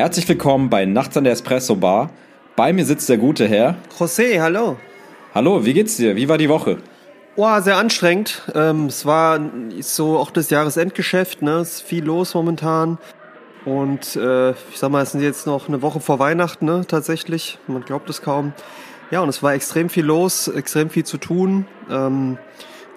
[0.00, 2.08] Herzlich willkommen bei Nachts an der Espresso Bar.
[2.56, 3.76] Bei mir sitzt der gute Herr.
[3.98, 4.78] José, hallo.
[5.34, 6.16] Hallo, wie geht's dir?
[6.16, 6.78] Wie war die Woche?
[7.36, 8.40] Oh, sehr anstrengend.
[8.54, 9.38] Ähm, es war
[9.80, 11.58] so auch das Jahresendgeschäft, ne?
[11.58, 12.96] Es ist viel los momentan.
[13.66, 16.86] Und äh, ich sag mal, es sind jetzt noch eine Woche vor Weihnachten, ne?
[16.88, 17.58] Tatsächlich.
[17.66, 18.54] Man glaubt es kaum.
[19.10, 21.66] Ja, und es war extrem viel los, extrem viel zu tun.
[21.90, 22.38] Ähm,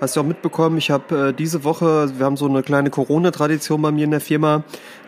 [0.03, 3.81] hast du auch mitbekommen, ich habe äh, diese Woche, wir haben so eine kleine Corona-Tradition
[3.81, 4.63] bei mir in der Firma,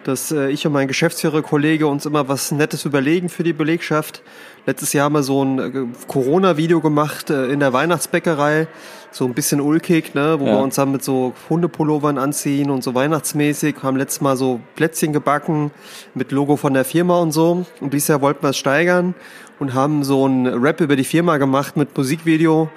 [0.06, 4.22] dass äh, ich und mein Geschäftsführer-Kollege uns immer was Nettes überlegen für die Belegschaft.
[4.66, 5.72] Letztes Jahr haben wir so ein äh,
[6.08, 8.68] Corona-Video gemacht äh, in der Weihnachtsbäckerei,
[9.12, 10.54] so ein bisschen ulkig, ne, wo Ja.
[10.54, 15.12] wir uns dann mit so Hundepullovern anziehen und so weihnachtsmäßig, haben letztes Mal so Plätzchen
[15.12, 15.72] gebacken
[16.14, 17.66] mit Logo von der Firma und so.
[17.82, 19.14] Und dieses Jahr wollten wir es steigern
[19.60, 22.70] und haben so ein Rap über die Firma gemacht mit Musikvideo.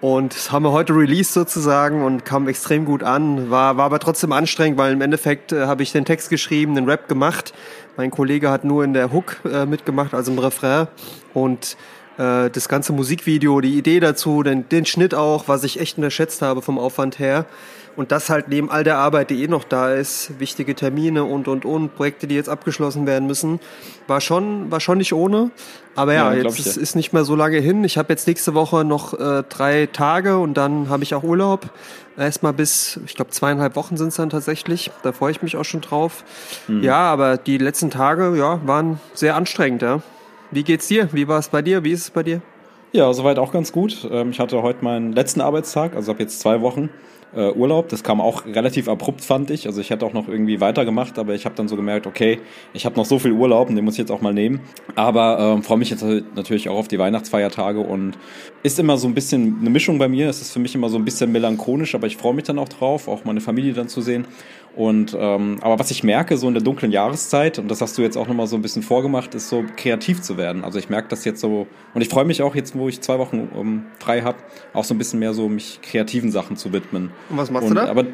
[0.00, 3.50] Und das haben wir heute released sozusagen und kam extrem gut an.
[3.50, 6.84] War, war aber trotzdem anstrengend, weil im Endeffekt äh, habe ich den Text geschrieben, den
[6.84, 7.52] Rap gemacht.
[7.96, 10.86] Mein Kollege hat nur in der Hook äh, mitgemacht, also im Refrain.
[11.34, 11.76] Und
[12.16, 16.42] äh, das ganze Musikvideo, die Idee dazu, den, den Schnitt auch, was ich echt unterschätzt
[16.42, 17.46] habe vom Aufwand her.
[17.98, 21.48] Und das halt neben all der Arbeit, die eh noch da ist, wichtige Termine und,
[21.48, 23.58] und, und, Projekte, die jetzt abgeschlossen werden müssen,
[24.06, 25.50] war schon, war schon nicht ohne.
[25.96, 27.82] Aber ja, Ja, jetzt ist, ist nicht mehr so lange hin.
[27.82, 31.70] Ich habe jetzt nächste Woche noch äh, drei Tage und dann habe ich auch Urlaub.
[32.16, 34.92] Erstmal bis, ich glaube, zweieinhalb Wochen sind es dann tatsächlich.
[35.02, 36.22] Da freue ich mich auch schon drauf.
[36.68, 36.84] Mhm.
[36.84, 40.02] Ja, aber die letzten Tage, ja, waren sehr anstrengend, ja.
[40.52, 41.08] Wie geht's dir?
[41.10, 41.82] Wie war es bei dir?
[41.82, 42.42] Wie ist es bei dir?
[42.92, 44.06] Ja, soweit auch ganz gut.
[44.08, 46.90] Ähm, Ich hatte heute meinen letzten Arbeitstag, also habe jetzt zwei Wochen
[47.34, 47.88] äh, Urlaub.
[47.88, 49.66] Das kam auch relativ abrupt, fand ich.
[49.66, 52.38] Also ich hätte auch noch irgendwie weitergemacht, aber ich habe dann so gemerkt, okay,
[52.72, 54.60] ich habe noch so viel Urlaub und den muss ich jetzt auch mal nehmen.
[54.94, 58.18] Aber ähm, freue mich jetzt halt natürlich auch auf die Weihnachtsfeiertage und
[58.62, 60.28] ist immer so ein bisschen eine Mischung bei mir.
[60.28, 62.68] Es ist für mich immer so ein bisschen melancholisch, aber ich freue mich dann auch
[62.68, 64.26] drauf, auch meine Familie dann zu sehen.
[64.78, 68.02] Und ähm, aber was ich merke, so in der dunklen Jahreszeit, und das hast du
[68.02, 70.62] jetzt auch nochmal so ein bisschen vorgemacht, ist so kreativ zu werden.
[70.62, 73.18] Also ich merke das jetzt so, und ich freue mich auch jetzt, wo ich zwei
[73.18, 74.38] Wochen um, frei habe,
[74.74, 77.10] auch so ein bisschen mehr so mich kreativen Sachen zu widmen.
[77.28, 77.88] Und was machst und, du da?
[77.88, 78.04] Aber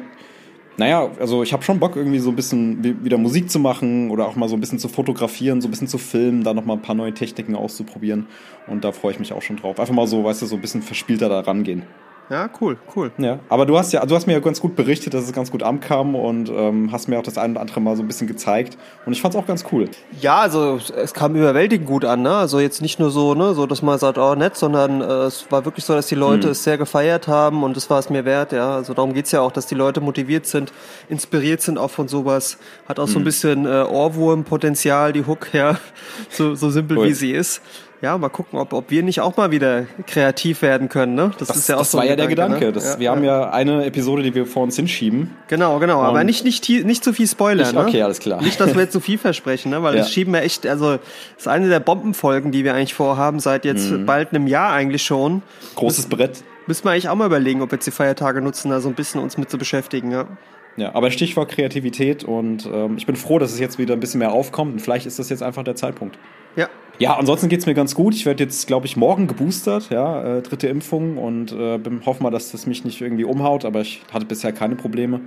[0.77, 4.09] naja, also ich habe schon Bock, irgendwie so ein bisschen wi- wieder Musik zu machen
[4.09, 6.77] oder auch mal so ein bisschen zu fotografieren, so ein bisschen zu filmen, da nochmal
[6.77, 8.25] ein paar neue Techniken auszuprobieren.
[8.65, 9.79] Und da freue ich mich auch schon drauf.
[9.79, 11.83] Einfach mal so, weißt du, so ein bisschen verspielter da rangehen.
[12.29, 13.11] Ja, cool, cool.
[13.19, 15.51] Ja, aber du hast ja, du hast mir ja ganz gut berichtet, dass es ganz
[15.51, 18.27] gut ankam und ähm, hast mir auch das ein oder andere Mal so ein bisschen
[18.27, 18.77] gezeigt.
[19.05, 19.89] Und ich fand's auch ganz cool.
[20.21, 22.33] Ja, also es kam überwältigend gut an, ne?
[22.33, 25.45] Also jetzt nicht nur so, ne, so dass man sagt, oh nett, sondern äh, es
[25.51, 28.25] war wirklich so, dass die Leute es sehr gefeiert haben und es war es mir
[28.25, 28.75] wert, ja.
[28.75, 30.73] Also darum geht's ja auch, dass die Leute motiviert sind,
[31.09, 32.57] inspiriert sind auch von sowas.
[32.87, 35.77] Hat auch so ein bisschen äh, Ohrwurmpotenzial, die Hook, ja.
[36.29, 37.07] So, so simpel Cool.
[37.07, 37.61] wie sie ist.
[38.01, 41.31] Ja, mal gucken, ob, ob wir nicht auch mal wieder kreativ werden können, ne?
[41.39, 42.65] Das, ist ja auch das so war ja der Gedanke.
[42.65, 42.71] ne?
[42.73, 45.31] Das, Ja, wir haben ja eine Episode, die wir vor uns hinschieben.
[45.47, 46.01] Genau, genau.
[46.01, 47.79] Aber Und- nicht, nicht, nicht zu viel Spoiler, Nicht- ne?
[47.81, 48.41] okay, alles klar.
[48.41, 49.81] Nicht, dass wir jetzt zu viel versprechen, ne?
[49.81, 50.01] Weil Ja.
[50.01, 51.01] das schieben wir echt, also, das
[51.37, 54.05] ist eine der Bombenfolgen, die wir eigentlich vorhaben, seit jetzt Mhm.
[54.05, 55.41] bald einem Jahr eigentlich schon.
[55.75, 56.43] Großes Brett.
[56.67, 58.95] Müssen wir eigentlich auch mal überlegen, ob wir jetzt die Feiertage nutzen, da so ein
[58.95, 60.25] bisschen uns mit zu beschäftigen, ja.
[60.77, 64.19] Ja, aber Stichwort Kreativität und ähm, ich bin froh, dass es jetzt wieder ein bisschen
[64.19, 66.17] mehr aufkommt und vielleicht ist das jetzt einfach der Zeitpunkt.
[66.55, 66.67] Ja.
[66.97, 68.13] Ja, ansonsten geht's mir ganz gut.
[68.13, 72.29] Ich werde jetzt, glaube ich, morgen geboostert, ja, äh, dritte Impfung und äh, hoffe mal,
[72.31, 75.19] dass das mich nicht irgendwie umhaut, aber ich hatte bisher keine Probleme.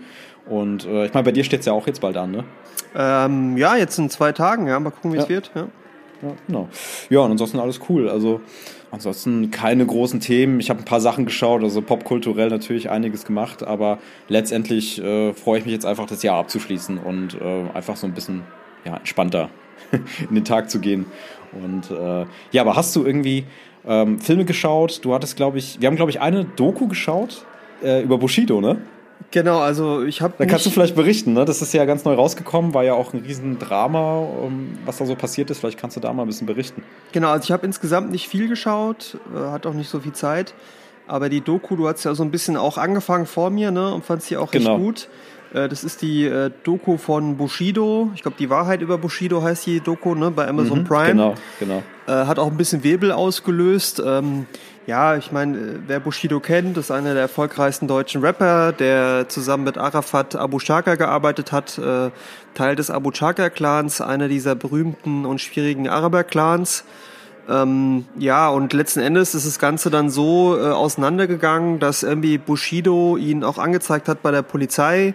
[0.48, 2.44] Und äh, ich meine, bei dir steht's ja auch jetzt bald an, ne?
[2.94, 4.80] Ähm, ja, jetzt in zwei Tagen, ja.
[4.80, 5.28] Mal gucken, wie es Ja.
[5.28, 5.66] wird, ja.
[6.22, 6.68] Ja, genau.
[7.10, 8.08] Ja, und ansonsten alles cool.
[8.08, 8.40] Also
[8.90, 10.60] ansonsten keine großen Themen.
[10.60, 15.58] Ich habe ein paar Sachen geschaut, also popkulturell natürlich einiges gemacht, aber letztendlich äh, freue
[15.58, 18.42] ich mich jetzt einfach, das Jahr abzuschließen und äh, einfach so ein bisschen
[18.84, 19.50] ja, entspannter
[20.28, 21.06] in den Tag zu gehen.
[21.52, 23.44] Und äh, ja, aber hast du irgendwie
[23.86, 25.04] ähm, Filme geschaut?
[25.04, 27.44] Du hattest, glaube ich, wir haben, glaube ich, eine Doku geschaut
[27.82, 28.78] äh, über Bushido, ne?
[29.30, 31.44] Genau, also ich habe Da kannst du vielleicht berichten, ne?
[31.44, 35.14] Das ist ja ganz neu rausgekommen, war ja auch ein Riesendrama, um, was da so
[35.16, 35.58] passiert ist.
[35.60, 36.82] Vielleicht kannst du da mal ein bisschen berichten.
[37.12, 40.54] Genau, also ich habe insgesamt nicht viel geschaut, äh, hat auch nicht so viel Zeit.
[41.06, 43.92] Aber die Doku, du hast ja so ein bisschen auch angefangen vor mir, ne?
[43.92, 44.74] Und fandst die auch Genau.
[44.74, 45.08] recht gut.
[45.54, 48.10] Äh, das ist die äh, Doku von Bushido.
[48.14, 50.30] Ich glaube, die Wahrheit über Bushido heißt die Doku, ne?
[50.30, 51.08] Bei Amazon Prime.
[51.08, 51.82] Genau, genau.
[52.06, 54.02] Äh, hat auch ein bisschen Wirbel ausgelöst.
[54.04, 54.46] Ähm,
[54.88, 59.76] Ja, ich meine, wer Bushido kennt, ist einer der erfolgreichsten deutschen Rapper, der zusammen mit
[59.76, 62.10] Arafat Abu Shaka gearbeitet hat, äh,
[62.54, 66.84] Teil des Abu Shaka-Clans, einer dieser berühmten und schwierigen Araber-Clans.
[67.50, 73.18] Ähm, ja, und letzten Endes ist das Ganze dann so äh, auseinandergegangen, dass irgendwie Bushido
[73.18, 75.12] ihn auch angezeigt hat bei der Polizei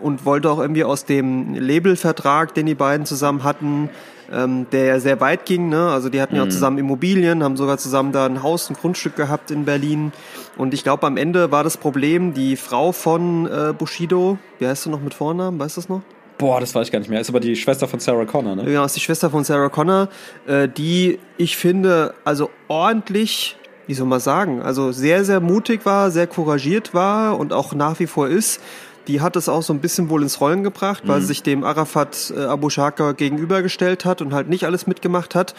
[0.00, 3.90] und wollte auch irgendwie aus dem Labelvertrag, den die beiden zusammen hatten,
[4.32, 5.68] ähm, der ja sehr weit ging.
[5.68, 5.88] Ne?
[5.88, 9.16] Also die hatten ja auch zusammen Immobilien, haben sogar zusammen da ein Haus, ein Grundstück
[9.16, 10.12] gehabt in Berlin.
[10.56, 14.86] Und ich glaube, am Ende war das Problem, die Frau von äh, Bushido, wie heißt
[14.86, 16.02] du noch mit Vornamen, weißt du das noch?
[16.38, 17.20] Boah, das weiß ich gar nicht mehr.
[17.20, 18.70] Ist aber die Schwester von Sarah Connor, ne?
[18.70, 20.08] Ja, ist die Schwester von Sarah Connor,
[20.46, 23.56] äh, die ich finde, also ordentlich,
[23.86, 28.00] wie soll man sagen, also sehr, sehr mutig war, sehr couragiert war und auch nach
[28.00, 28.60] wie vor ist.
[29.08, 31.64] Die hat es auch so ein bisschen wohl ins Rollen gebracht, weil sie sich dem
[31.64, 35.54] Arafat äh, Abu Shaka gegenübergestellt hat und halt nicht alles mitgemacht hat.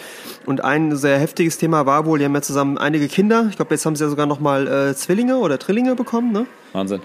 [0.45, 3.47] Und ein sehr heftiges Thema war wohl, die haben ja zusammen einige Kinder.
[3.49, 6.45] Ich glaube, jetzt haben sie ja sogar noch mal äh, Zwillinge oder Trillinge bekommen, ne?
[6.71, 7.01] Wahnsinn.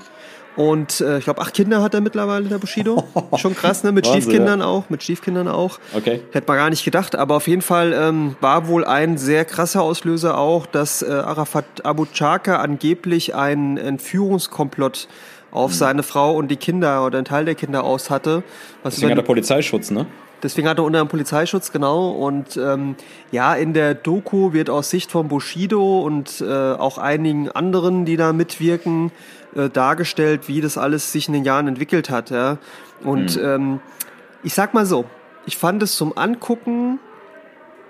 [0.59, 3.05] Und äh, ich glaube, acht Kinder hat er mittlerweile, der Bushido.
[3.37, 3.93] Schon krass, ne?
[3.93, 5.79] Mit Wahnsinn, Stiefkindern auch, mit Stiefkindern auch.
[5.95, 6.21] Okay.
[6.33, 9.83] Hätte man gar nicht gedacht, aber auf jeden Fall ähm, war wohl ein sehr krasser
[9.83, 15.07] Auslöser auch, dass äh, Arafat Abu Chaka angeblich einen Entführungskomplott
[15.51, 18.43] auf seine Frau und die Kinder oder einen Teil der Kinder aus hatte.
[18.83, 20.07] Was Deswegen hat er Polizeischutz, ne?
[20.43, 22.11] Deswegen hat er unter einem Polizeischutz, genau.
[22.11, 22.95] Und ähm,
[23.33, 28.17] ja, in der Doku wird aus Sicht von Bushido und äh, auch einigen anderen, die
[28.17, 29.11] da mitwirken,
[29.57, 32.31] äh, dargestellt, wie das alles sich in den Jahren entwickelt hat.
[32.31, 32.59] Ja.
[33.03, 33.81] Und ähm,
[34.45, 35.07] ich sag mal so,
[35.47, 37.01] ich fand es zum Angucken,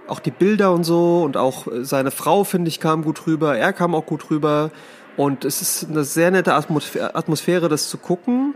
[0.06, 3.58] auch die Bilder und so und auch äh, seine Frau, finde ich, kam gut rüber,
[3.58, 4.70] er kam auch gut rüber.
[5.18, 8.54] Und es ist eine sehr nette Atmosphäre, das zu gucken.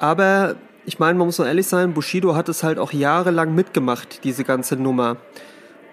[0.00, 4.24] Aber ich meine, man muss noch ehrlich sein, Bushido hat es halt auch jahrelang mitgemacht,
[4.24, 5.16] diese ganze Nummer.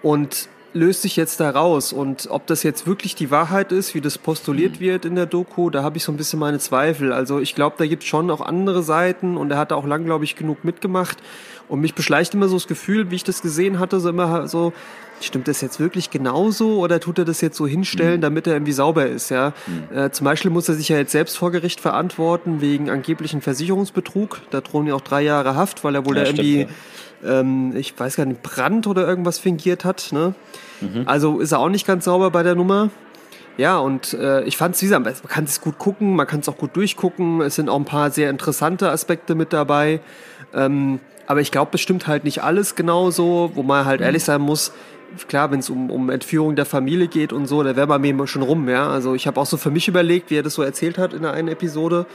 [0.02, 1.92] Und löst sich jetzt da raus.
[1.92, 5.70] Und ob das jetzt wirklich die Wahrheit ist, wie das postuliert wird in der Doku,
[5.70, 7.12] da habe ich so ein bisschen meine Zweifel.
[7.12, 10.04] Also ich glaube, da gibt es schon auch andere Seiten und er hat auch lang,
[10.04, 11.18] glaube ich, genug mitgemacht.
[11.68, 14.72] Und mich beschleicht immer so das Gefühl, wie ich das gesehen hatte, so immer so,
[15.20, 18.72] stimmt das jetzt wirklich genauso oder tut er das jetzt so hinstellen, damit er irgendwie
[18.72, 19.52] sauber ist, ja?
[19.92, 24.40] Äh, zum Beispiel muss er sich ja jetzt selbst vor Gericht verantworten wegen angeblichen Versicherungsbetrug.
[24.50, 26.72] Da drohen ja auch drei Jahre Haft, weil er wohl Ja, da stimmt, irgendwie,
[27.24, 30.34] ähm, ich weiß gar nicht, Brand oder irgendwas fingiert hat, ne?
[31.06, 32.90] Also ist er auch nicht ganz sauber bei der Nummer.
[33.56, 36.40] Ja, und äh, ich fand es, wie gesagt, man kann es gut gucken, man kann
[36.40, 37.40] es auch gut durchgucken.
[37.40, 40.00] Es sind auch ein paar sehr interessante Aspekte mit dabei.
[40.54, 44.72] Ähm, aber ich glaube, bestimmt halt nicht alles genauso, wo man halt ehrlich sein muss.
[45.26, 48.26] Klar, wenn es um, um Entführung der Familie geht und so, da wäre bei mir
[48.28, 48.88] schon rum, ja.
[48.88, 51.22] Also ich habe auch so für mich überlegt, wie er das so erzählt hat in
[51.22, 52.06] der einen Episode,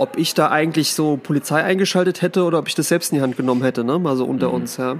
[0.00, 3.22] ob ich da eigentlich so Polizei eingeschaltet hätte oder ob ich das selbst in die
[3.22, 3.98] Hand genommen hätte, ne?
[3.98, 4.96] Mal so unter uns, ja.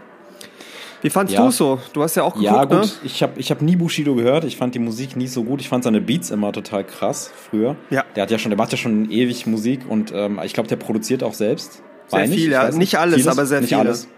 [1.02, 1.44] Wie fandst Ja.
[1.46, 1.80] du so?
[1.94, 2.90] Du hast ja auch geguckt, Ja, gut, ne?
[3.04, 4.44] ich habe ich hab nie Bushido gehört.
[4.44, 5.62] Ich fand die Musik nie so gut.
[5.62, 7.76] Ich fand seine Beats immer total krass früher.
[7.88, 8.04] Ja.
[8.14, 10.76] Der hat ja schon, der macht ja schon ewig Musik und ähm, ich glaube, der
[10.76, 11.82] produziert auch selbst.
[12.08, 12.70] Sehr viel, ja.
[12.70, 13.28] Nicht alles, Vieles?
[13.28, 13.80] aber sehr nicht viele.
[13.80, 14.08] Alles.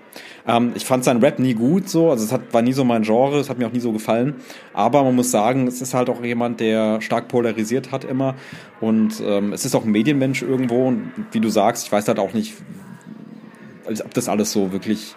[0.46, 3.02] Ähm, ich fand seinen Rap nie gut so, also es hat, war nie so mein
[3.02, 4.34] Genre, es hat mir auch nie so gefallen.
[4.72, 8.34] Aber man muss sagen, es ist halt auch jemand, der stark polarisiert hat immer
[8.80, 12.18] und ähm, es ist auch ein Medienmensch irgendwo und wie du sagst, ich weiß halt
[12.18, 12.54] auch nicht,
[13.86, 15.14] ob das alles so wirklich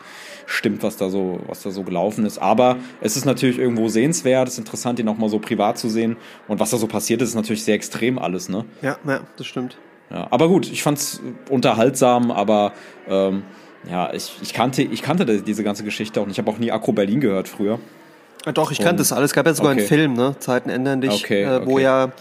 [0.48, 2.38] stimmt, was da so, was da so gelaufen ist.
[2.38, 5.90] Aber es ist natürlich irgendwo sehenswert, es ist interessant, ihn auch mal so privat zu
[5.90, 6.18] sehen.
[6.48, 8.66] Und was da so passiert ist, ist natürlich sehr extrem alles, ne?
[8.82, 9.78] Ja, ja, das stimmt.
[10.12, 12.74] Ja, aber gut, ich fand's unterhaltsam, aber
[13.10, 13.44] ähm,
[13.90, 16.26] ja, ich, ich kannte, ich kannte diese ganze Geschichte auch.
[16.26, 17.80] und Ich habe auch nie Akro Berlin gehört früher.
[18.46, 19.32] Ja, doch, ich kannte das alles.
[19.32, 19.80] Es gab ja sogar Okay.
[19.82, 20.36] einen Film, ne?
[20.40, 21.84] Zeiten ändern dich, Okay, äh, wo okay.
[21.84, 22.12] ja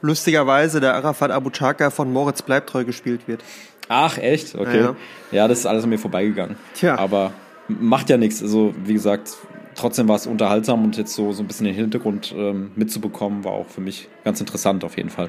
[0.00, 3.42] lustigerweise der Arafat Abu Chaka von Moritz Bleibtreu gespielt wird.
[3.88, 4.54] Ach, echt?
[4.54, 4.80] Okay.
[4.80, 4.96] Ja.
[5.30, 6.56] Ja, das ist alles an mir vorbeigegangen.
[6.74, 6.96] Tja.
[6.98, 7.32] Aber
[7.68, 8.40] macht ja nichts.
[8.42, 9.32] Also, wie gesagt,
[9.74, 13.52] trotzdem war es unterhaltsam und jetzt so, so ein bisschen den Hintergrund ähm, mitzubekommen, war
[13.52, 15.28] auch für mich ganz interessant auf jeden Fall.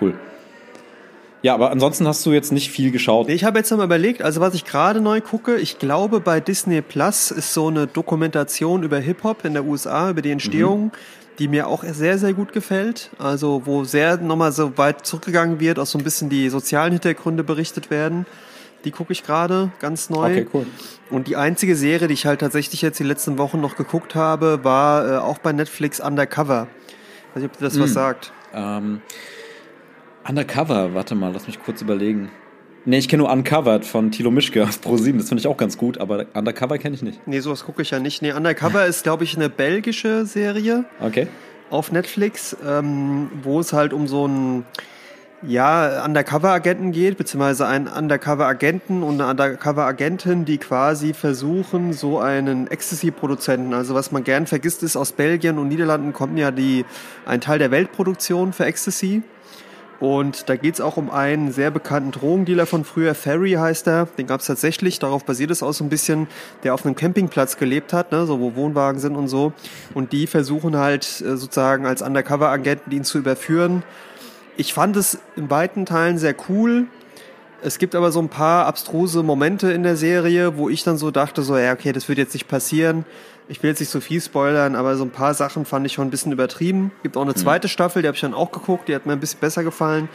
[0.00, 0.14] Cool.
[1.42, 3.28] Ja, aber ansonsten hast du jetzt nicht viel geschaut.
[3.28, 6.40] Ich habe jetzt noch mal überlegt, also was ich gerade neu gucke, ich glaube bei
[6.40, 10.92] Disney Plus ist so eine Dokumentation über Hip-Hop in der USA, über die Entstehung,
[11.38, 13.10] die mir auch sehr, sehr gut gefällt.
[13.18, 17.44] Also wo sehr nochmal so weit zurückgegangen wird, auch so ein bisschen die sozialen Hintergründe
[17.44, 18.26] berichtet werden.
[18.84, 20.30] Die gucke ich gerade ganz neu.
[20.30, 20.66] Okay, cool.
[21.10, 24.60] Und die einzige Serie, die ich halt tatsächlich jetzt die letzten Wochen noch geguckt habe,
[24.64, 26.66] war äh, auch bei Netflix Undercover.
[27.34, 27.82] Weiß nicht, ob dir das Hm.
[27.82, 28.32] was sagt.
[28.54, 29.02] Ähm,
[30.28, 32.30] Undercover, warte mal, lass mich kurz überlegen.
[32.84, 35.76] Nee, ich kenne nur Uncovered von Thilo Mischke auf Pro7, das finde ich auch ganz
[35.76, 37.26] gut, aber Undercover kenne ich nicht.
[37.26, 38.22] Nee, sowas gucke ich ja nicht.
[38.22, 40.84] Nee, Undercover ist, glaube ich, eine belgische Serie.
[41.00, 41.26] Okay.
[41.68, 44.64] auf Netflix, ähm, wo es halt um so einen,
[45.42, 53.74] ja, Undercover-Agenten geht, beziehungsweise einen Undercover-Agenten und eine Undercover-Agentin, die quasi versuchen, so einen Ecstasy-Produzenten,
[53.74, 56.84] also was man gern vergisst, ist, aus Belgien und Niederlanden kommt ja die,
[57.26, 59.22] ein Teil der Weltproduktion für Ecstasy.
[59.98, 64.06] Und da geht's auch um einen sehr bekannten Drogendealer von früher, Ferry heißt er.
[64.18, 66.26] Den gab's tatsächlich, darauf basiert es auch so ein bisschen,
[66.64, 69.52] der auf einem Campingplatz gelebt hat, ne, so wo Wohnwagen sind und so.
[69.94, 73.82] Und die versuchen halt äh, sozusagen als Undercover-Agenten ihn zu überführen
[74.56, 76.86] ich fand es in weiten Teilen sehr cool.
[77.62, 81.10] Es gibt aber so ein paar abstruse Momente in der Serie, wo ich dann so
[81.10, 83.04] dachte, so, ja, okay, das wird jetzt nicht passieren.
[83.48, 86.08] Ich will jetzt nicht so viel spoilern, aber so ein paar Sachen fand ich schon
[86.08, 86.90] ein bisschen übertrieben.
[87.02, 87.36] Gibt auch eine mhm.
[87.36, 90.08] zweite Staffel, die habe ich dann auch geguckt, die hat mir ein bisschen besser gefallen.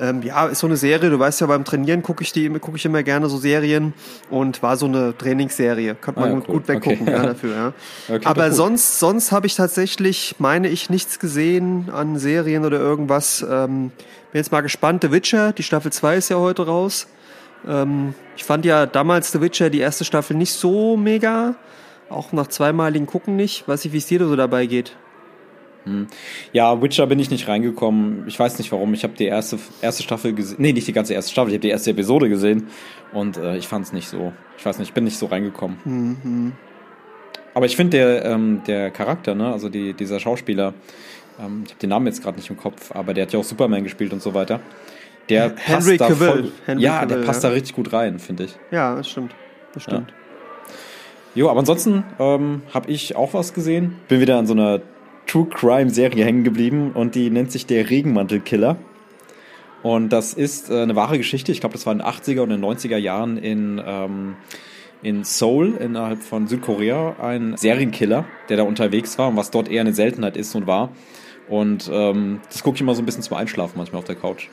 [0.00, 2.76] Ähm, ja, ist so eine Serie, du weißt ja, beim Trainieren gucke ich die, gucke
[2.76, 3.92] ich immer gerne so Serien
[4.30, 5.94] und war so eine Trainingsserie.
[5.94, 6.54] Kann man ah, ja, gut, cool.
[6.54, 7.12] gut weggucken okay.
[7.12, 7.72] ja, dafür, ja.
[8.08, 13.42] Okay, Aber sonst, sonst habe ich tatsächlich, meine ich, nichts gesehen an Serien oder irgendwas.
[13.42, 13.92] Ähm,
[14.32, 15.02] bin jetzt mal gespannt.
[15.02, 17.06] The Witcher, die Staffel 2 ist ja heute raus.
[17.68, 21.54] Ähm, ich fand ja damals The Witcher, die erste Staffel, nicht so mega.
[22.12, 23.66] Auch nach zweimaligen Gucken nicht.
[23.66, 24.96] Weiß ich, wie es dir so dabei geht.
[25.84, 26.06] Hm.
[26.52, 28.24] Ja, Witcher bin ich nicht reingekommen.
[28.28, 28.94] Ich weiß nicht warum.
[28.94, 30.56] Ich habe die erste, erste Staffel gesehen.
[30.60, 31.50] Nee, nicht die ganze erste Staffel.
[31.50, 32.68] Ich habe die erste Episode gesehen.
[33.12, 34.32] Und äh, ich fand es nicht so.
[34.58, 35.78] Ich weiß nicht, ich bin nicht so reingekommen.
[35.84, 36.52] Mhm.
[37.54, 40.74] Aber ich finde der, ähm, der Charakter, ne, also die, dieser Schauspieler,
[41.38, 43.44] ähm, ich habe den Namen jetzt gerade nicht im Kopf, aber der hat ja auch
[43.44, 44.60] Superman gespielt und so weiter.
[45.28, 46.26] Der Henry passt Cavill.
[46.26, 47.50] da voll, Henry ja, Cavill, der passt ja.
[47.50, 48.56] da richtig gut rein, finde ich.
[48.70, 49.34] Ja, das stimmt.
[49.74, 50.10] Das stimmt.
[50.10, 50.21] Ja.
[51.34, 53.96] Jo, aber ansonsten ähm, habe ich auch was gesehen.
[54.08, 54.82] Bin wieder an so einer
[55.26, 58.76] True Crime Serie hängen geblieben und die nennt sich der Regenmantelkiller.
[59.82, 61.50] Und das ist äh, eine wahre Geschichte.
[61.50, 64.36] Ich glaube, das war in den 80er und den 90er Jahren in, ähm,
[65.02, 69.80] in Seoul, innerhalb von Südkorea, ein Serienkiller, der da unterwegs war und was dort eher
[69.80, 70.90] eine Seltenheit ist und war.
[71.48, 74.48] Und ähm, das gucke ich immer so ein bisschen zum Einschlafen manchmal auf der Couch.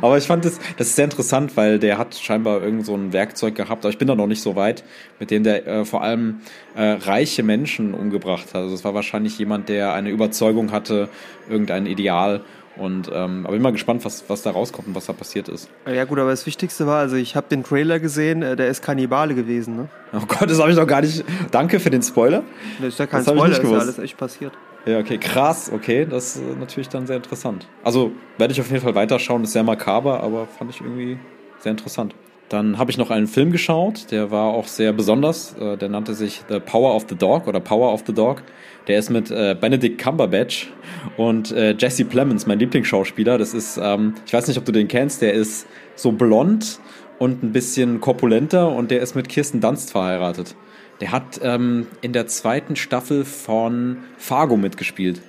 [0.00, 3.12] Aber ich fand das, das ist sehr interessant, weil der hat scheinbar irgend so ein
[3.12, 4.84] Werkzeug gehabt, aber ich bin da noch nicht so weit,
[5.18, 6.40] mit dem der äh, vor allem
[6.74, 8.62] äh, reiche Menschen umgebracht hat.
[8.62, 11.08] Also es war wahrscheinlich jemand, der eine Überzeugung hatte,
[11.48, 12.42] irgendein Ideal.
[12.76, 15.68] Und ähm, aber bin mal gespannt, was, was da rauskommt und was da passiert ist.
[15.86, 18.82] Ja gut, aber das Wichtigste war, also ich habe den Trailer gesehen, äh, der ist
[18.82, 19.88] Kannibale gewesen, ne?
[20.14, 21.22] Oh Gott, das habe ich noch gar nicht.
[21.50, 22.42] Danke für den Spoiler.
[22.80, 24.52] Das ist ja kein das Spoiler, das ist ja alles echt passiert.
[24.84, 27.68] Ja, okay, krass, okay, das ist natürlich dann sehr interessant.
[27.84, 31.18] Also werde ich auf jeden Fall weiterschauen, ist sehr makaber, aber fand ich irgendwie
[31.60, 32.16] sehr interessant.
[32.48, 35.56] Dann habe ich noch einen Film geschaut, der war auch sehr besonders.
[35.58, 38.42] Äh, der nannte sich The Power of the Dog oder Power of the Dog.
[38.88, 40.70] Der ist mit äh, Benedict Cumberbatch
[41.16, 43.38] und äh, Jesse Plemons, mein Lieblingsschauspieler.
[43.38, 46.80] Das ist, ähm, ich weiß nicht, ob du den kennst, der ist so blond
[47.18, 50.56] und ein bisschen korpulenter und der ist mit Kirsten Dunst verheiratet.
[51.02, 55.20] Der hat ähm, in der zweiten Staffel von Fargo mitgespielt.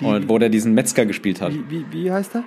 [0.00, 1.52] Die, und wo der diesen Metzger gespielt hat.
[1.52, 2.44] Wie, wie, wie heißt er?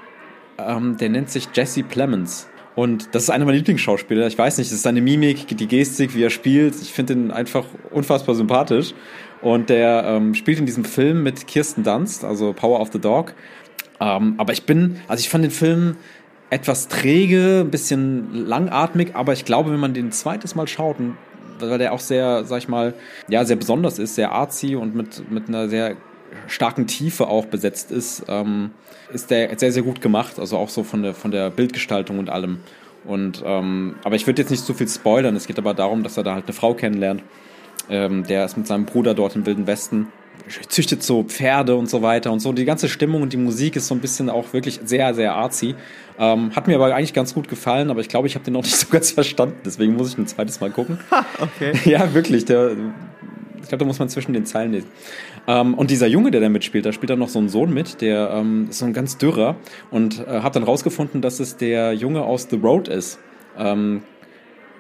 [0.58, 2.48] Ähm, der nennt sich Jesse Plemons.
[2.74, 4.26] Und das ist einer meiner Lieblingsschauspieler.
[4.28, 6.82] Ich weiß nicht, das ist seine Mimik, die Gestik, wie er spielt.
[6.82, 8.94] Ich finde ihn einfach unfassbar sympathisch.
[9.42, 13.34] Und der ähm, spielt in diesem Film mit Kirsten Dunst, also Power of the Dog.
[14.00, 15.98] Ähm, aber ich bin, also ich fand den Film
[16.50, 21.18] etwas träge, ein bisschen langatmig, aber ich glaube, wenn man den zweites Mal schaut und
[21.60, 22.94] weil der auch sehr, sag ich mal,
[23.28, 25.96] ja, sehr besonders ist, sehr artsy und mit, mit einer sehr
[26.48, 28.72] starken Tiefe auch besetzt ist, ähm,
[29.14, 30.40] ist der sehr, sehr gut gemacht.
[30.40, 32.60] Also auch so von der, von der Bildgestaltung und allem.
[33.06, 35.36] Und, ähm, aber ich würde jetzt nicht zu viel spoilern.
[35.36, 37.24] Es geht aber darum, dass er da halt eine Frau kennenlernt.
[37.90, 40.08] Ähm, der ist mit seinem Bruder dort im Wilden Westen
[40.68, 42.54] züchtet so Pferde und so weiter und so.
[42.54, 45.76] Die ganze Stimmung und die Musik ist so ein bisschen auch wirklich sehr, sehr artsy.
[46.18, 48.64] Ähm, hat mir aber eigentlich ganz gut gefallen, aber ich glaube, ich habe den noch
[48.64, 49.58] nicht so ganz verstanden.
[49.66, 51.00] Deswegen muss ich ein zweites Mal gucken.
[51.40, 51.74] okay.
[51.86, 52.46] Ja, wirklich.
[52.46, 52.72] Der,
[53.62, 54.90] ich glaube, da muss man zwischen den Zeilen lesen.
[55.48, 58.02] Ähm, und dieser Junge, der da mitspielt, da spielt dann noch so ein Sohn mit,
[58.02, 59.56] der ähm, ist so ein ganz dürrer
[59.92, 63.20] und äh, habe dann rausgefunden, dass es der Junge aus The Road ist.
[63.58, 64.04] Ähm,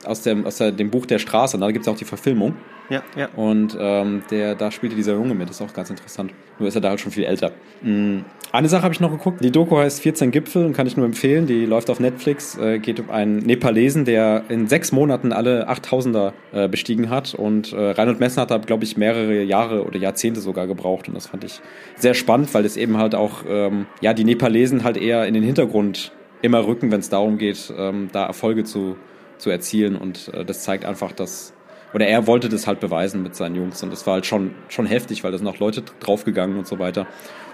[0.06, 1.58] aus, dem, aus der, dem Buch der Straße.
[1.58, 2.56] Da gibt es auch die Verfilmung.
[2.90, 3.30] Ja, ja.
[3.36, 6.34] Und ähm, der, da spielte dieser Junge mit, das ist auch ganz interessant.
[6.60, 7.52] Nur ist er da halt schon viel älter.
[7.82, 8.26] Mhm.
[8.52, 9.44] Eine Sache habe ich noch geguckt.
[9.44, 11.46] Die Doku heißt 14 Gipfel und kann ich nur empfehlen.
[11.46, 12.58] Die läuft auf Netflix.
[12.58, 17.34] Äh, geht um einen Nepalesen, der in sechs Monaten alle 8000er äh, bestiegen hat.
[17.34, 21.10] Und äh, Reinhold Messner hat da, glaube ich, mehrere Jahre oder Jahrzehnte sogar gebraucht.
[21.10, 21.60] Und das fand ich
[21.98, 25.44] sehr spannend, weil es eben halt auch, ähm, ja, die Nepalesen halt eher in den
[25.44, 28.96] Hintergrund immer rücken, wenn es darum geht, ähm, da Erfolge zu,
[29.38, 29.96] zu erzielen.
[29.96, 31.54] Und äh, das zeigt einfach, dass
[31.96, 34.86] oder er wollte das halt beweisen mit seinen Jungs und das war halt schon, schon
[34.86, 37.08] heftig, weil da sind auch Leute draufgegangen und so weiter.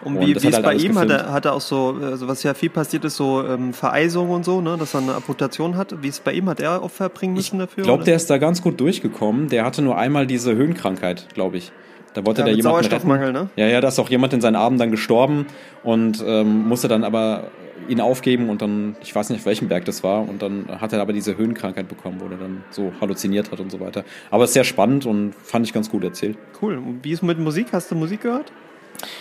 [0.03, 0.97] Und, und wie, wie ist halt bei ihm?
[0.97, 4.31] Hat er, hat er auch so, also was ja viel passiert ist, so ähm, Vereisung
[4.31, 6.01] und so, ne, dass er eine Amputation hat.
[6.01, 6.49] Wie ist es bei ihm?
[6.49, 7.83] Hat er Opfer bringen müssen dafür?
[7.83, 9.47] Ich glaube, der ist da ganz gut durchgekommen.
[9.47, 11.71] Der hatte nur einmal diese Höhenkrankheit, glaube ich.
[12.15, 13.07] Da wollte ja, der jemanden retten.
[13.07, 13.49] ne?
[13.55, 15.45] Ja, ja, da ist auch jemand in seinen Armen dann gestorben
[15.83, 17.51] und ähm, musste dann aber
[17.91, 20.93] ihn aufgeben und dann, ich weiß nicht, auf welchem Berg das war, und dann hat
[20.93, 24.03] er aber diese Höhenkrankheit bekommen, wo er dann so halluziniert hat und so weiter.
[24.31, 26.37] Aber es ist sehr spannend und fand ich ganz gut erzählt.
[26.61, 26.77] Cool.
[26.77, 27.67] Und wie ist mit Musik?
[27.73, 28.51] Hast du Musik gehört?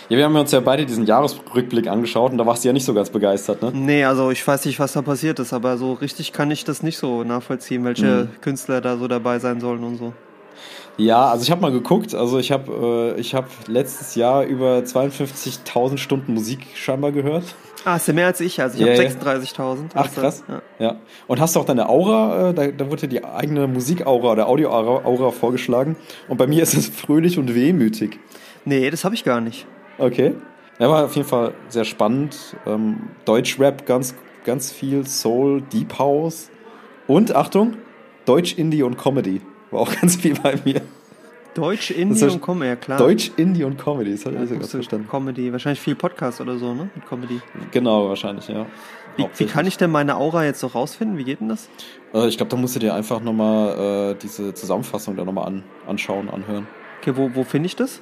[0.09, 2.85] Ja, wir haben uns ja beide diesen Jahresrückblick angeschaut und da warst du ja nicht
[2.85, 3.71] so ganz begeistert, ne?
[3.73, 6.83] Nee, also ich weiß nicht, was da passiert ist, aber so richtig kann ich das
[6.83, 8.41] nicht so nachvollziehen, welche mhm.
[8.41, 10.13] Künstler da so dabei sein sollen und so.
[11.01, 12.13] Ja, also ich habe mal geguckt.
[12.13, 17.43] Also ich habe äh, ich hab letztes Jahr über 52.000 Stunden Musik scheinbar gehört.
[17.83, 18.61] Ah, ist ja mehr als ich.
[18.61, 19.89] Also ich ja, habe 36.000.
[19.95, 20.43] Ach krass.
[20.47, 20.61] Ja.
[20.77, 20.95] ja.
[21.27, 22.49] Und hast du auch deine Aura?
[22.49, 25.95] Äh, da, da wurde die eigene Musikaura oder Audioaura vorgeschlagen.
[26.27, 28.19] Und bei mir ist es fröhlich und wehmütig.
[28.65, 29.65] Nee, das habe ich gar nicht.
[29.97, 30.35] Okay.
[30.77, 32.55] Er war auf jeden Fall sehr spannend.
[32.67, 34.13] Ähm, Deutschrap ganz,
[34.45, 36.51] ganz viel, Soul, Deep House
[37.07, 37.77] und Achtung,
[38.25, 39.41] Deutsch, Indie und Comedy.
[39.71, 40.81] War auch ganz viel bei mir.
[41.53, 42.97] Deutsch, Indie und Comedy, ja klar.
[42.97, 45.07] Deutsch, Indie und Comedy, das hat ja, ich verstanden.
[45.09, 46.89] Comedy, wahrscheinlich viel Podcast oder so, ne?
[46.95, 47.41] Mit Comedy.
[47.71, 48.65] Genau, wahrscheinlich, ja.
[49.17, 51.17] Wie, wie kann ich denn meine Aura jetzt so rausfinden?
[51.17, 51.69] Wie geht denn das?
[52.13, 55.63] Äh, ich glaube, da musst du dir einfach nochmal äh, diese Zusammenfassung da nochmal an,
[55.87, 56.67] anschauen, anhören.
[57.01, 58.01] Okay, wo, wo finde ich das?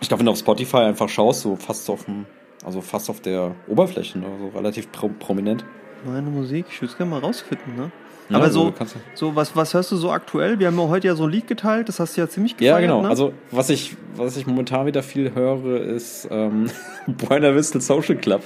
[0.00, 2.26] Ich glaube, wenn du auf Spotify einfach schaust, so fast auf dem,
[2.64, 4.26] also fast auf der Oberfläche, ne?
[4.40, 5.64] so relativ pro prominent.
[6.04, 7.90] Meine Musik, ich würde es gerne mal rausfinden, ne?
[8.28, 8.74] Ja, Aber so,
[9.14, 10.58] so was, was hörst du so aktuell?
[10.58, 12.74] Wir haben ja heute ja so ein Lied geteilt, das hast du ja ziemlich gefeiert,
[12.74, 13.02] Ja, genau.
[13.02, 13.08] Ne?
[13.08, 16.70] Also was ich, was ich momentan wieder viel höre, ist ähm,
[17.06, 18.42] Buena Vista Social Club.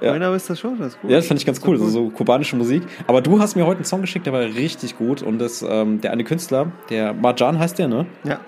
[0.00, 0.10] ja.
[0.10, 1.10] Buena Vista Social, das ist gut.
[1.10, 2.84] Ja, das fand ich ganz cool, so, so kubanische Musik.
[3.08, 6.00] Aber du hast mir heute einen Song geschickt, der war richtig gut und das, ähm,
[6.00, 8.06] der eine Künstler, der Marjan heißt der, ne?
[8.22, 8.38] Ja,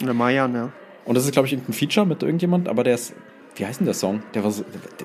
[0.00, 0.72] der Mayan, ja.
[1.04, 3.14] Und das ist, glaube ich, irgendein Feature mit irgendjemand, aber der ist,
[3.56, 4.22] wie heißt denn der Song?
[4.34, 4.64] Der war so,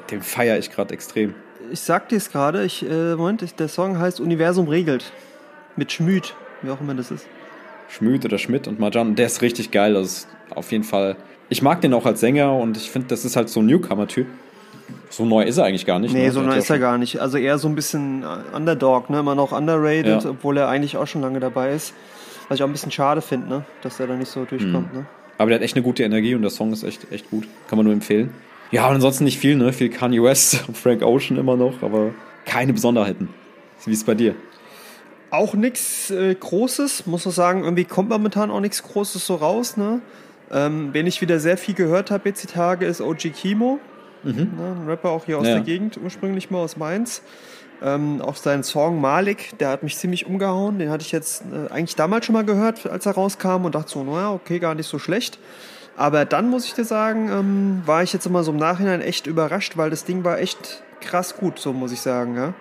[0.10, 1.36] den feiere ich gerade extrem.
[1.71, 5.11] Ich sag dir es gerade, ich, äh, Moment, ich, der Song heißt Universum regelt.
[5.75, 7.27] Mit Schmüd, wie auch immer das ist.
[7.89, 9.93] Schmüd oder Schmidt und Marjan, der ist richtig geil.
[9.93, 11.15] Das ist auf jeden Fall.
[11.49, 14.27] Ich mag den auch als Sänger und ich finde, das ist halt so ein Newcomer-Typ.
[15.09, 16.13] So neu ist er eigentlich gar nicht.
[16.13, 16.31] Nee, ne?
[16.31, 17.19] so neu ist er gar nicht.
[17.19, 19.19] Also eher so ein bisschen äh, Underdog, ne?
[19.19, 20.29] immer noch underrated, ja.
[20.29, 21.93] obwohl er eigentlich auch schon lange dabei ist.
[22.47, 23.65] Was ich auch ein bisschen schade finde, ne?
[23.81, 24.93] dass er da nicht so durchkommt.
[24.93, 24.99] Mhm.
[24.99, 25.05] Ne?
[25.37, 27.47] Aber der hat echt eine gute Energie und der Song ist echt, echt gut.
[27.67, 28.31] Kann man nur empfehlen.
[28.71, 29.73] Ja, und ansonsten nicht viel, ne?
[29.73, 32.13] Viel Kanye West und Frank Ocean immer noch, aber
[32.45, 33.29] keine Besonderheiten.
[33.85, 34.35] Wie ist es bei dir?
[35.29, 37.63] Auch nichts äh, Großes, muss man sagen.
[37.63, 40.01] Irgendwie kommt momentan auch nichts Großes so raus, ne?
[40.51, 43.79] Ähm, wen ich wieder sehr viel gehört habe jetzt die Tage, ist OG Kimo.
[44.24, 44.51] Mhm.
[44.57, 44.75] Ne?
[44.81, 45.55] Ein Rapper auch hier aus ja.
[45.55, 47.22] der Gegend, ursprünglich mal aus Mainz.
[47.81, 50.77] Ähm, auch sein Song Malik, der hat mich ziemlich umgehauen.
[50.77, 53.89] Den hatte ich jetzt äh, eigentlich damals schon mal gehört, als er rauskam und dachte
[53.89, 55.39] so, naja, okay, gar nicht so schlecht.
[56.01, 59.27] Aber dann muss ich dir sagen, ähm, war ich jetzt immer so im Nachhinein echt
[59.27, 62.55] überrascht, weil das Ding war echt krass gut, so muss ich sagen, ja.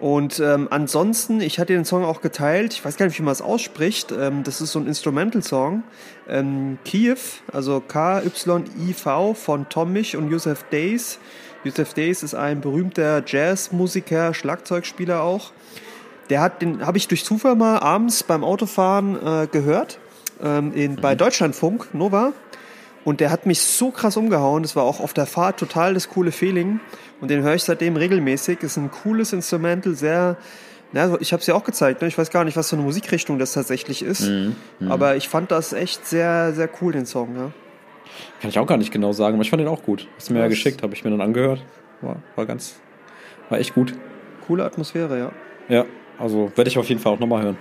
[0.00, 3.32] Und ähm, ansonsten, ich hatte den Song auch geteilt, ich weiß gar nicht, wie man
[3.32, 5.82] es ausspricht, ähm, das ist so ein Instrumental-Song.
[6.26, 7.18] Ähm, Kiew,
[7.52, 11.18] also K-Y-I-V von Tom Mich und Yusuf Days.
[11.64, 15.52] Yusuf Days ist ein berühmter Jazzmusiker, Schlagzeugspieler auch.
[16.30, 19.98] Der hat den, habe ich durch Zufall mal abends beim Autofahren äh, gehört,
[20.42, 21.18] ähm, in, bei mhm.
[21.18, 22.32] Deutschlandfunk, Nova.
[23.04, 24.62] Und der hat mich so krass umgehauen.
[24.62, 26.80] Das war auch auf der Fahrt total das coole Feeling.
[27.20, 28.62] Und den höre ich seitdem regelmäßig.
[28.62, 30.36] Ist ein cooles Instrumental, sehr.
[30.92, 32.02] Na, ich habe es ja auch gezeigt.
[32.02, 32.08] Ne?
[32.08, 34.22] Ich weiß gar nicht, was für eine Musikrichtung das tatsächlich ist.
[34.22, 34.92] Mhm, mh.
[34.92, 37.36] Aber ich fand das echt sehr, sehr cool, den Song.
[37.36, 37.52] Ja.
[38.40, 40.08] Kann ich auch gar nicht genau sagen, aber ich fand den auch gut.
[40.16, 41.62] Hast du mir ja geschickt, habe ich mir dann angehört.
[42.00, 42.76] War, war ganz,
[43.48, 43.94] war echt gut.
[44.46, 45.32] Coole Atmosphäre, ja.
[45.68, 45.84] Ja,
[46.18, 47.58] also werde ich auf jeden Fall auch nochmal hören.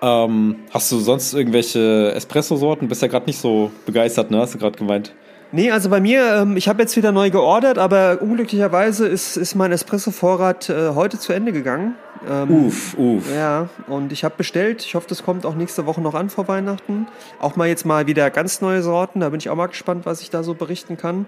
[0.00, 2.88] Ähm, hast du sonst irgendwelche Espresso-Sorten?
[2.88, 4.38] Bist ja gerade nicht so begeistert, ne?
[4.38, 5.12] Hast du gerade gemeint.
[5.50, 9.54] Nee, also bei mir, ähm, ich habe jetzt wieder neu geordert, aber unglücklicherweise ist, ist
[9.54, 11.94] mein Espresso-Vorrat äh, heute zu Ende gegangen.
[12.28, 13.34] Ähm, uff, uff.
[13.34, 14.84] Ja, und ich habe bestellt.
[14.84, 17.06] Ich hoffe, das kommt auch nächste Woche noch an vor Weihnachten.
[17.40, 19.20] Auch mal jetzt mal wieder ganz neue Sorten.
[19.20, 21.24] Da bin ich auch mal gespannt, was ich da so berichten kann.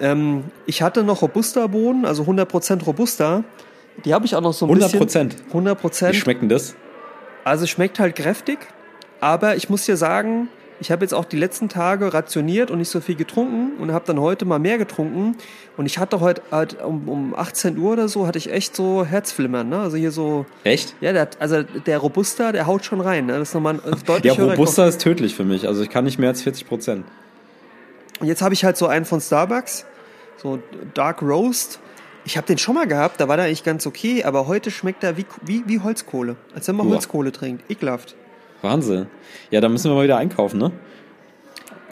[0.00, 3.42] Ähm, ich hatte noch Robusta-Bohnen, also 100% Robusta.
[4.04, 5.30] Die habe ich auch noch so ein 100 bisschen.
[5.48, 6.14] 100 Prozent.
[6.14, 6.76] Wie schmeckt denn das?
[7.44, 8.58] Also schmeckt halt kräftig,
[9.20, 10.48] aber ich muss dir sagen,
[10.80, 14.04] ich habe jetzt auch die letzten Tage rationiert und nicht so viel getrunken und habe
[14.06, 15.36] dann heute mal mehr getrunken.
[15.76, 19.04] Und ich hatte heute halt um, um 18 Uhr oder so, hatte ich echt so
[19.04, 19.68] Herzflimmern.
[19.68, 19.80] Ne?
[19.80, 20.46] Also hier so.
[20.62, 20.94] Echt?
[21.00, 23.26] Ja, der, also der Robusta, der haut schon rein.
[23.26, 23.38] Ne?
[23.38, 25.66] Das ist nochmal ein deutlich Der Robusta ist tödlich für mich.
[25.66, 27.04] Also ich kann nicht mehr als 40 Prozent.
[28.20, 29.84] Und jetzt habe ich halt so einen von Starbucks,
[30.36, 30.60] so
[30.94, 31.80] Dark Roast.
[32.24, 35.02] Ich habe den schon mal gehabt, da war der eigentlich ganz okay, aber heute schmeckt
[35.04, 36.36] er wie, wie, wie Holzkohle.
[36.54, 36.94] Als wenn man Uah.
[36.94, 37.70] Holzkohle trinkt.
[37.70, 38.16] Ekelhaft.
[38.62, 39.06] Wahnsinn.
[39.50, 40.72] Ja, da müssen wir mal wieder einkaufen, ne?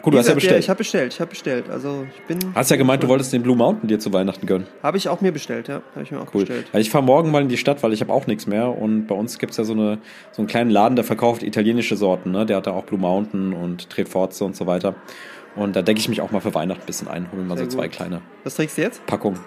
[0.07, 0.59] Gut, du hast ja bestellt.
[0.59, 1.69] ich habe bestellt, ich habe bestellt.
[1.69, 2.39] Also ich bin.
[2.55, 4.65] Hast ja gemeint, du wolltest den Blue Mountain dir zu Weihnachten gönnen.
[4.81, 5.81] Habe ich auch mir bestellt, ja.
[5.95, 6.45] Habe ich mir auch cool.
[6.45, 6.67] bestellt.
[6.71, 8.69] Also ich fahre morgen mal in die Stadt, weil ich habe auch nichts mehr.
[8.69, 9.97] Und bei uns gibt's ja so, eine,
[10.31, 12.31] so einen kleinen Laden, der verkauft italienische Sorten.
[12.31, 12.45] Ne?
[12.45, 14.95] Der hat da auch Blue Mountain und Treforze und so weiter.
[15.57, 17.57] Und da decke ich mich auch mal für Weihnachten ein bisschen ein, hole mir mal
[17.57, 17.95] Sehr so zwei gut.
[17.95, 19.05] kleine Was trinkst du jetzt?
[19.07, 19.39] Packungen.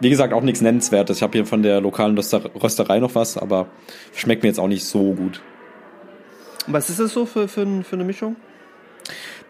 [0.00, 1.16] Wie gesagt, auch nichts Nennenswertes.
[1.18, 3.66] Ich habe hier von der lokalen Röster Rösterei noch was, aber
[4.14, 5.42] schmeckt mir jetzt auch nicht so gut.
[6.66, 8.36] Was ist das so für, für, für eine Mischung?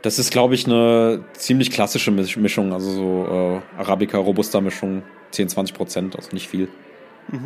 [0.02, 5.74] Das ist, glaube ich, eine ziemlich klassische Misch- Mischung, also so äh, Arabica-Robusta-Mischung, 10, 20
[5.76, 6.68] Prozent, also nicht viel.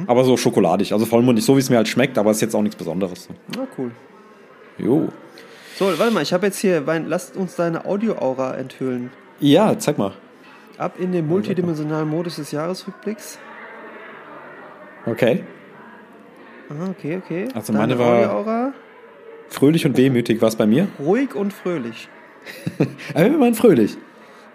[0.07, 2.63] Aber so schokoladig, also vollmundig, so wie es mir halt schmeckt, aber ist jetzt auch
[2.63, 3.29] nichts Besonderes.
[3.57, 3.91] Na cool.
[4.79, 5.09] Jo.
[5.83, 9.11] So, warte mal, ich habe jetzt hier, Wein- lasst uns deine Audio-Aura enthüllen.
[9.41, 10.13] Ja, zeig mal.
[10.79, 13.37] Ab in den multidimensionalen Modus des Jahresrückblicks.
[15.07, 15.43] Okay.
[16.71, 17.49] Ah, okay, okay.
[17.53, 18.73] Also Deine meine war- Audioaura.
[19.49, 20.87] Fröhlich und wehmütig war es bei mir.
[21.01, 22.09] Ruhig und fröhlich.
[23.15, 23.97] Aber immerhin fröhlich.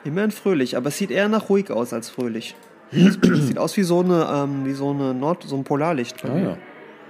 [0.05, 2.55] Immerhin fröhlich, aber es sieht eher nach ruhig aus als fröhlich.
[2.91, 6.23] Es sieht aus wie so eine, ähm, wie so eine Nord, so ein Polarlicht.
[6.23, 6.57] Ah ja.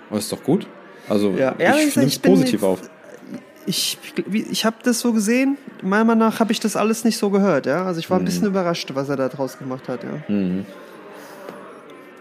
[0.09, 0.65] Aber ist doch gut.
[1.07, 2.81] Also Ja, ich gesagt, nehme es positiv jetzt- auf.
[3.67, 3.97] Ich,
[4.49, 5.57] ich habe das so gesehen.
[5.83, 7.65] Meiner Meinung nach habe ich das alles nicht so gehört.
[7.65, 7.85] Ja?
[7.85, 9.99] Also ich war ein bisschen überrascht, was er da draus gemacht hat.
[10.03, 10.33] Ja?
[10.33, 10.65] Mhm.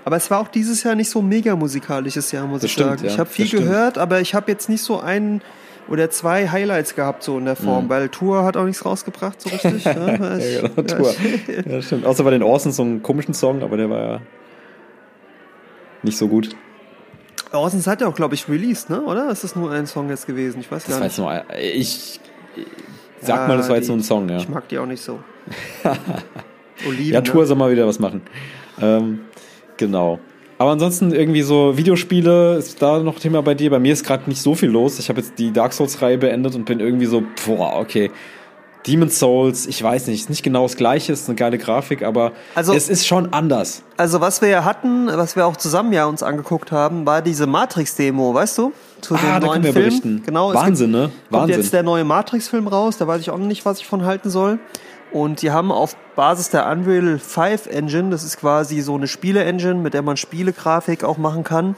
[0.04, 2.90] Aber es war auch dieses Jahr nicht so mega musikalisches Jahr, muss Das ich stimmt,
[2.90, 3.04] sagen.
[3.06, 3.11] ja.
[3.12, 3.64] Ich habe viel Das stimmt.
[3.64, 5.40] gehört, aber ich habe jetzt nicht so ein
[5.88, 7.88] oder zwei Highlights gehabt so in der Form, Mhm.
[7.90, 9.85] weil Tour hat auch nichts rausgebracht so richtig.
[9.85, 11.14] ja, ich, Ja, genau, Tour.
[11.68, 12.06] Ja, stimmt.
[12.06, 14.20] Außer bei den Orsons so einen komischen Song, aber der war ja
[16.02, 16.56] nicht so gut.
[17.52, 19.00] Orsons hat ja auch, glaube ich, released, ne?
[19.02, 19.30] Oder?
[19.30, 20.61] Ist das nur ein Song jetzt gewesen?
[20.61, 21.12] Ich weiß Das gar war nicht.
[21.12, 22.20] jetzt nur, ein- ich
[23.20, 24.37] sag Ja, mal, das war jetzt nur ein Song, ja.
[24.38, 25.20] Ich mag die auch nicht so.
[26.87, 27.12] Oliven.
[27.14, 27.46] Ja, Tour ne?
[27.46, 28.22] soll mal wieder was machen.
[28.80, 29.20] Ähm,
[29.76, 30.18] genau.
[30.59, 33.70] Aber ansonsten irgendwie so Videospiele, ist da noch Thema bei dir?
[33.70, 34.98] Bei mir ist gerade nicht so viel los.
[34.98, 38.11] Ich habe jetzt die Dark Souls-Reihe beendet und bin irgendwie so, boah, okay.
[38.87, 42.33] Demon's Souls, ich weiß nicht, ist nicht genau das gleiche, ist eine geile Grafik, aber
[42.55, 43.83] Also- es ist schon anders.
[43.96, 47.46] Also was wir ja hatten, was wir auch zusammen ja uns angeguckt haben, war diese
[47.46, 48.72] Matrix-Demo, weißt du?
[49.01, 50.22] Zu Ah, da können wir berichten.
[50.25, 50.55] Genau.
[50.55, 51.11] Wahnsinn, gibt, ne?
[51.31, 51.61] Kommt Wahnsinn.
[51.61, 54.31] jetzt der neue Matrix-Film raus, da weiß ich auch noch nicht, was ich von halten
[54.31, 54.59] soll.
[55.12, 59.75] Und die haben auf Basis der Unreal 5 Engine, das ist quasi so eine Spiele-Engine,
[59.77, 61.77] mit der man Spielegrafik auch machen kann,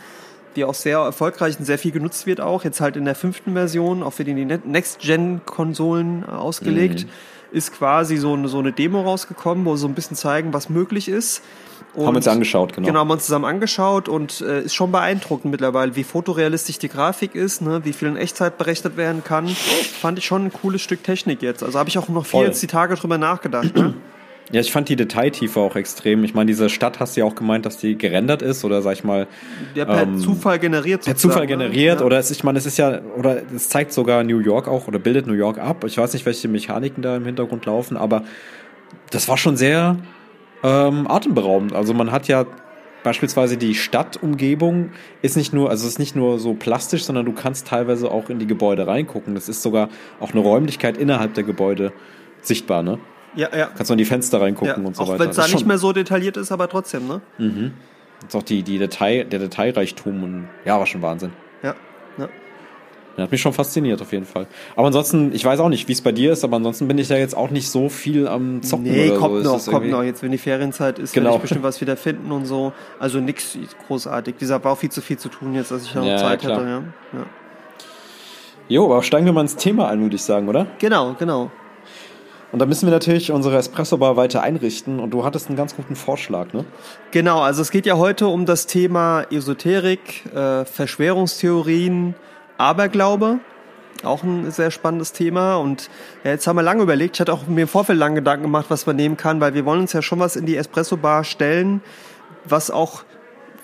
[0.57, 3.53] die auch sehr erfolgreich und sehr viel genutzt wird auch, jetzt halt in der fünften
[3.55, 4.35] Version, auch für die
[5.19, 7.57] Next-Gen-Konsolen äh, ausgelegt, Mhm.
[7.57, 10.69] ist quasi so eine, so eine Demo rausgekommen, wo sie so ein bisschen zeigen, was
[10.69, 11.43] möglich ist.
[11.97, 12.87] Haben wir uns Und- angeschaut, genau.
[12.87, 16.89] Genau, haben wir uns zusammen angeschaut und äh, ist schon beeindruckend mittlerweile, wie fotorealistisch die
[16.89, 19.49] Grafik ist, ne, wie viel in Echtzeit berechnet werden kann.
[19.49, 21.63] Fand ich schon ein cooles Stück Technik jetzt.
[21.63, 22.47] Also habe ich auch noch viel Voll.
[22.47, 23.75] jetzt die Tage drüber nachgedacht.
[23.75, 23.95] Ne?
[24.51, 26.25] Ja, ich fand die Detailtiefe auch extrem.
[26.25, 28.95] Ich meine, diese Stadt hast du ja auch gemeint, dass die gerendert ist oder sag
[28.95, 29.27] ich mal
[29.77, 31.49] Der per Ähm, Zufall generiert per Zufall ne?
[31.49, 32.07] generiert Ja.
[32.07, 34.99] oder es, ich meine, es ist ja oder es zeigt sogar New York auch oder
[34.99, 35.85] bildet New York ab.
[35.85, 38.25] Ich weiß nicht, welche Mechaniken da im Hintergrund laufen, aber
[39.11, 39.97] das war schon sehr
[40.63, 41.75] ähm, atemberaubend.
[41.75, 42.47] Also man hat ja
[43.03, 44.91] beispielsweise die Stadtumgebung
[45.23, 48.29] ist nicht nur, also es ist nicht nur so plastisch, sondern du kannst teilweise auch
[48.31, 49.35] in die Gebäude reingucken.
[49.35, 49.89] Das ist sogar
[50.21, 51.93] auch eine Räumlichkeit innerhalb der Gebäude
[52.41, 52.99] sichtbar, ne?
[53.35, 53.67] Ja, ja.
[53.67, 54.87] Kannst du in die Fenster reingucken ja.
[54.87, 55.21] und so auch weiter.
[55.21, 57.21] wenn es da nicht mehr so detailliert ist, aber trotzdem, ne?
[58.27, 61.33] ist auch die, die Detail, der Detailreichtum und ja, war schon Wahnsinn.
[61.63, 61.75] Ja.
[62.19, 62.29] ja.
[63.17, 64.47] Hat mich schon fasziniert auf jeden Fall.
[64.77, 67.09] Aber ansonsten, ich weiß auch nicht, wie es bei dir ist, aber ansonsten bin ich
[67.09, 69.53] ja jetzt auch nicht so viel am Zocken Nee, oder kommt so.
[69.57, 70.03] Noch, kommt noch.
[70.05, 71.27] Jetzt, wenn die Ferienzeit ist, Genau.
[71.27, 72.73] werde ich bestimmt was wieder finden und so.
[73.01, 74.39] Also nix großartig.
[74.39, 76.41] Gesagt, war auch viel zu viel zu tun jetzt, dass ich da noch Ja, Zeit
[76.41, 76.61] klar.
[76.61, 76.69] hätte.
[76.71, 76.83] Ja.
[77.19, 77.27] Ja.
[78.69, 80.67] Jo, aber steigen wir mal ins Thema ein, würde ich sagen, oder?
[80.79, 81.51] Genau, genau.
[82.51, 85.97] Und da müssen wir natürlich unsere Espresso-Bar weiter einrichten und du hattest einen ganz guten
[85.97, 86.65] Vorschlag, ne?
[87.11, 92.15] Genau, also es geht ja heute um das Thema Esoterik, äh, Verschwörungstheorien,
[92.57, 93.41] Aberglaube.
[94.05, 95.57] Auch ein sehr spannendes Thema.
[95.57, 95.91] Und
[96.25, 97.17] ja, jetzt haben wir lange überlegt.
[97.17, 99.65] Ich hatte auch mir im Vorfeld lange Gedanken gemacht, was man nehmen kann, weil wir
[99.65, 101.83] wollen uns ja schon was in die Espresso-Bar stellen,
[102.45, 103.05] was auch,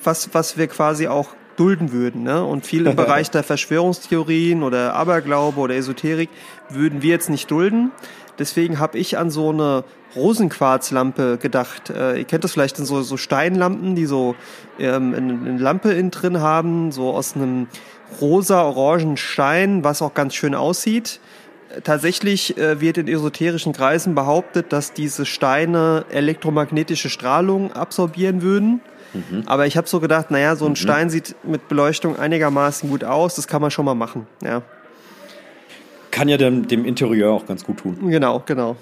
[0.03, 2.25] was, was wir quasi auch dulden würden.
[2.25, 2.45] Ne?
[2.45, 6.29] Und viel im Bereich der Verschwörungstheorien oder Aberglaube oder Esoterik
[6.69, 7.93] würden wir jetzt nicht dulden.
[8.39, 9.85] Deswegen habe ich an so eine
[10.17, 11.91] Rosenquarzlampe gedacht.
[11.91, 14.35] Äh, ihr kennt das vielleicht in so, so Steinlampen, die so
[14.79, 17.69] ähm, eine, eine Lampe innen drin haben, so aus einem
[18.21, 21.21] rosa-orangen Stein, was auch ganz schön aussieht.
[21.71, 28.81] Äh, Tatsächlich äh, wird in esoterischen Kreisen behauptet, dass diese Steine elektromagnetische Strahlung absorbieren würden.
[29.47, 33.37] Aber ich habe so gedacht, naja, so ein Stein sieht mit Beleuchtung einigermaßen gut aus,
[33.37, 34.27] das kann man schon mal machen.
[34.43, 34.63] Ja,
[36.15, 37.99] Kann ja dem, dem Interieur auch ganz gut tun.
[38.09, 38.77] genau, genau.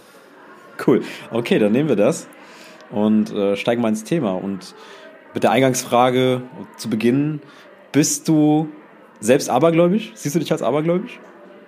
[0.86, 1.00] Cool.
[1.30, 2.28] Okay, dann nehmen wir das
[2.90, 4.32] und äh, steigen mal ins Thema.
[4.32, 4.74] Und
[5.32, 6.42] mit der Eingangsfrage
[6.76, 7.40] zu Beginn,
[7.90, 8.68] bist du
[9.20, 10.12] selbst abergläubisch?
[10.14, 11.20] Siehst du dich als abergläubisch?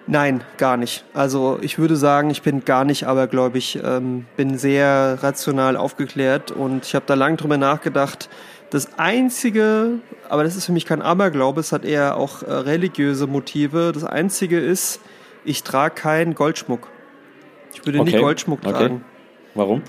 [0.07, 1.07] Nein, gar nicht.
[1.15, 6.85] Also ich würde sagen, ich bin gar nicht abergläubig, ähm, bin sehr rational aufgeklärt und
[6.85, 8.29] ich habe da lange drüber nachgedacht.
[8.69, 9.93] Das Einzige,
[10.29, 13.93] aber das ist für mich kein Aberglaube, es hat eher auch äh, religiöse Motive.
[13.95, 15.01] Das Einzige ist,
[15.45, 16.89] ich trage keinen Goldschmuck.
[17.73, 18.13] Ich würde okay.
[18.13, 18.73] nie Goldschmuck okay.
[18.73, 19.05] tragen.
[19.55, 19.83] Warum?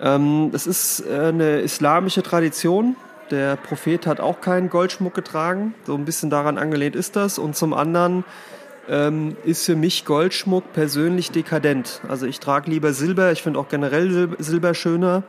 [0.00, 2.96] Ähm, es ist äh, eine islamische Tradition.
[3.30, 5.74] Der Prophet hat auch keinen Goldschmuck getragen.
[5.84, 7.38] So ein bisschen daran angelehnt ist das.
[7.38, 8.24] Und zum anderen
[8.88, 12.00] ähm, ist für mich Goldschmuck persönlich dekadent.
[12.08, 13.32] Also ich trage lieber Silber.
[13.32, 15.22] Ich finde auch generell Sil Silber schöner.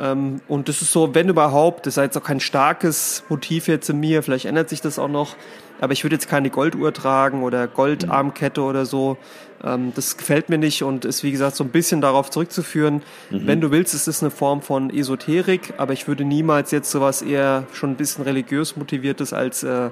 [0.00, 3.88] Ähm, und das ist so, wenn überhaupt, das ist jetzt auch kein starkes Motiv jetzt
[3.88, 4.22] in mir.
[4.22, 5.36] Vielleicht ändert sich das auch noch.
[5.82, 9.16] Aber ich würde jetzt keine Golduhr tragen oder Goldarmkette oder so.
[9.64, 13.02] Ähm, das gefällt mir nicht und ist, wie gesagt, so ein bisschen darauf zurückzuführen.
[13.30, 13.48] Mhm.
[13.48, 17.20] Wenn du willst, ist es eine Form von Esoterik, aber ich würde niemals jetzt sowas
[17.20, 19.90] eher schon ein bisschen religiös motiviertes als äh,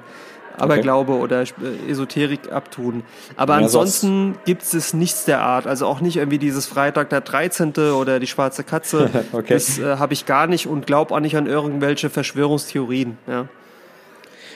[0.57, 1.21] Aberglaube okay.
[1.23, 3.03] oder äh, Esoterik abtun.
[3.35, 5.67] Aber ja, ansonsten gibt es nichts der Art.
[5.67, 7.73] Also auch nicht irgendwie dieses Freitag der 13.
[7.97, 9.09] oder die schwarze Katze.
[9.33, 9.55] okay.
[9.55, 13.17] Das äh, habe ich gar nicht und glaube auch nicht an irgendwelche Verschwörungstheorien.
[13.27, 13.49] Ja.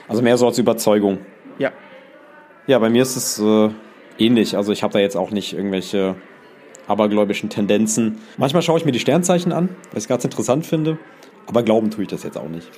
[0.08, 1.20] Also mehr so als Überzeugung.
[1.58, 1.72] Ja.
[2.68, 3.70] Ja, bei mir ist es äh,
[4.18, 4.58] ähnlich.
[4.58, 6.16] Also ich habe da jetzt auch nicht irgendwelche
[6.88, 8.20] abergläubischen Tendenzen.
[8.38, 10.98] Manchmal schaue ich mir die Sternzeichen an, was ich ganz interessant finde.
[11.48, 12.70] Aber glauben tue ich das jetzt auch nicht.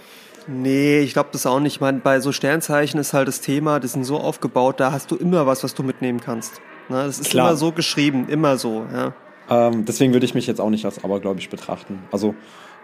[0.48, 1.76] Nee, ich glaube das auch nicht.
[1.76, 5.12] Ich meine, bei so Sternzeichen ist halt das Thema, die sind so aufgebaut, da hast
[5.12, 6.62] du immer was, was du mitnehmen kannst.
[6.88, 7.04] Ne?
[7.04, 7.50] Das ist Klar.
[7.50, 9.14] immer so geschrieben, immer so, ja.
[9.50, 12.00] Ähm, deswegen würde ich mich jetzt auch nicht als abergläubisch betrachten.
[12.12, 12.34] Also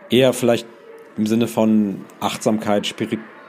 [0.09, 0.67] eher vielleicht
[1.17, 2.87] im Sinne von Achtsamkeit,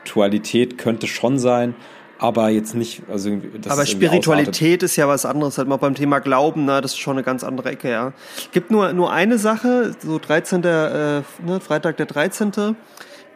[0.04, 1.74] Spiritualität könnte schon sein,
[2.18, 3.02] aber jetzt nicht.
[3.10, 3.30] Also
[3.68, 7.16] aber Spiritualität ist ja was anderes, halt mal beim Thema Glauben, ne, das ist schon
[7.16, 8.12] eine ganz andere Ecke, ja.
[8.52, 10.62] Gibt nur nur eine Sache, so 13.
[10.62, 11.24] Äh, ne,
[11.60, 12.76] Freitag der 13.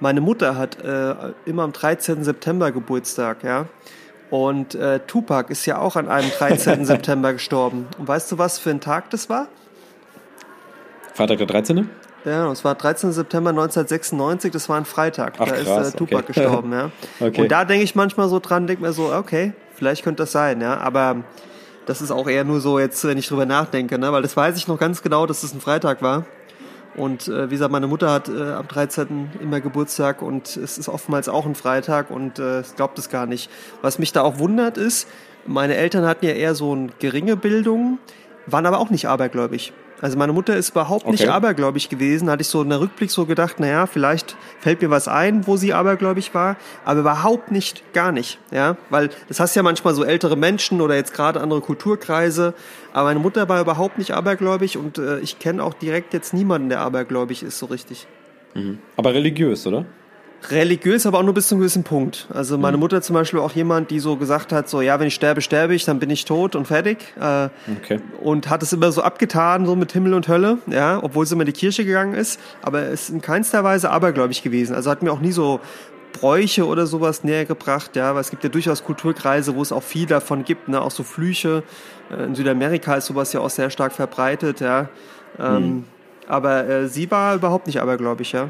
[0.00, 2.22] Meine Mutter hat äh, immer am 13.
[2.22, 3.66] September Geburtstag, ja.
[4.31, 6.85] Und äh, Tupac ist ja auch an einem 13.
[6.85, 7.87] September gestorben.
[7.98, 9.48] Und weißt du, was für ein Tag das war?
[11.14, 11.88] Freitag der 13.?
[12.24, 13.12] Ja, es war 13.
[13.12, 15.35] September 1996, das war ein Freitag.
[15.38, 16.33] Ach, da krass, ist äh, Tupac okay.
[16.33, 16.90] gestorben, ja.
[17.20, 17.42] okay.
[17.42, 20.61] Und da denke ich manchmal so dran, denke mir so, okay, vielleicht könnte das sein,
[20.61, 20.78] ja.
[20.78, 21.22] Aber
[21.87, 24.12] das ist auch eher nur so jetzt, wenn ich drüber nachdenke, ne?
[24.12, 26.26] Weil das weiß ich noch ganz genau, dass es das ein Freitag war.
[26.96, 29.31] Und äh, wie gesagt, meine Mutter hat äh, am 13.
[29.40, 33.50] immer Geburtstag und es ist oftmals auch ein Freitag und äh, glaubt es gar nicht.
[33.83, 35.07] Was mich da auch wundert ist,
[35.46, 37.98] meine Eltern hatten ja eher so eine geringe Bildung,
[38.46, 39.72] waren aber auch nicht abergläubig.
[40.00, 41.12] Also meine Mutter ist überhaupt okay.
[41.12, 42.30] nicht abergläubig gewesen.
[42.30, 45.56] Hatte ich so in der Rückblick so gedacht, naja, vielleicht fällt mir was ein, wo
[45.56, 50.04] sie abergläubig war, aber überhaupt nicht, gar nicht, ja, weil das hast ja manchmal so
[50.04, 52.54] ältere Menschen oder jetzt gerade andere Kulturkreise.
[52.92, 56.68] Aber meine Mutter war überhaupt nicht abergläubig und äh, ich kenne auch direkt jetzt niemanden,
[56.68, 58.06] der abergläubig ist so richtig.
[58.54, 58.78] Mhm.
[58.96, 59.84] Aber religiös, oder?
[60.51, 62.29] Religiös, aber auch nur bis zu einem gewissen Punkt.
[62.33, 62.83] Also meine mhm.
[62.83, 65.74] Mutter zum Beispiel auch jemand, die so gesagt hat, so ja, wenn ich sterbe, sterbe
[65.74, 66.98] ich, dann bin ich tot und fertig.
[67.20, 68.01] Äh, okay.
[68.22, 71.42] Und hat es immer so abgetan, so mit Himmel und Hölle, ja, obwohl sie immer
[71.42, 72.40] in die Kirche gegangen ist.
[72.62, 74.74] Aber es ist in keinster Weise abergläubig gewesen.
[74.74, 75.61] Also hat mir auch nie so
[76.12, 79.83] Bräuche oder sowas näher gebracht, ja, weil es gibt ja durchaus Kulturkreise, wo es auch
[79.83, 81.62] viel davon gibt, ne, auch so Flüche.
[82.11, 84.88] Äh, in Südamerika ist sowas ja auch sehr stark verbreitet, ja.
[85.38, 85.85] Ähm, mhm.
[86.27, 88.48] Aber äh, sie war überhaupt nicht abergläubig, ja.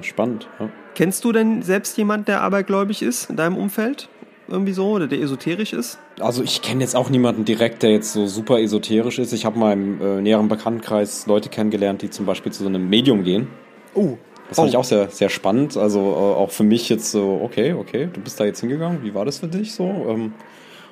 [0.00, 0.48] Spannend.
[0.58, 0.68] Ja.
[0.94, 4.08] Kennst du denn selbst jemand, der abergläubig ist in deinem Umfeld?
[4.48, 5.98] Irgendwie so oder der esoterisch ist?
[6.20, 9.32] Also ich kenne jetzt auch niemanden direkt, der jetzt so super esoterisch ist.
[9.32, 12.88] Ich habe mal im äh, näheren Bekanntenkreis Leute kennengelernt, die zum Beispiel zu so einem
[12.88, 13.48] Medium gehen.
[13.94, 14.18] Oh.
[14.48, 14.70] Das fand oh.
[14.70, 15.76] ich auch sehr, sehr spannend.
[15.76, 19.02] Also äh, auch für mich jetzt so, okay, okay, du bist da jetzt hingegangen.
[19.02, 19.84] Wie war das für dich so?
[19.84, 20.34] Ähm,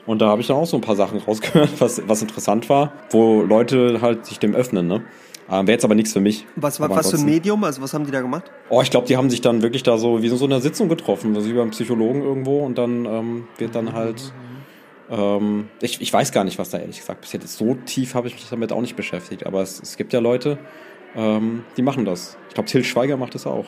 [0.07, 2.93] und da habe ich dann auch so ein paar Sachen rausgehört, was, was interessant war,
[3.11, 5.03] wo Leute halt sich dem öffnen, ne?
[5.51, 6.47] Ähm, Wäre jetzt aber nichts für mich.
[6.55, 7.65] Was, war, was für ein Medium?
[7.65, 8.51] Also was haben die da gemacht?
[8.69, 10.89] Oh, ich glaube, die haben sich dann wirklich da so wie in so einer Sitzung
[10.89, 14.33] getroffen, also wie beim Psychologen irgendwo und dann ähm, wird dann halt.
[15.11, 17.57] Ähm, ich, ich weiß gar nicht, was da ehrlich gesagt passiert ist.
[17.57, 20.59] So tief habe ich mich damit auch nicht beschäftigt, aber es, es gibt ja Leute,
[21.17, 22.39] ähm, die machen das.
[22.49, 23.67] Ich glaube, Till Schweiger macht das auch.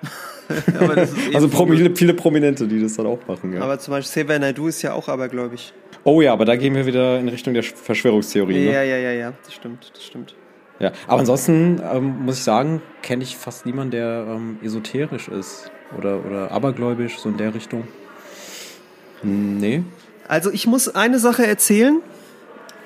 [0.48, 3.52] das also viele, viele Prominente, die das dann auch machen.
[3.52, 3.62] Ja.
[3.62, 5.72] Aber zum Beispiel Xavier Naidoo ist ja auch abergläubig.
[6.04, 8.66] Oh ja, aber da gehen wir wieder in Richtung der Verschwörungstheorie.
[8.66, 8.88] Ja, ne?
[8.88, 10.36] ja, ja, ja, das stimmt, das stimmt.
[10.84, 15.70] Ja, aber ansonsten ähm, muss ich sagen, kenne ich fast niemanden, der ähm, esoterisch ist
[15.96, 17.88] oder, oder abergläubisch, so in der Richtung.
[19.22, 19.82] Nee.
[20.28, 22.02] Also ich muss eine Sache erzählen.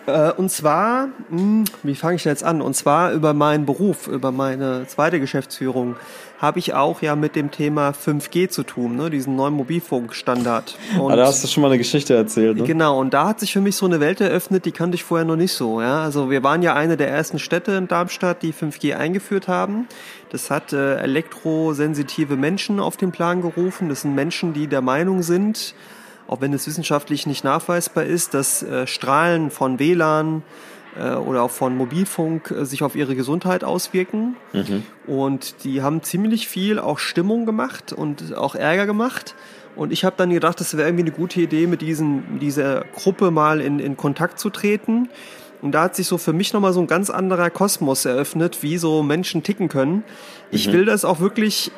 [0.06, 2.62] Äh, und zwar, mh, hm, wie fange ich jetzt an?
[2.62, 5.96] Und zwar über meinen Beruf, über meine zweite Geschäftsführung
[6.38, 9.10] habe ich auch ja mit dem Thema 5G zu tun, ne?
[9.10, 10.78] diesen neuen Mobilfunkstandard.
[10.98, 12.58] Und ah, da hast du schon mal eine Geschichte erzählt.
[12.58, 12.64] Ne?
[12.64, 15.26] Genau, und da hat sich für mich so eine Welt eröffnet, die kannte ich vorher
[15.26, 15.82] noch nicht so.
[15.82, 16.02] Ja?
[16.02, 19.88] Also wir waren ja eine der ersten Städte in Darmstadt, die 5G eingeführt haben.
[20.30, 23.88] Das hat äh, elektrosensitive Menschen auf den Plan gerufen.
[23.88, 25.74] Das sind Menschen, die der Meinung sind,
[26.28, 30.42] auch wenn es wissenschaftlich nicht nachweisbar ist, dass äh, Strahlen von WLAN,
[30.98, 34.36] äh, oder auch von Mobilfunk äh, sich auf ihre Gesundheit auswirken.
[34.52, 34.82] Mhm.
[35.06, 39.34] Und die haben ziemlich viel auch Stimmung gemacht und auch Ärger gemacht.
[39.76, 43.30] Und ich habe dann gedacht, das wäre irgendwie eine gute Idee, mit diesen, dieser Gruppe
[43.30, 45.08] mal in, in Kontakt zu treten.
[45.62, 48.78] Und da hat sich so für mich nochmal so ein ganz anderer Kosmos eröffnet, wie
[48.78, 50.04] so Menschen ticken können.
[50.50, 50.72] Ich mhm.
[50.72, 51.72] will das auch wirklich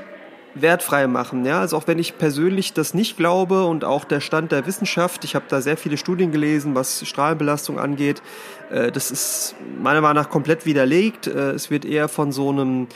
[0.55, 1.45] wertfrei machen.
[1.45, 1.61] Ja?
[1.61, 5.35] Also auch wenn ich persönlich das nicht glaube und auch der Stand der Wissenschaft, ich
[5.35, 8.23] habe da sehr viele Studien gelesen, was Strahlenbelastung angeht,
[8.71, 11.27] äh, das ist meiner Meinung nach komplett widerlegt.
[11.27, 12.89] Äh, es wird eher von so einem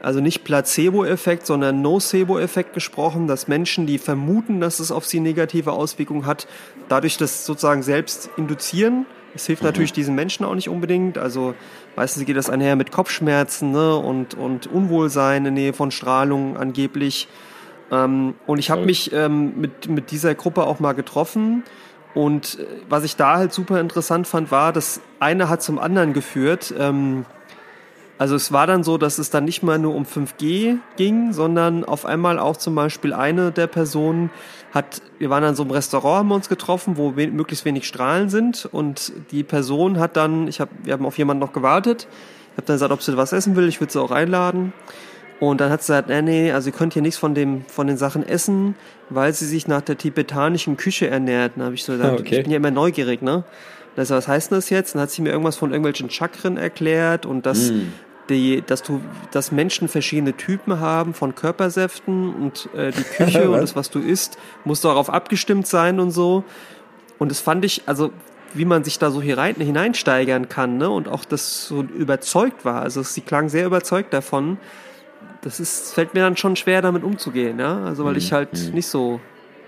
[0.00, 5.72] also nicht Placebo-Effekt, sondern Nocebo-Effekt gesprochen, dass Menschen, die vermuten, dass es auf sie negative
[5.72, 6.46] Auswirkungen hat,
[6.88, 9.06] dadurch das sozusagen selbst induzieren.
[9.34, 11.18] Es hilft natürlich diesen Menschen auch nicht unbedingt.
[11.18, 11.54] Also
[11.96, 16.56] meistens geht das einher mit Kopfschmerzen ne, und, und Unwohlsein in der Nähe von Strahlung
[16.56, 17.28] angeblich.
[17.90, 21.62] Ähm, und ich habe mich ähm, mit, mit dieser Gruppe auch mal getroffen.
[22.14, 26.12] Und äh, was ich da halt super interessant fand, war, dass eine hat zum anderen
[26.12, 26.74] geführt.
[26.78, 27.24] Ähm,
[28.18, 31.84] also es war dann so, dass es dann nicht mal nur um 5G ging, sondern
[31.84, 34.30] auf einmal auch zum Beispiel eine der Personen
[34.74, 37.86] hat, wir waren dann so im Restaurant, haben wir uns getroffen, wo we möglichst wenig
[37.86, 42.08] Strahlen sind und die Person hat dann, ich hab, wir haben auf jemanden noch gewartet,
[42.52, 44.72] ich habe dann gesagt, ob sie was essen will, ich würde sie auch einladen.
[45.40, 47.86] Und dann hat sie gesagt, nee, nee, also ihr könnt hier nichts von dem, von
[47.86, 48.74] den Sachen essen,
[49.08, 51.52] weil sie sich nach der tibetanischen Küche ernährt.
[51.54, 52.38] Dann habe ich so gesagt, okay.
[52.38, 53.44] ich bin ja immer neugierig, ne?
[53.94, 54.96] Das, was heißt denn das jetzt?
[54.96, 57.82] Dann hat sie mir irgendwas von irgendwelchen Chakren erklärt und dass mm
[58.28, 63.60] die, dass du, dass Menschen verschiedene Typen haben von Körpersäften und äh, die Küche und
[63.60, 66.44] das, was du isst, muss darauf abgestimmt sein und so.
[67.18, 68.12] Und das fand ich, also
[68.54, 70.88] wie man sich da so hier rein, hineinsteigern kann, ne?
[70.88, 72.82] Und auch das so überzeugt war.
[72.82, 74.58] Also sie klang sehr überzeugt davon.
[75.42, 77.84] Das ist, fällt mir dann schon schwer, damit umzugehen, ja.
[77.84, 78.74] Also weil ich mhm, halt mhm.
[78.74, 79.20] nicht so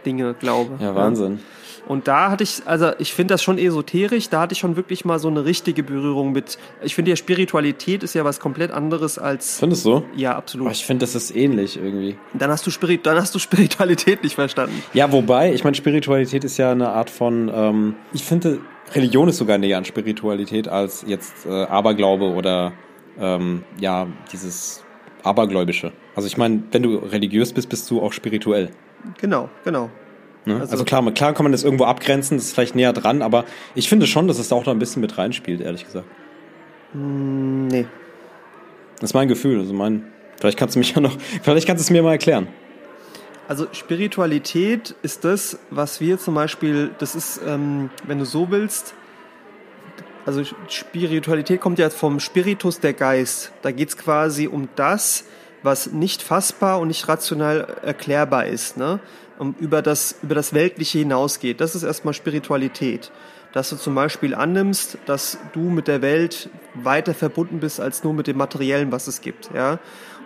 [0.07, 0.83] Dinge glaube.
[0.83, 1.35] Ja, Wahnsinn.
[1.35, 1.60] Ja?
[1.91, 5.05] Und da hatte ich, also ich finde das schon esoterisch, da hatte ich schon wirklich
[5.05, 6.57] mal so eine richtige Berührung mit.
[6.85, 9.59] Ich finde ja Spiritualität ist ja was komplett anderes als.
[9.59, 10.05] Findest du?
[10.15, 10.69] Ja, absolut.
[10.69, 12.17] Aber ich finde, das ist ähnlich irgendwie.
[12.33, 14.81] Dann hast du Spirit, dann hast du Spiritualität nicht verstanden.
[14.95, 18.61] Ja, wobei, ich meine, Spiritualität ist ja eine Art von, ähm, ich finde,
[18.95, 22.73] Religion ist sogar näher an Spiritualität als jetzt äh, Aberglaube oder
[23.19, 24.85] ähm, ja, dieses
[25.25, 25.91] Abergläubische.
[26.15, 28.71] Also ich meine, wenn du religiös bist, bist du auch spirituell.
[29.21, 29.91] Genau, genau.
[30.47, 30.55] Ne?
[30.55, 33.45] Also, also, klar, klar kann man das irgendwo abgrenzen, das ist vielleicht näher dran, aber
[33.75, 36.07] ich finde schon, dass es da auch da ein bisschen mit reinspielt, ehrlich gesagt.
[36.95, 37.87] Mm, nee.
[39.01, 39.59] Das ist mein Gefühl.
[39.61, 40.05] Also mein,
[40.39, 42.49] vielleicht kannst du mich ja noch, vielleicht kannst du es mir mal erklären.
[43.49, 48.95] Also Spiritualität ist das, was wir zum Beispiel, das ist, ähm, wenn du so willst,
[50.25, 53.53] also Spiritualität kommt ja vom Spiritus der Geist.
[53.63, 55.25] Da geht es quasi um das,
[55.63, 58.77] was nicht fassbar und nicht rational erklärbar ist.
[58.77, 59.01] Ne?
[59.59, 61.61] Über das, über das Weltliche hinausgeht.
[61.61, 63.11] Das ist erstmal Spiritualität.
[63.53, 68.13] Dass du zum Beispiel annimmst, dass du mit der Welt weiter verbunden bist als nur
[68.13, 69.51] mit dem Materiellen, was es gibt.
[69.55, 69.81] Ja?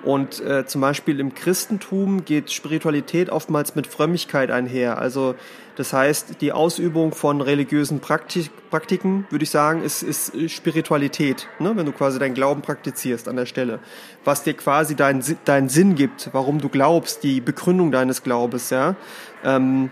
[0.04, 4.98] Und äh, zum Beispiel im Christentum geht Spiritualität oftmals mit Frömmigkeit einher.
[4.98, 5.34] Also
[5.76, 11.76] das heißt, die Ausübung von religiösen Praktik Praktiken, würde ich sagen, ist, ist Spiritualität, ne?
[11.76, 13.78] wenn du quasi deinen Glauben praktizierst an der Stelle.
[14.24, 18.70] Was dir quasi deinen deinen Sinn gibt, warum du glaubst, die Begründung deines Glaubens.
[18.70, 18.96] Ja?
[19.42, 19.90] Ähm,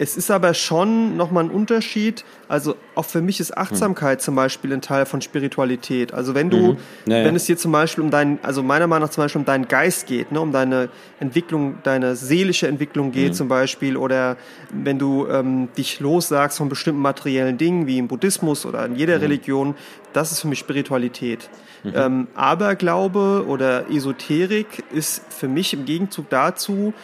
[0.00, 2.24] es ist aber schon nochmal ein Unterschied.
[2.46, 4.22] Also auch für mich ist Achtsamkeit mhm.
[4.22, 6.14] zum Beispiel ein Teil von Spiritualität.
[6.14, 6.76] Also wenn du, mhm.
[7.04, 7.24] naja.
[7.24, 9.66] wenn es dir zum Beispiel um deinen, also meiner Meinung nach zum Beispiel um deinen
[9.66, 13.34] Geist geht, ne, um deine Entwicklung, deine seelische Entwicklung geht mhm.
[13.34, 14.36] zum Beispiel, oder
[14.70, 19.16] wenn du ähm, dich lossagst von bestimmten materiellen Dingen, wie im Buddhismus oder in jeder
[19.16, 19.22] mhm.
[19.22, 19.74] Religion,
[20.12, 21.50] das ist für mich Spiritualität.
[21.82, 21.92] Mhm.
[21.94, 26.94] Ähm, Aberglaube oder Esoterik ist für mich im Gegenzug dazu,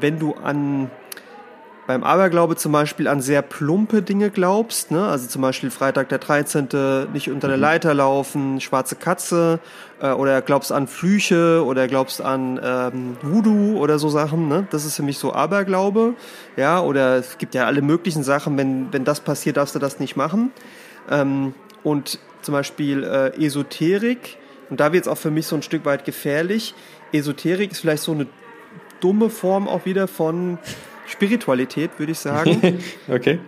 [0.00, 0.90] wenn du an
[1.86, 5.06] beim Aberglaube zum Beispiel an sehr plumpe Dinge glaubst, ne?
[5.06, 6.68] also zum Beispiel Freitag der 13.
[7.12, 7.62] nicht unter der mhm.
[7.62, 9.60] Leiter laufen, schwarze Katze,
[10.00, 14.66] äh, oder glaubst an Flüche oder glaubst an ähm, Voodoo oder so Sachen, ne?
[14.70, 16.14] das ist für mich so Aberglaube,
[16.56, 20.00] ja, oder es gibt ja alle möglichen Sachen, wenn, wenn das passiert, darfst du das
[20.00, 20.52] nicht machen.
[21.10, 24.38] Ähm, und zum Beispiel äh, Esoterik,
[24.70, 26.74] und da wird es auch für mich so ein Stück weit gefährlich,
[27.12, 28.26] Esoterik ist vielleicht so eine
[29.00, 30.58] dumme Form auch wieder von
[31.06, 32.80] Spiritualität, würde ich sagen.
[33.08, 33.38] okay.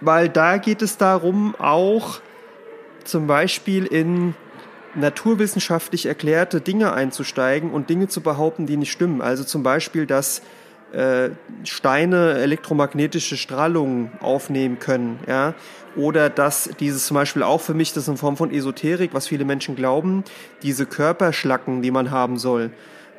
[0.00, 2.20] Weil da geht es darum, auch
[3.04, 4.34] zum Beispiel in
[4.94, 9.20] naturwissenschaftlich erklärte Dinge einzusteigen und Dinge zu behaupten, die nicht stimmen.
[9.20, 10.42] Also zum Beispiel, dass
[10.92, 11.30] äh,
[11.64, 15.54] Steine elektromagnetische Strahlung aufnehmen können, ja,
[15.96, 19.26] oder dass dieses zum Beispiel auch für mich, das ist eine Form von Esoterik, was
[19.26, 20.24] viele Menschen glauben,
[20.62, 22.70] diese Körperschlacken, die man haben soll,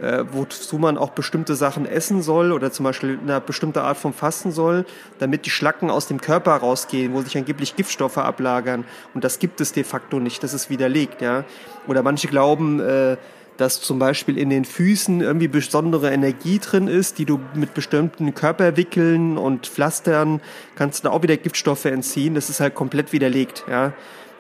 [0.02, 4.13] äh, wozu man auch bestimmte Sachen essen soll oder zum Beispiel eine bestimmte Art von
[4.13, 4.86] Fasten soll,
[5.19, 8.86] damit die Schlacken aus dem Körper rausgehen, wo sich angeblich Giftstoffe ablagern.
[9.13, 11.44] Und das gibt es de facto nicht, das ist widerlegt, ja.
[11.88, 13.17] Oder manche glauben, äh,
[13.58, 18.34] dass zum Beispiel in den Füßen irgendwie besondere Energie drin ist, die du mit bestimmten
[18.34, 20.40] Körperwickeln und Pflastern
[20.76, 22.36] kannst du auch wieder Giftstoffe entziehen.
[22.36, 23.92] Das ist halt komplett widerlegt, ja.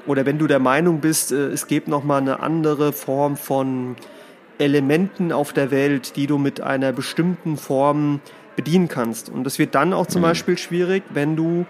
[0.07, 3.97] Oder wenn du der Meinung bist, äh, es gibt nochmal eine andere Form von
[4.59, 8.19] Elementen auf der Welt, die du mit einer bestimmten Form
[8.55, 9.29] bedienen kannst.
[9.29, 10.27] Und das wird dann auch zum mhm.
[10.27, 11.65] Beispiel schwierig, wenn du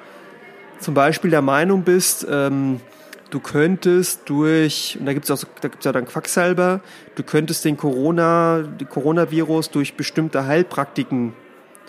[0.79, 2.81] zum Beispiel der Meinung bist, ähm,
[3.29, 6.81] du könntest durch, und da gibt es auch, da gibt's ja dann Quacksalber,
[7.15, 11.33] du könntest den Corona, den Coronavirus durch bestimmte Heilpraktiken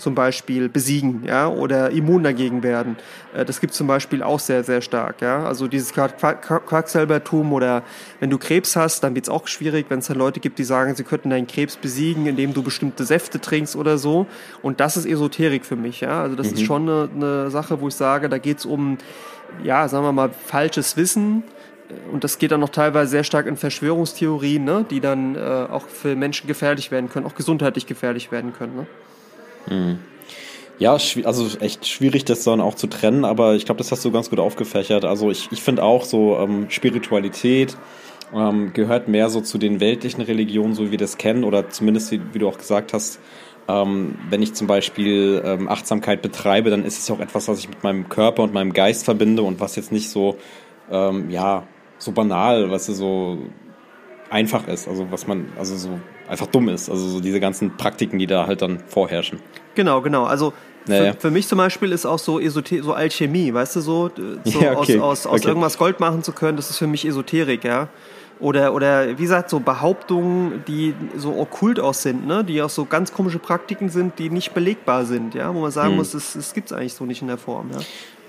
[0.01, 2.96] zum Beispiel besiegen, ja, oder immun dagegen werden.
[3.34, 5.44] Äh, das gibt zum Beispiel auch sehr, sehr stark, ja.
[5.44, 7.82] Also dieses Quacksalbertum oder
[8.18, 10.64] wenn du Krebs hast, dann wird es auch schwierig, wenn es dann Leute gibt, die
[10.64, 14.26] sagen, sie könnten deinen Krebs besiegen, indem du bestimmte Säfte trinkst oder so.
[14.62, 16.22] Und das ist Esoterik für mich, ja.
[16.22, 16.55] Also das mhm.
[16.55, 18.98] ist schon eine, eine Sache, wo ich sage, da geht es um,
[19.62, 21.44] ja, sagen wir mal, falsches Wissen,
[22.12, 25.86] und das geht dann noch teilweise sehr stark in Verschwörungstheorien, ne, die dann äh, auch
[25.88, 28.76] für Menschen gefährlich werden können, auch gesundheitlich gefährlich werden können.
[28.76, 28.86] Ne?
[29.69, 29.99] Mhm.
[30.79, 34.11] Ja, also echt schwierig, das dann auch zu trennen, aber ich glaube, das hast du
[34.11, 35.05] ganz gut aufgefächert.
[35.05, 37.77] Also ich, ich finde auch so ähm, Spiritualität
[38.35, 42.13] ähm, gehört mehr so zu den weltlichen Religionen, so wie wir das kennen, oder zumindest,
[42.13, 43.21] wie, wie du auch gesagt hast,
[43.69, 47.69] ähm, wenn ich zum Beispiel ähm, Achtsamkeit betreibe, dann ist es auch etwas, was ich
[47.69, 50.37] mit meinem Körper und meinem Geist verbinde und was jetzt nicht so,
[50.91, 51.65] ähm, ja,
[51.99, 53.39] so banal, was so
[54.31, 56.01] einfach ist, also was man, also so
[56.31, 59.41] einfach dumm ist, also so diese ganzen Praktiken, die da halt dann vorherrschen.
[59.74, 60.53] Genau, genau, also
[60.87, 61.12] naja.
[61.12, 64.11] für, für, mich zum Beispiel ist auch so, Esoter so Alchemie, weißt du, so,
[64.45, 64.99] so ja, okay.
[64.99, 65.49] aus, aus, aus okay.
[65.49, 67.89] irgendwas Gold machen zu können, das ist für mich Esoterik, ja.
[68.39, 72.43] Oder, oder wie gesagt, so Behauptungen, die so okkult aus sind, ne?
[72.43, 75.91] die auch so ganz komische Praktiken sind, die nicht belegbar sind, ja, wo man sagen
[75.91, 75.97] hm.
[75.97, 77.68] muss, das, das gibt es eigentlich so nicht in der Form.
[77.70, 77.81] Ja?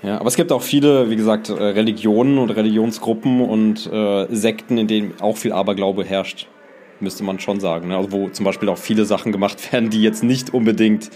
[0.02, 4.76] Ja, aber es gibt auch viele, wie gesagt, äh, Religionen und Religionsgruppen und äh, Sekten,
[4.76, 6.48] in denen auch viel Aberglaube herrscht,
[7.02, 7.88] müsste man schon sagen.
[7.88, 7.96] Ne?
[7.96, 11.10] Also wo zum Beispiel auch viele Sachen gemacht werden, die jetzt nicht unbedingt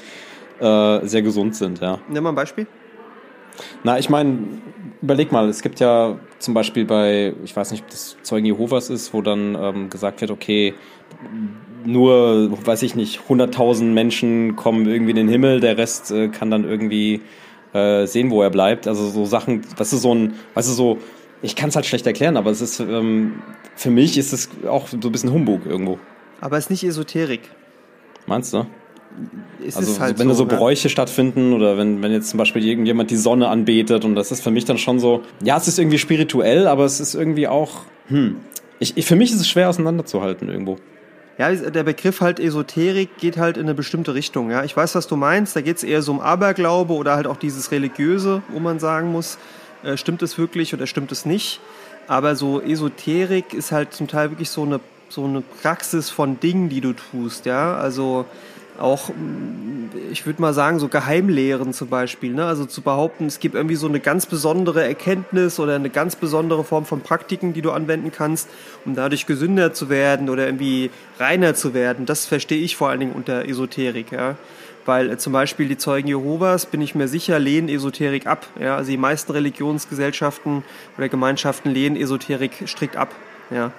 [0.61, 1.80] äh, sehr gesund sind.
[1.80, 1.99] Ja.
[2.09, 2.66] Nimm mal ein Beispiel.
[3.84, 4.39] Na, ich meine,
[5.01, 8.91] überleg mal, es gibt ja zum Beispiel bei, ich weiß nicht, ob das Zeugen Jehovas
[8.91, 10.74] ist, wo dann ähm, gesagt wird, okay,
[11.84, 16.51] nur, weiß ich nicht, 100.000 Menschen kommen irgendwie in den Himmel, der Rest äh, kann
[16.51, 17.22] dann irgendwie
[17.72, 18.87] äh, sehen, wo er bleibt.
[18.87, 20.99] Also so Sachen, das ist so ein, weißt du, so,
[21.47, 23.42] ich kann es halt schlecht erklären, aber es ist, ähm,
[23.76, 25.99] für mich ist es auch so ein bisschen Humbug irgendwo.
[26.40, 27.42] Aber es ist nicht Esoterik.
[28.26, 28.66] Meinst du?
[29.64, 30.57] Ist also halt wenn so, da so?
[30.59, 34.42] Bräuche stattfinden oder wenn, wenn jetzt zum Beispiel irgendjemand die Sonne anbetet und das ist
[34.42, 37.82] für mich dann schon so, ja, es ist irgendwie spirituell, aber es ist irgendwie auch,
[38.09, 38.36] hm,
[38.78, 40.76] ich, ich, für mich ist es schwer auseinanderzuhalten irgendwo.
[41.38, 44.51] Ja, der Begriff halt Esoterik geht halt in eine bestimmte Richtung.
[44.51, 45.55] Ja, ich weiß, was du meinst.
[45.55, 49.12] Da geht es eher so um Aberglaube oder halt auch dieses Religiöse, wo man sagen
[49.12, 49.38] muss,
[49.87, 51.61] äh, stimmt es wirklich oder stimmt es nicht.
[52.09, 56.68] Aber so Esoterik ist halt zum Teil wirklich so eine so eine Praxis von Dingen,
[56.68, 57.47] die du tust.
[57.47, 58.26] Ja, also
[58.78, 59.11] auch,
[60.11, 62.34] ich würde mal sagen, so Geheimlehren zum Beispiel.
[62.34, 62.45] Ne?
[62.45, 66.62] Also zu behaupten, es gibt irgendwie so eine ganz besondere Erkenntnis oder eine ganz besondere
[66.64, 68.49] Form von Praktiken, die du anwenden kannst,
[68.84, 72.05] um dadurch gesünder zu werden oder irgendwie reiner zu werden.
[72.05, 74.12] Das verstehe ich vor allen Dingen unter Esoterik.
[74.12, 74.37] Ja?
[74.87, 78.47] Weil äh, zum Beispiel die Zeugen Jehovas, bin ich mir sicher, lehnen Esoterik ab.
[78.59, 78.76] Ja?
[78.76, 80.64] Also die meisten Religionsgesellschaften
[80.97, 83.14] oder Gemeinschaften lehnen Esoterik strikt ab.
[83.51, 83.72] Ja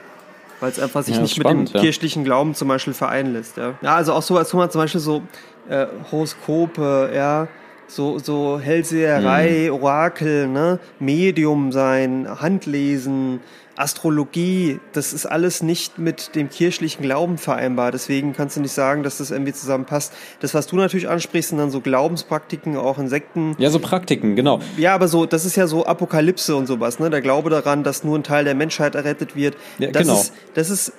[0.60, 1.82] weil es einfach sich ja, nicht spannend, mit dem ja.
[1.82, 3.58] kirchlichen Glauben zum Beispiel vereinen lässt.
[3.58, 5.22] Ja, ja also auch so als man zum Beispiel so
[5.70, 7.48] äh, Horoskope, ja,
[7.88, 9.74] so, so Hellseherei, mhm.
[9.74, 13.40] Orakel, ne, Medium sein, Handlesen,
[13.78, 17.92] Astrologie, das ist alles nicht mit dem kirchlichen Glauben vereinbar.
[17.92, 20.14] Deswegen kannst du nicht sagen, dass das irgendwie zusammenpasst.
[20.40, 23.56] Das, was du natürlich ansprichst, sind dann so Glaubenspraktiken, auch Insekten.
[23.60, 24.62] Ja, so Praktiken, genau.
[24.78, 27.12] Ja, aber so, das ist ja so Apokalypse und sowas, ne?
[27.12, 29.56] Der Glaube daran, dass nur ein Teil der Menschheit errettet wird.
[29.78, 30.20] Ja, das genau.
[30.20, 30.94] Ist, das ist,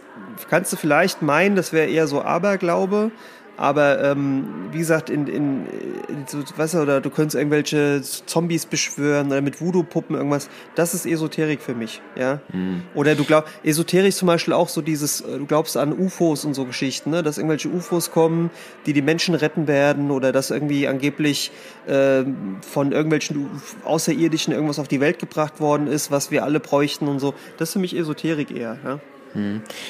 [0.48, 3.10] kannst du vielleicht meinen, das wäre eher so Aberglaube.
[3.58, 5.66] Aber ähm, wie gesagt, in, in,
[6.08, 10.48] in so, weißt du, oder du könntest irgendwelche Zombies beschwören oder mit Voodoo-Puppen irgendwas.
[10.76, 12.40] Das ist Esoterik für mich, ja.
[12.52, 12.82] Mhm.
[12.94, 16.54] Oder du glaubst, Esoterik zum Beispiel auch so dieses, äh, du glaubst an UFOs und
[16.54, 17.24] so Geschichten, ne?
[17.24, 18.50] dass irgendwelche UFOs kommen,
[18.86, 21.50] die die Menschen retten werden oder dass irgendwie angeblich
[21.88, 22.22] äh,
[22.60, 23.50] von irgendwelchen
[23.84, 27.34] Außerirdischen irgendwas auf die Welt gebracht worden ist, was wir alle bräuchten und so.
[27.56, 29.00] Das ist für mich Esoterik eher, ja.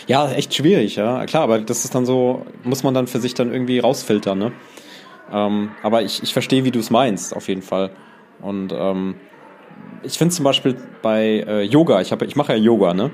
[0.06, 1.24] Ja, echt schwierig, ja.
[1.26, 4.52] Klar, aber das ist dann so, muss man dann für sich dann irgendwie rausfiltern, ne?
[5.32, 7.90] Ähm, aber ich, ich verstehe, wie du es meinst, auf jeden Fall.
[8.40, 9.16] Und ähm,
[10.02, 13.10] ich finde zum Beispiel bei äh, Yoga, ich, hab, ich mache ja Yoga, ne?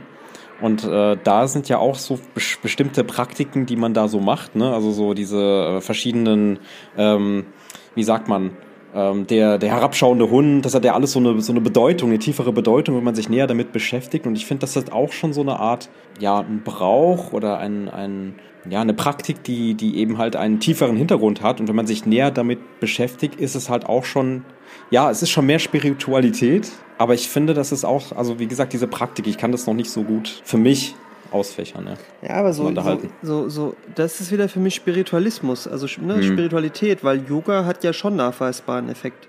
[0.61, 2.19] Und äh, da sind ja auch so
[2.63, 4.73] bestimmte Praktiken, die man da so macht, ne?
[4.73, 6.61] Also so diese äh, verschiedenen,
[6.97, 7.47] ähm,
[7.95, 8.57] wie sagt man,
[8.95, 12.19] ähm, der, der herabschauende Hund, das hat ja alles so eine, so eine Bedeutung, eine
[12.19, 14.27] tiefere Bedeutung, wenn man sich näher damit beschäftigt.
[14.27, 15.89] Und ich finde, das ist auch schon so eine Art,
[16.21, 18.37] ja, ein Brauch oder ein, ein,
[18.69, 21.61] ja, eine Praktik, die, die eben halt einen tieferen Hintergrund hat.
[21.61, 24.45] Und wenn man sich näher damit beschäftigt, ist es halt auch schon,
[24.91, 28.73] ja, es ist schon mehr Spiritualität Aber ich finde, das ist auch, also wie gesagt,
[28.73, 30.95] diese Praktik, ich kann das noch nicht so gut für mich
[31.35, 31.87] ausfächern.
[32.23, 36.17] Ja, ja aber so, so, so, so, das ist wieder für mich Spiritualismus, also ne,
[36.17, 36.23] hm.
[36.23, 39.29] Spiritualität, weil Yoga hat ja schon nachweisbaren Effekt.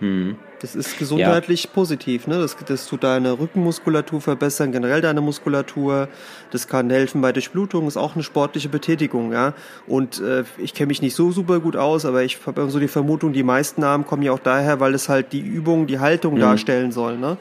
[0.00, 0.36] Hm.
[0.60, 1.70] Das ist gesundheitlich ja.
[1.72, 2.38] positiv, ne?
[2.38, 6.08] Das, das tut deine Rückenmuskulatur verbessern, generell deine Muskulatur.
[6.50, 9.54] Das kann helfen bei Durchblutung, ist auch eine sportliche Betätigung, ja.
[9.86, 12.88] Und äh, ich kenne mich nicht so super gut aus, aber ich habe so die
[12.88, 16.34] Vermutung, die meisten Namen kommen ja auch daher, weil es halt die Übung, die Haltung
[16.34, 16.40] mhm.
[16.40, 17.38] darstellen soll, ne?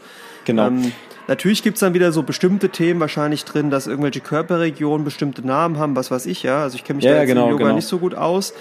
[0.49, 0.67] Genau.
[0.67, 0.91] Ähm,
[1.29, 5.95] Natürlich gibt's dann wieder so bestimmte Themen wahrscheinlich drin, dass irgendwelche Körperregionen bestimmte Namen haben,
[5.95, 6.63] was weiß ich, ja.
[6.63, 7.75] Also ich kenne mich ja, da jetzt genau, im Yoga genau.
[7.75, 8.55] nicht so gut aus.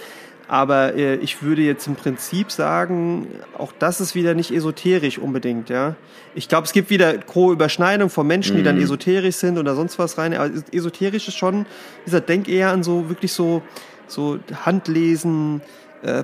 [0.48, 3.26] Aber äh, ich würde jetzt im Prinzip sagen,
[3.56, 5.96] auch das ist wieder nicht esoterisch unbedingt, ja.
[6.34, 8.82] Ich glaube, es gibt wieder große Überschneidung von Menschen, die dann mhm.
[8.82, 10.34] esoterisch sind oder sonst was rein.
[10.34, 11.64] Aber esoterisch ist schon,
[12.04, 13.62] dieser denk eher an so wirklich so,
[14.08, 15.62] so Handlesen,
[16.02, 16.22] äh,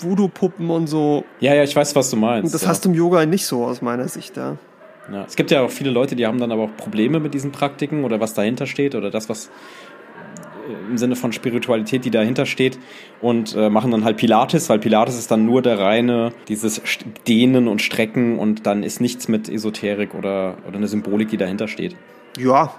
[0.00, 1.24] Voodoo-Puppen und so.
[1.40, 2.44] Ja, ja, ich weiß, was du meinst.
[2.44, 2.68] Und das ja.
[2.68, 4.58] hast du im Yoga nicht so aus meiner Sicht, ja.
[5.12, 5.24] Ja.
[5.24, 8.04] Es gibt ja auch viele Leute, die haben dann aber auch Probleme mit diesen Praktiken
[8.04, 9.50] oder was dahinter steht oder das, was
[10.88, 12.78] im Sinne von Spiritualität, die dahinter steht
[13.20, 16.80] und äh, machen dann halt Pilates, weil Pilates ist dann nur der reine, dieses
[17.26, 21.68] Dehnen und Strecken und dann ist nichts mit Esoterik oder, oder eine Symbolik, die dahinter
[21.68, 21.96] steht.
[22.38, 22.74] Ja,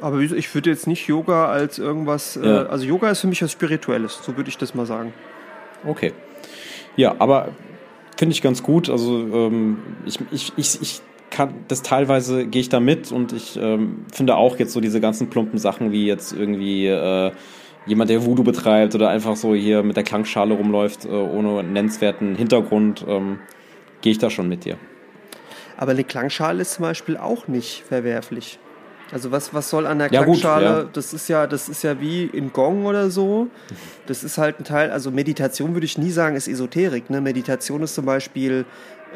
[0.00, 2.62] aber ich würde jetzt nicht Yoga als irgendwas, äh, ja.
[2.62, 5.12] äh, also Yoga ist für mich was Spirituelles, so würde ich das mal sagen.
[5.84, 6.12] Okay.
[6.96, 7.48] Ja, aber
[8.16, 8.88] finde ich ganz gut.
[8.88, 13.56] Also ähm, ich, ich, ich, ich kann das teilweise gehe ich da mit und ich
[13.56, 17.32] ähm, finde auch jetzt so diese ganzen plumpen Sachen wie jetzt irgendwie äh,
[17.86, 22.34] jemand, der Voodoo betreibt oder einfach so hier mit der Klangschale rumläuft, äh, ohne nennenswerten
[22.36, 23.38] Hintergrund, ähm,
[24.02, 24.76] gehe ich da schon mit dir.
[25.76, 28.58] Aber eine Klangschale ist zum Beispiel auch nicht verwerflich.
[29.12, 30.88] Also was, was soll an der ja, Klangschale, gut, ja.
[30.92, 33.48] das ist ja, das ist ja wie in Gong oder so.
[34.06, 37.10] Das ist halt ein Teil, also Meditation würde ich nie sagen, ist Esoterik.
[37.10, 37.20] Ne?
[37.20, 38.64] Meditation ist zum Beispiel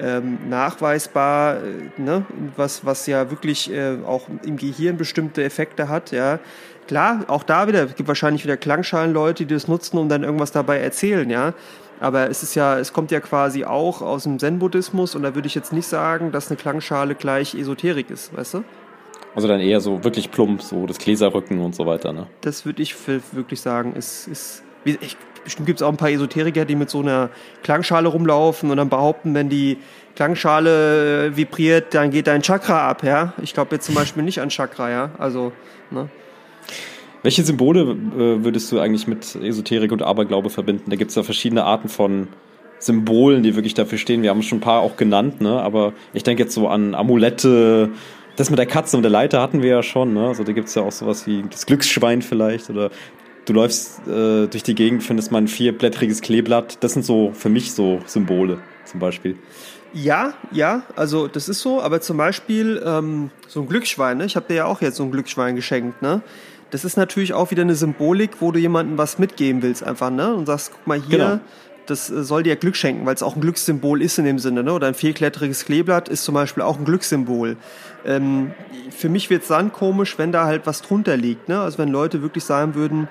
[0.00, 2.26] ähm, nachweisbar, äh, ne?
[2.56, 6.40] was, was ja wirklich äh, auch im Gehirn bestimmte Effekte hat, ja.
[6.86, 10.52] Klar, auch da wieder, es gibt wahrscheinlich wieder Klangschalenleute, die das nutzen und dann irgendwas
[10.52, 11.54] dabei erzählen, ja.
[12.00, 15.46] Aber es ist ja, es kommt ja quasi auch aus dem Zen-Buddhismus und da würde
[15.46, 18.64] ich jetzt nicht sagen, dass eine Klangschale gleich Esoterik ist, weißt du?
[19.34, 22.26] Also dann eher so wirklich plump, so das Gläserrücken und so weiter, ne?
[22.40, 22.94] Das würde ich
[23.32, 27.00] wirklich sagen, ist, ist, ich bestimmt gibt es auch ein paar Esoteriker, die mit so
[27.00, 27.30] einer
[27.62, 29.76] Klangschale rumlaufen und dann behaupten, wenn die
[30.16, 33.34] Klangschale äh, vibriert, dann geht dein Chakra ab, ja.
[33.42, 35.10] Ich glaube jetzt zum Beispiel nicht an Chakra, ja.
[35.18, 35.52] Also,
[35.90, 36.08] ne?
[37.22, 40.90] Welche Symbole äh, würdest du eigentlich mit Esoterik und Aberglaube verbinden?
[40.90, 42.28] Da gibt es ja verschiedene Arten von
[42.78, 44.22] Symbolen, die wirklich dafür stehen.
[44.22, 45.60] Wir haben schon ein paar auch genannt, ne?
[45.60, 47.90] aber ich denke jetzt so an Amulette.
[48.36, 50.12] Das mit der Katze und der Leiter hatten wir ja schon.
[50.12, 50.26] Ne?
[50.26, 52.90] Also da gibt es ja auch sowas wie das Glücksschwein vielleicht oder
[53.44, 56.78] du läufst äh, durch die Gegend, findest mal ein vierblättriges Kleeblatt.
[56.82, 59.36] Das sind so für mich so Symbole zum Beispiel.
[59.92, 64.24] Ja, ja, also das ist so, aber zum Beispiel ähm, so ein Glücksschwein, ne?
[64.24, 66.20] ich habe dir ja auch jetzt so ein Glücksschwein geschenkt, ne?
[66.70, 70.34] Das ist natürlich auch wieder eine Symbolik, wo du jemandem was mitgeben willst, einfach, ne?
[70.34, 71.40] Und sagst, guck mal hier, genau.
[71.86, 74.62] Das äh, soll dir Glück schenken, weil es auch ein Glückssymbol ist in dem Sinne,
[74.62, 74.72] ne?
[74.72, 77.56] Oder ein vierklettriges Kleeblatt ist zum Beispiel auch ein Glückssymbol.
[78.04, 78.52] Ähm,
[78.90, 81.60] für mich wird es dann komisch, wenn da halt was drunter liegt, ne?
[81.60, 83.08] Also wenn Leute wirklich sagen würden,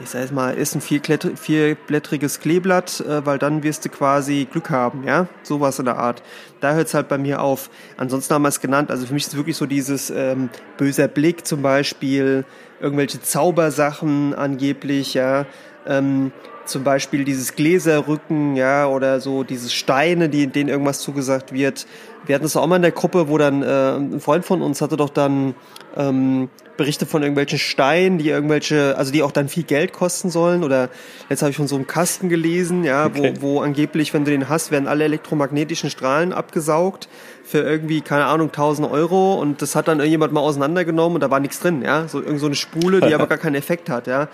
[0.00, 4.70] ich sag jetzt mal, ist ein vierblättriges Kleeblatt, äh, weil dann wirst du quasi Glück
[4.70, 6.22] haben, ja, sowas in der Art.
[6.60, 7.70] Da hört es halt bei mir auf.
[7.96, 10.48] Ansonsten haben wir es genannt, also für mich ist es wirklich so dieses ähm,
[10.78, 12.44] böser Blick zum Beispiel,
[12.80, 15.46] irgendwelche Zaubersachen angeblich, ja,
[15.86, 16.32] ähm,
[16.66, 21.86] zum Beispiel dieses Gläserrücken, ja, oder so dieses Steine, die, denen irgendwas zugesagt wird.
[22.26, 24.80] Wir hatten es auch mal in der Gruppe, wo dann äh, ein Freund von uns
[24.80, 25.54] hatte doch dann
[25.96, 30.64] ähm, Berichte von irgendwelchen Steinen, die irgendwelche, also die auch dann viel Geld kosten sollen.
[30.64, 30.88] Oder
[31.28, 33.34] jetzt habe ich von so einem Kasten gelesen, ja, okay.
[33.40, 37.08] wo, wo angeblich, wenn du den hast, werden alle elektromagnetischen Strahlen abgesaugt
[37.44, 41.30] für irgendwie, keine Ahnung, 1000 Euro und das hat dann irgendjemand mal auseinandergenommen und da
[41.30, 42.08] war nichts drin, ja.
[42.08, 44.28] So irgend so eine Spule, die aber gar keinen Effekt hat, ja.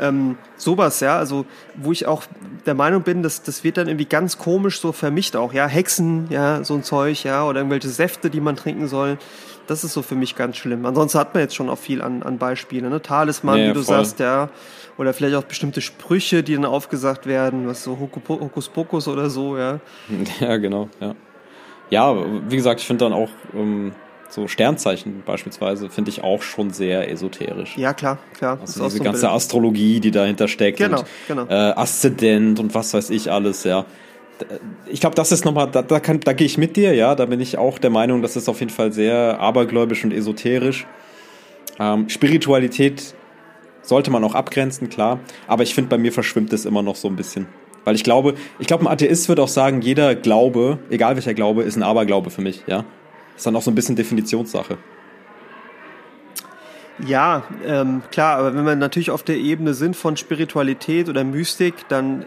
[0.00, 1.16] Ähm, sowas, ja.
[1.16, 2.24] Also, wo ich auch
[2.66, 5.68] der Meinung bin, dass das wird dann irgendwie ganz komisch so vermischt auch, ja.
[5.68, 9.18] Hexen, ja, so ein Zeug, ja, oder irgendwelche Säfte, die man trinken soll.
[9.66, 10.86] Das ist so für mich ganz schlimm.
[10.86, 12.88] Ansonsten hat man jetzt schon auch viel an, an Beispielen.
[12.88, 13.02] Ne?
[13.02, 13.96] Talisman, ja, wie du voll.
[13.96, 14.48] sagst, ja.
[14.96, 19.80] Oder vielleicht auch bestimmte Sprüche, die dann aufgesagt werden, was so Hokuspokus oder so, ja.
[20.40, 21.14] Ja, genau, ja.
[21.90, 22.16] Ja,
[22.48, 23.92] wie gesagt, ich finde dann auch ähm,
[24.28, 27.76] so Sternzeichen beispielsweise, finde ich auch schon sehr esoterisch.
[27.76, 28.58] Ja, klar, klar.
[28.60, 29.32] Also diese so ganze Bild.
[29.32, 30.78] Astrologie, die dahinter steckt.
[30.78, 31.46] Genau, und, genau.
[31.48, 33.84] Äh, Aszendent und was weiß ich alles, ja
[34.86, 37.40] ich glaube, das ist nochmal, da, da, da gehe ich mit dir, ja, da bin
[37.40, 40.86] ich auch der Meinung, das ist auf jeden Fall sehr abergläubisch und esoterisch.
[41.78, 43.14] Ähm, Spiritualität
[43.82, 47.08] sollte man auch abgrenzen, klar, aber ich finde, bei mir verschwimmt es immer noch so
[47.08, 47.46] ein bisschen.
[47.84, 51.62] Weil ich glaube, ich glaube, ein Atheist wird auch sagen, jeder Glaube, egal welcher Glaube,
[51.62, 52.84] ist ein Aberglaube für mich, ja.
[53.36, 54.78] Ist dann auch so ein bisschen Definitionssache.
[57.06, 61.74] Ja, ähm, klar, aber wenn wir natürlich auf der Ebene sind von Spiritualität oder Mystik,
[61.88, 62.24] dann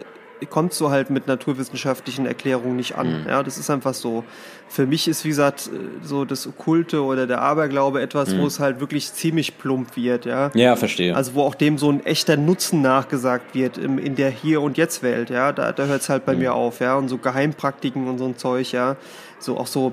[0.48, 3.22] kommt so halt mit naturwissenschaftlichen Erklärungen nicht an.
[3.22, 3.28] Mhm.
[3.28, 4.24] Ja, das ist einfach so.
[4.68, 5.68] Für mich ist, wie gesagt,
[6.02, 8.40] so das Okkulte oder der Aberglaube etwas, mhm.
[8.40, 10.24] wo es halt wirklich ziemlich plump wird.
[10.24, 11.14] Ja, ja verstehe.
[11.14, 14.78] Also wo auch dem so ein echter Nutzen nachgesagt wird im, in der Hier- und
[14.78, 15.30] Jetzt-Welt.
[15.30, 16.40] Ja, da, da hört es halt bei mhm.
[16.40, 16.80] mir auf.
[16.80, 18.72] Ja, und so Geheimpraktiken und so ein Zeug.
[18.72, 18.96] Ja,
[19.38, 19.92] so auch so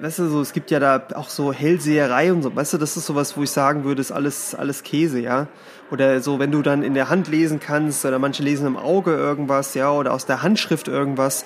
[0.00, 2.96] weißt du, so, es gibt ja da auch so Hellseherei und so, weißt du, das
[2.96, 5.46] ist sowas, wo ich sagen würde, ist alles, alles Käse, ja.
[5.90, 9.14] Oder so, wenn du dann in der Hand lesen kannst, oder manche lesen im Auge
[9.14, 11.44] irgendwas, ja, oder aus der Handschrift irgendwas,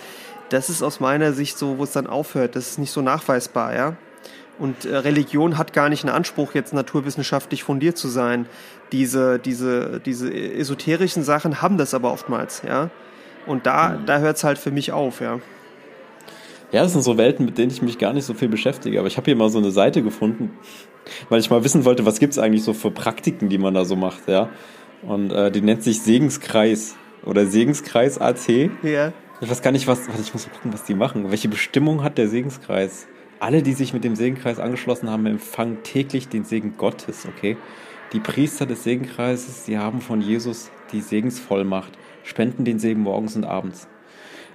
[0.48, 3.74] das ist aus meiner Sicht so, wo es dann aufhört, das ist nicht so nachweisbar,
[3.74, 3.96] ja.
[4.58, 8.46] Und äh, Religion hat gar nicht einen Anspruch, jetzt naturwissenschaftlich fundiert zu sein.
[8.92, 12.90] Diese, diese, diese esoterischen Sachen haben das aber oftmals, ja.
[13.46, 14.06] Und da, mhm.
[14.06, 15.40] da hört es halt für mich auf, ja.
[16.72, 18.98] Ja, das sind so Welten, mit denen ich mich gar nicht so viel beschäftige.
[18.98, 20.50] Aber ich habe hier mal so eine Seite gefunden,
[21.28, 23.96] weil ich mal wissen wollte, was gibt's eigentlich so für Praktiken, die man da so
[23.96, 24.48] macht, ja.
[25.02, 28.70] Und äh, die nennt sich Segenskreis oder Segenskreis AC.
[28.82, 29.12] Ja.
[29.40, 30.06] Ich weiß gar nicht, was.
[30.08, 31.30] Warte, ich muss mal gucken, was die machen.
[31.30, 33.06] Welche Bestimmung hat der Segenskreis?
[33.38, 37.56] Alle, die sich mit dem Segenkreis angeschlossen haben, empfangen täglich den Segen Gottes, okay?
[38.12, 41.92] Die Priester des Segenkreises, die haben von Jesus die Segensvollmacht,
[42.22, 43.88] spenden den Segen morgens und abends.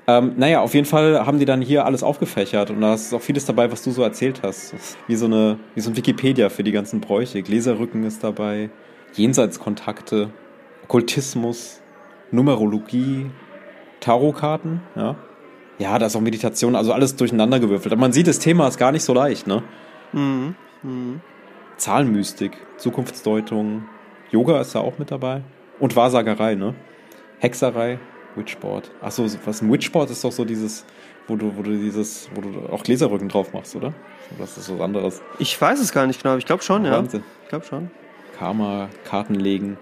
[0.08, 3.22] Ähm, naja, auf jeden Fall haben die dann hier alles aufgefächert und da ist auch
[3.22, 4.76] vieles dabei, was du so erzählt hast.
[5.08, 7.42] Wie so, eine, wie so ein Wikipedia für die ganzen Bräuche.
[7.42, 8.70] Gläserrücken ist dabei,
[9.14, 10.30] Jenseitskontakte,
[10.84, 11.82] Okkultismus,
[12.32, 13.32] Numerologie,
[14.00, 15.16] Tarotkarten, ja.
[15.78, 17.92] Ja, da ist auch Meditation, also alles durcheinander gewürfelt.
[17.92, 19.64] Aber man sieht, das Thema ist gar nicht so leicht, ne?
[20.14, 20.56] Mhm.
[20.84, 21.22] Mhm.
[21.78, 23.84] Zahlenmystik, Zukunftsdeutung,
[24.32, 25.42] Yoga ist da auch mit dabei.
[25.80, 26.76] Und Wahrsagerei, ne?
[27.40, 28.00] Hexerei,
[28.38, 28.92] Witchboard.
[29.02, 30.86] Achso, was ein Witchboard ist doch so dieses,
[31.28, 33.94] wo du, wo du dieses, wo du auch Gläserrücken drauf machst, oder?
[34.40, 35.22] Das ist was anderes.
[35.40, 36.92] Ich weiß es gar nicht genau, ich glaube schon, ja.
[36.92, 37.24] Wahnsinn.
[37.44, 37.92] Ich glaube schon.
[38.38, 39.78] Karma, Karten legen.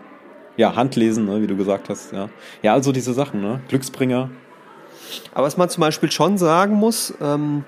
[0.56, 2.30] Ja, Handlesen, ne, wie du gesagt hast, ja.
[2.62, 3.62] Ja, also diese Sachen, ne?
[3.70, 4.30] Glücksbringer.
[5.34, 7.64] Aber was man zum Beispiel schon sagen muss, ähm,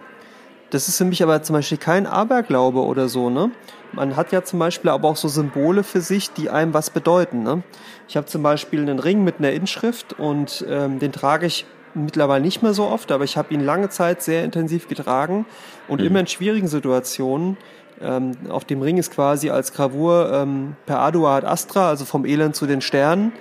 [0.70, 3.52] das ist für mich aber zum Beispiel kein Aberglaube oder so, ne?
[3.96, 7.44] Man hat ja zum Beispiel aber auch so Symbole für sich, die einem was bedeuten,
[7.44, 7.64] ne?
[8.08, 12.44] Ich habe zum Beispiel einen Ring mit einer Inschrift und ähm, den trage ich mittlerweile
[12.44, 15.46] nicht mehr so oft, aber ich habe ihn lange Zeit sehr intensiv getragen
[15.88, 16.08] und mhm.
[16.08, 17.58] immer in schwierigen Situationen.
[18.02, 22.26] Ähm, auf dem Ring ist quasi als Gravur ähm, per Ardua ad Astra, also vom
[22.26, 23.32] Elend zu den Sternen.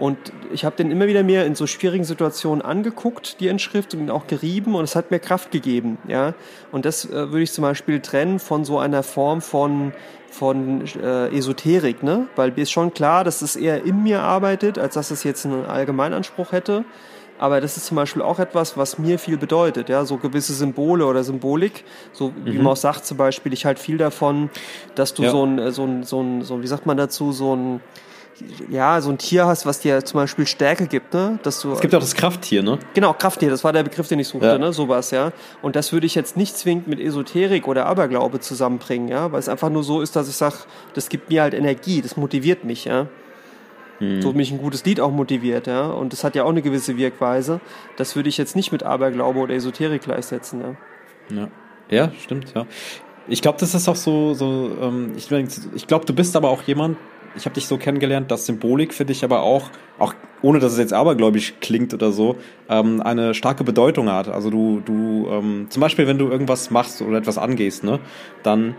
[0.00, 0.16] Und
[0.50, 4.26] ich habe den immer wieder mir in so schwierigen Situationen angeguckt, die Inschrift, und auch
[4.26, 5.98] gerieben und es hat mir Kraft gegeben.
[6.08, 6.32] Ja?
[6.72, 9.92] Und das äh, würde ich zum Beispiel trennen von so einer Form von,
[10.30, 12.28] von äh, Esoterik, ne?
[12.34, 15.44] Weil mir ist schon klar, dass es eher in mir arbeitet, als dass es jetzt
[15.44, 16.86] einen Allgemeinanspruch hätte.
[17.38, 21.04] Aber das ist zum Beispiel auch etwas, was mir viel bedeutet, ja, so gewisse Symbole
[21.04, 22.64] oder Symbolik, so wie mhm.
[22.64, 24.48] man auch sagt, zum Beispiel, ich halte viel davon,
[24.94, 25.30] dass du ja.
[25.30, 27.80] so ein, so ein, so ein, so, wie sagt man dazu, so ein,
[28.68, 31.38] ja, so ein Tier hast, was dir zum Beispiel Stärke gibt, ne?
[31.42, 32.78] Dass du, es gibt auch das Krafttier, ne?
[32.94, 34.58] Genau, Krafttier, das war der Begriff, den ich suchte, ja.
[34.58, 34.72] ne?
[34.72, 35.32] Sowas, ja.
[35.62, 39.48] Und das würde ich jetzt nicht zwingend mit Esoterik oder Aberglaube zusammenbringen, ja, weil es
[39.48, 40.56] einfach nur so ist, dass ich sage,
[40.94, 43.06] das gibt mir halt Energie, das motiviert mich, ja.
[43.98, 44.22] Hm.
[44.22, 45.88] So mich ein gutes Lied auch motiviert, ja.
[45.88, 47.60] Und das hat ja auch eine gewisse Wirkweise.
[47.96, 50.76] Das würde ich jetzt nicht mit Aberglaube oder Esoterik gleichsetzen, ja.
[51.36, 51.48] Ja,
[51.90, 52.66] ja stimmt, ja.
[53.28, 55.30] Ich glaube, das ist auch so, so ähm, ich,
[55.74, 56.96] ich glaube, du bist aber auch jemand,
[57.36, 60.78] ich habe dich so kennengelernt, dass Symbolik für dich aber auch, auch ohne dass es
[60.78, 62.36] jetzt abergläubisch klingt oder so,
[62.68, 64.28] ähm, eine starke Bedeutung hat.
[64.28, 68.00] Also du, du, ähm, zum Beispiel, wenn du irgendwas machst oder etwas angehst, ne,
[68.42, 68.74] dann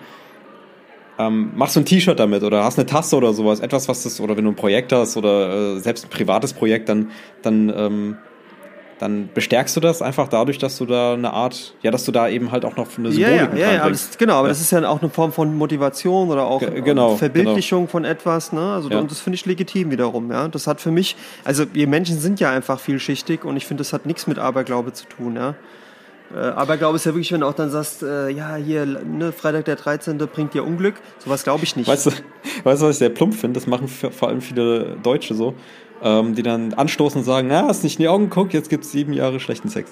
[1.17, 4.19] ähm, machst du ein T-Shirt damit oder hast eine Tasse oder sowas, etwas, was das,
[4.19, 8.17] oder wenn du ein Projekt hast oder äh, selbst ein privates Projekt, dann, dann ähm,
[9.01, 12.29] dann bestärkst du das einfach dadurch, dass du da eine Art, ja, dass du da
[12.29, 14.49] eben halt auch noch eine Symbolik ja, ja, ja, das, genau, aber ja.
[14.49, 17.91] das ist ja auch eine Form von Motivation oder auch G genau, Verbildlichung genau.
[17.91, 18.73] von etwas, ne?
[18.73, 18.99] Also ja.
[18.99, 20.47] und das finde ich legitim wiederum, ja.
[20.47, 23.91] Das hat für mich, also wir Menschen sind ja einfach vielschichtig und ich finde, das
[23.91, 25.55] hat nichts mit Aberglaube zu tun, ja.
[26.35, 29.65] Äh, Aberglaube ist ja wirklich, wenn du auch dann sagst, äh, ja, hier, ne, Freitag
[29.65, 30.19] der 13.
[30.19, 30.95] bringt dir Unglück.
[31.17, 31.87] Sowas glaube ich nicht.
[31.87, 32.11] Weißt du,
[32.63, 33.59] weißt du, was ich sehr plump finde?
[33.59, 35.55] Das machen vor allem viele Deutsche so
[36.03, 38.91] ähm, die dann anstoßen und sagen, na, hast nicht in die Augen geguckt, jetzt gibt's
[38.91, 39.91] sieben Jahre schlechten Sex.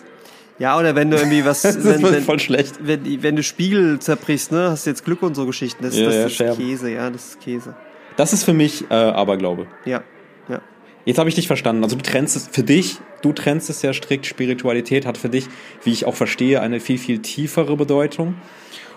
[0.60, 2.76] Ja, oder wenn du irgendwie was, das wenn, ist voll schlecht.
[2.82, 5.84] Wenn, wenn du Spiegel zerbrichst, ne, hast du jetzt Glück und so Geschichten.
[5.84, 6.66] Das, ja, das ja, ist Scherben.
[6.66, 7.76] Käse, ja, das ist Käse.
[8.18, 9.68] Das ist für mich äh, Aberglaube.
[9.86, 10.04] Ja,
[10.50, 10.62] ja.
[11.06, 11.84] Jetzt habe ich dich verstanden.
[11.84, 14.26] Also du trennst es für dich, du trennst es ja strikt.
[14.26, 15.48] Spiritualität hat für dich,
[15.84, 18.36] wie ich auch verstehe, eine viel, viel tiefere Bedeutung.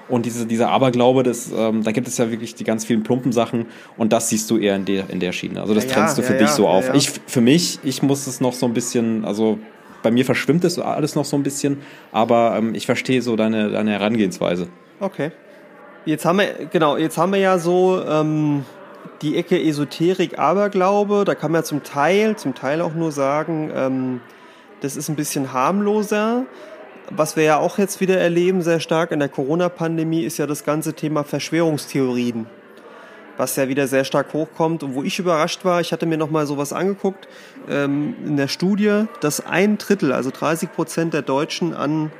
[0.08, 3.32] Und diese, dieser Aberglaube, das, ähm, da gibt es ja wirklich die ganz vielen plumpen
[3.32, 5.60] Sachen und das siehst du eher in der, in der Schiene.
[5.60, 6.92] Also das ja, trennst du für ja, dich so auf.
[6.94, 9.58] Ich, für mich, ich muss es noch so ein bisschen, also
[10.02, 11.80] bei mir verschwimmt es alles noch so ein bisschen,
[12.10, 14.68] aber ähm, ich verstehe so deine, deine Herangehensweise.
[15.00, 15.30] Okay.
[16.04, 18.64] Jetzt haben wir, genau, jetzt haben wir ja so ähm,
[19.22, 21.24] die Ecke Esoterik, Aberglaube.
[21.24, 24.20] Da kann man ja zum Teil, zum Teil auch nur sagen, ähm,
[24.80, 26.44] das ist ein bisschen harmloser.
[27.10, 30.64] Was wir ja auch jetzt wieder erleben, sehr stark in der Corona-Pandemie, ist ja das
[30.64, 32.46] ganze Thema Verschwörungstheorien
[33.36, 36.46] was ja wieder sehr stark hochkommt und wo ich überrascht war, ich hatte mir nochmal
[36.46, 37.28] sowas angeguckt,
[37.68, 42.12] ähm, in der Studie, dass ein Drittel, also 30 Prozent der Deutschen an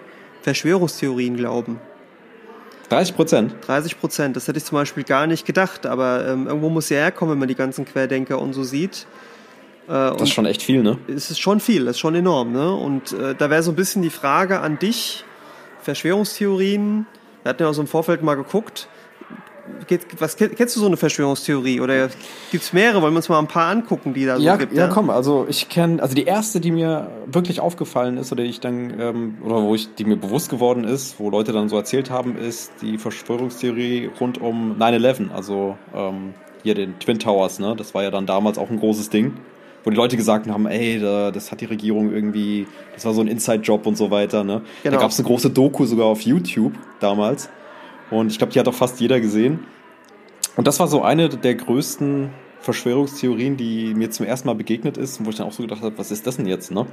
[0.42, 1.80] Verschwörungstheorien glauben.
[2.88, 3.54] 30 Prozent?
[3.62, 6.98] 30 Prozent, das hätte ich zum Beispiel gar nicht gedacht, aber ähm, irgendwo muss ja
[6.98, 9.06] herkommen, wenn man die ganzen Querdenker und so sieht.
[9.88, 10.98] Äh, das ist schon echt viel, ne?
[11.08, 12.72] Es ist schon viel, das ist schon enorm, ne?
[12.74, 15.24] Und äh, da wäre so ein bisschen die Frage an dich,
[15.82, 17.06] Verschwörungstheorien,
[17.42, 18.88] wir hatten ja auch so im Vorfeld mal geguckt,
[20.18, 22.08] was, kennst du so eine Verschwörungstheorie oder
[22.50, 23.00] gibt es mehrere?
[23.02, 24.72] Wollen wir uns mal ein paar angucken, die da so ja, gibt?
[24.72, 28.42] Ja, ja, komm, also ich kenne, also die erste, die mir wirklich aufgefallen ist oder
[28.42, 31.76] ich dann, ähm, oder wo ich, die mir bewusst geworden ist, wo Leute dann so
[31.76, 37.74] erzählt haben, ist die Verschwörungstheorie rund um 9-11, also ähm, hier den Twin Towers, ne?
[37.76, 39.34] Das war ja dann damals auch ein großes Ding
[39.84, 43.28] wo die Leute gesagt haben, ey, das hat die Regierung irgendwie, das war so ein
[43.28, 44.44] Inside-Job und so weiter.
[44.44, 44.62] Ne?
[44.82, 44.96] Genau.
[44.96, 47.48] Da gab es eine große Doku sogar auf YouTube damals.
[48.10, 49.60] Und ich glaube, die hat auch fast jeder gesehen.
[50.56, 52.30] Und das war so eine der größten
[52.62, 55.82] Verschwörungstheorien, die mir zum ersten Mal begegnet ist und wo ich dann auch so gedacht
[55.82, 56.86] habe, was ist das denn jetzt, ne?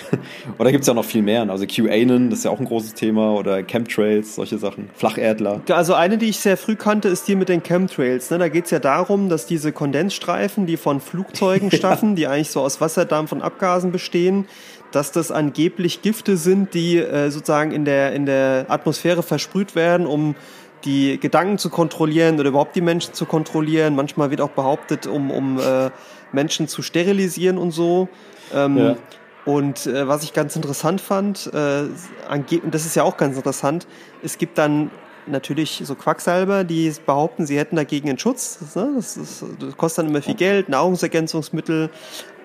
[0.58, 1.48] oder gibt es ja noch viel mehr.
[1.48, 4.90] Also QAnon, das ist ja auch ein großes Thema, oder Chemtrails, solche Sachen.
[4.94, 5.62] Flacherdler.
[5.70, 8.30] Also eine, die ich sehr früh kannte, ist die mit den Chemtrails.
[8.30, 8.38] Ne?
[8.38, 12.14] Da geht es ja darum, dass diese Kondensstreifen, die von Flugzeugen staffen, ja.
[12.14, 14.46] die eigentlich so aus Wasserdampf und Abgasen bestehen,
[14.92, 20.06] dass das angeblich Gifte sind, die äh, sozusagen in der, in der Atmosphäre versprüht werden,
[20.06, 20.36] um
[20.84, 23.96] die Gedanken zu kontrollieren oder überhaupt die Menschen zu kontrollieren.
[23.96, 25.90] Manchmal wird auch behauptet, um, um äh,
[26.32, 28.08] Menschen zu sterilisieren und so.
[28.54, 28.96] Ähm, ja.
[29.44, 31.84] Und äh, was ich ganz interessant fand, äh,
[32.30, 33.86] und das ist ja auch ganz interessant,
[34.22, 34.90] es gibt dann
[35.26, 38.58] natürlich so Quacksalber, die behaupten, sie hätten dagegen einen Schutz.
[38.60, 38.92] Das, ne?
[38.96, 41.90] das, ist, das kostet dann immer viel Geld, Nahrungsergänzungsmittel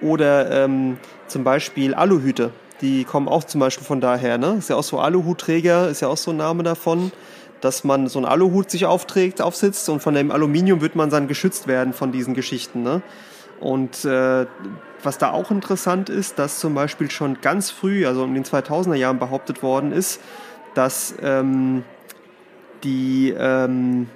[0.01, 2.51] oder ähm, zum Beispiel Aluhüte.
[2.81, 4.37] Die kommen auch zum Beispiel von daher.
[4.37, 4.55] Ne?
[4.57, 7.11] Ist ja auch so Aluhutträger, ist ja auch so ein Name davon,
[7.61, 11.27] dass man so einen Aluhut sich aufträgt, aufsitzt und von dem Aluminium wird man dann
[11.27, 12.83] geschützt werden von diesen Geschichten.
[12.83, 13.01] Ne?
[13.59, 14.45] Und äh,
[15.03, 18.95] was da auch interessant ist, dass zum Beispiel schon ganz früh, also in den 2000er
[18.95, 20.19] Jahren behauptet worden ist,
[20.73, 21.83] dass ähm,
[22.83, 24.07] die ähm,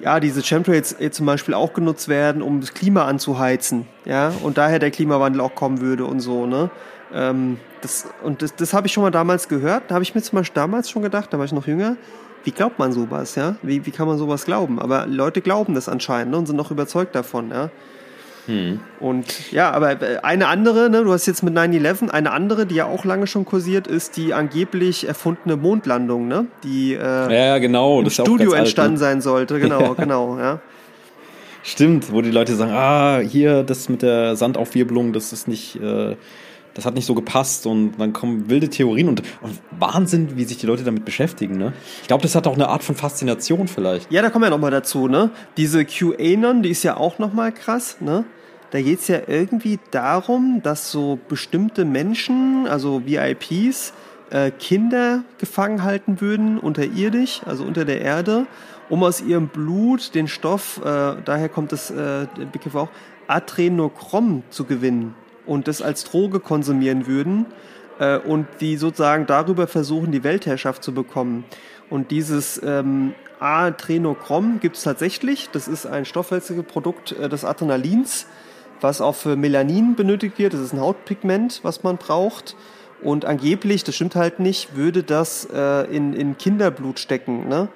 [0.00, 4.78] ja, diese Chemtrails zum Beispiel auch genutzt werden, um das Klima anzuheizen, ja, und daher
[4.78, 6.70] der Klimawandel auch kommen würde und so, ne?
[7.12, 10.22] Ähm, das, und das, das habe ich schon mal damals gehört, da habe ich mir
[10.22, 11.96] zum Beispiel damals schon gedacht, da war ich noch jünger,
[12.44, 13.56] wie glaubt man sowas, ja?
[13.62, 14.80] Wie, wie kann man sowas glauben?
[14.80, 17.70] Aber Leute glauben das anscheinend ne, und sind noch überzeugt davon, ja?
[18.46, 18.80] Hm.
[18.98, 22.74] Und ja, aber äh, eine andere, ne, du hast jetzt mit 9-11, eine andere, die
[22.74, 26.46] ja auch lange schon kursiert, ist die angeblich erfundene Mondlandung, ne?
[26.64, 26.98] Die äh,
[27.34, 28.00] ja, genau.
[28.00, 29.06] im Studio entstanden alt, ne?
[29.06, 29.60] sein sollte.
[29.60, 30.60] Genau, genau, ja.
[31.62, 36.16] Stimmt, wo die Leute sagen, ah, hier, das mit der Sandaufwirbelung, das ist nicht, äh,
[36.74, 40.58] das hat nicht so gepasst und dann kommen wilde Theorien und, und Wahnsinn, wie sich
[40.58, 41.72] die Leute damit beschäftigen, ne?
[42.00, 44.10] Ich glaube, das hat auch eine Art von Faszination vielleicht.
[44.10, 45.30] Ja, da kommen wir nochmal dazu, ne?
[45.56, 48.24] Diese QAnon, die ist ja auch nochmal krass, ne?
[48.70, 53.92] Da geht's ja irgendwie darum, dass so bestimmte Menschen, also VIPs,
[54.30, 58.46] äh, Kinder gefangen halten würden, unterirdisch, also unter der Erde,
[58.88, 62.88] um aus ihrem Blut den Stoff, äh, daher kommt das äh, Begriff auch,
[63.26, 65.14] Adrenochrom zu gewinnen
[65.52, 67.44] und das als Droge konsumieren würden
[67.98, 71.44] äh, und die sozusagen darüber versuchen, die Weltherrschaft zu bekommen.
[71.90, 75.50] Und dieses ähm, Adrenochrom gibt es tatsächlich.
[75.52, 78.26] Das ist ein Stoffwechselprodukt äh, des Adrenalins,
[78.80, 80.54] was auch für Melanin benötigt wird.
[80.54, 82.56] Das ist ein Hautpigment, was man braucht.
[83.02, 87.48] Und angeblich, das stimmt halt nicht, würde das äh, in, in Kinderblut stecken.
[87.48, 87.68] Ne?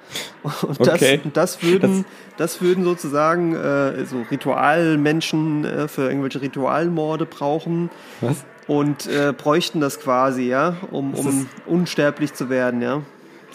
[0.43, 1.21] Und das, okay.
[1.33, 2.05] das, würden,
[2.37, 7.89] das würden sozusagen äh, so Ritualmenschen äh, für irgendwelche Ritualmorde brauchen.
[8.21, 8.45] Was?
[8.67, 13.01] Und äh, bräuchten das quasi, ja, um, um unsterblich zu werden, ja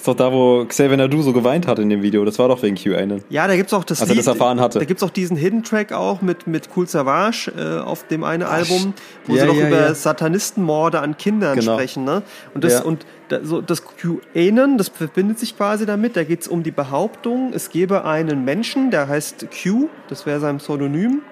[0.03, 2.24] ist doch da, wo Xavier Nadu so geweint hat in dem Video.
[2.24, 3.22] Das war doch wegen QAnon.
[3.28, 4.80] Ja, da gibt's auch das Als Lied, er das erfahren hatte.
[4.80, 8.42] Da gibt's auch diesen Hidden Track auch mit, mit Cool Savage äh, auf dem einen
[8.42, 8.94] Ach, Album,
[9.26, 9.94] wo ja, sie doch ja, über ja.
[9.94, 11.74] Satanistenmorde an Kindern genau.
[11.74, 12.03] sprechen.
[12.03, 12.24] Ne?
[12.53, 16.16] Und das, und da, so, das QAnon, das verbindet sich quasi damit.
[16.16, 20.59] Da geht's um die Behauptung, es gäbe einen Menschen, der heißt Q, das wäre sein
[20.59, 21.22] Pseudonym,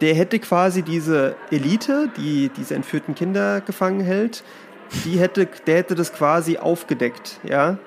[0.00, 4.44] der hätte quasi diese Elite, die diese entführten Kinder gefangen hält,
[5.04, 7.78] die hätte, der hätte das quasi aufgedeckt, ja.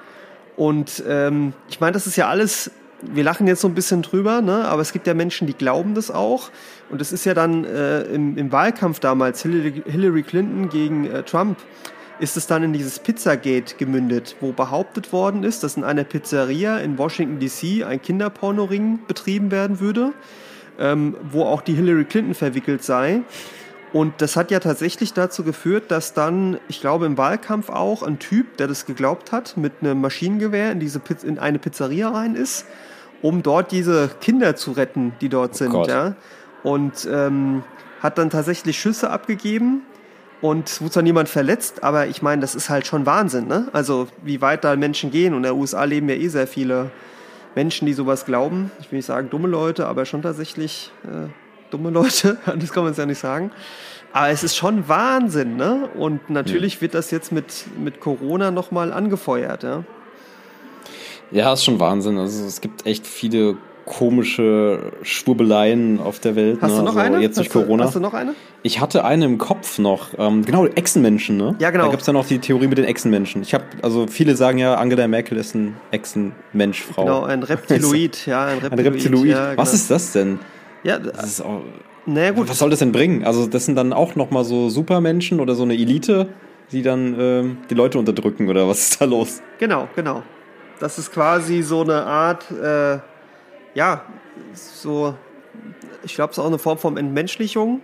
[0.60, 2.70] Und ähm, ich meine, das ist ja alles,
[3.02, 4.66] wir lachen jetzt so ein bisschen drüber, ne?
[4.68, 6.50] aber es gibt ja Menschen, die glauben das auch.
[6.90, 11.24] Und es ist ja dann äh, im, im Wahlkampf damals, Hillary, Hillary Clinton gegen äh,
[11.24, 11.60] Trump,
[12.20, 16.80] ist es dann in dieses Pizzagate gemündet, wo behauptet worden ist, dass in einer Pizzeria
[16.80, 20.12] in Washington DC ein Kinderpornoring betrieben werden würde,
[20.78, 23.22] ähm, wo auch die Hillary Clinton verwickelt sei.
[23.92, 28.20] Und das hat ja tatsächlich dazu geführt, dass dann, ich glaube im Wahlkampf auch, ein
[28.20, 32.36] Typ, der das geglaubt hat, mit einem Maschinengewehr in, diese Piz in eine Pizzeria rein
[32.36, 32.66] ist,
[33.22, 35.72] um dort diese Kinder zu retten, die dort sind.
[35.72, 35.88] Gott.
[35.88, 36.16] Ja?
[36.62, 37.64] Und ähm,
[38.00, 39.82] hat dann tatsächlich Schüsse abgegeben
[40.42, 43.68] und es wurde zwar niemand verletzt, aber ich meine, das ist halt schon Wahnsinn, ne?
[43.74, 45.34] Also wie weit da Menschen gehen.
[45.34, 46.92] Und in der USA leben ja eh sehr viele
[47.56, 48.72] Menschen, die sowas glauben.
[48.80, 51.28] Ich will nicht sagen dumme Leute, aber schon tatsächlich äh,
[51.70, 52.38] dumme Leute.
[52.60, 53.52] Das kann man ja nicht sagen.
[54.12, 55.90] Aber es ist schon Wahnsinn, ne?
[55.96, 59.84] Und natürlich wird das jetzt mit, mit Corona nochmal angefeuert, ja.
[61.32, 62.18] Ja, ist schon Wahnsinn.
[62.18, 63.58] Also es gibt echt viele
[63.90, 66.60] komische Schwurbeleien auf der Welt.
[66.62, 66.78] Hast ne?
[66.78, 67.22] du noch also eine?
[67.22, 67.86] Jetzt durch hast du, Corona.
[67.86, 68.36] Hast du noch eine?
[68.62, 70.10] Ich hatte eine im Kopf noch.
[70.18, 71.56] Ähm, genau, Echsenmenschen, ne?
[71.60, 71.86] Ja, genau.
[71.86, 73.42] Da gibt's ja noch die Theorie mit den Echsenmenschen.
[73.42, 77.04] Ich habe, also viele sagen ja, Angela Merkel ist ein Echsenmensch-Frau.
[77.04, 78.80] Genau, ein Reptiloid, ja, ein Reptiloid.
[78.80, 79.30] Ein Reptiloid.
[79.32, 79.82] Ja, Was genau.
[79.82, 80.40] ist das denn?
[80.84, 81.62] Ja, Das ist auch,
[82.06, 82.50] naja, gut.
[82.50, 83.24] was soll das denn bringen?
[83.26, 86.30] Also das sind dann auch nochmal so Supermenschen oder so eine Elite,
[86.72, 89.42] die dann ähm, die Leute unterdrücken oder was ist da los?
[89.60, 90.24] Genau, genau.
[90.80, 93.00] Das ist quasi so eine Art, äh,
[93.74, 94.04] ja,
[94.54, 95.14] so,
[96.04, 97.82] ich glaube, es ist auch eine Form von Entmenschlichung,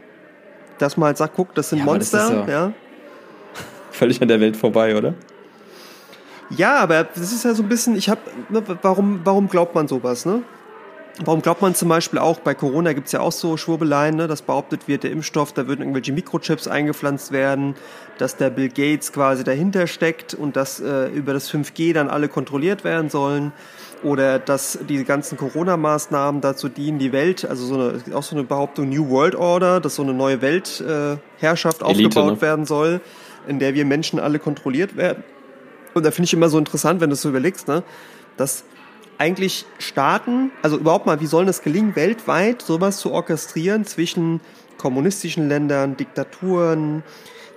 [0.78, 2.74] dass man halt sagt, guck, das sind Ja, aber das Monster, ist ja.
[3.92, 5.14] Völlig an der Welt vorbei, oder?
[6.52, 9.88] Ja, aber das ist ja so ein bisschen, ich habe, ne, warum, warum glaubt man
[9.88, 10.44] sowas, ne?
[11.24, 14.42] Warum glaubt man zum Beispiel auch, bei Corona gibt's ja auch so Schwurbeleien, ne, dass
[14.42, 17.76] behauptet wird, der Impfstoff, da würden irgendwelche Mikrochips eingepflanzt werden,
[18.18, 22.28] dass der Bill Gates quasi dahinter steckt und dass äh, über das 5G dann alle
[22.28, 23.54] kontrolliert werden sollen
[24.04, 28.44] oder dass die ganzen Corona-Maßnahmen dazu dienen, die Welt, also so eine, auch so eine
[28.44, 32.42] Behauptung New World Order, dass so eine neue Weltherrschaft äh, Herrschaft Elite, aufgebaut ne?
[32.42, 33.00] werden soll,
[33.48, 35.24] in der wir Menschen alle kontrolliert werden.
[35.94, 37.84] Und da finde ich immer so interessant, wenn du es so überlegst, ne,
[38.36, 38.66] dass
[39.18, 44.42] eigentlich Staaten, also überhaupt mal, wie soll es gelingen, weltweit sowas zu orchestrieren zwischen
[44.78, 47.04] kommunistischen Ländern, Diktaturen,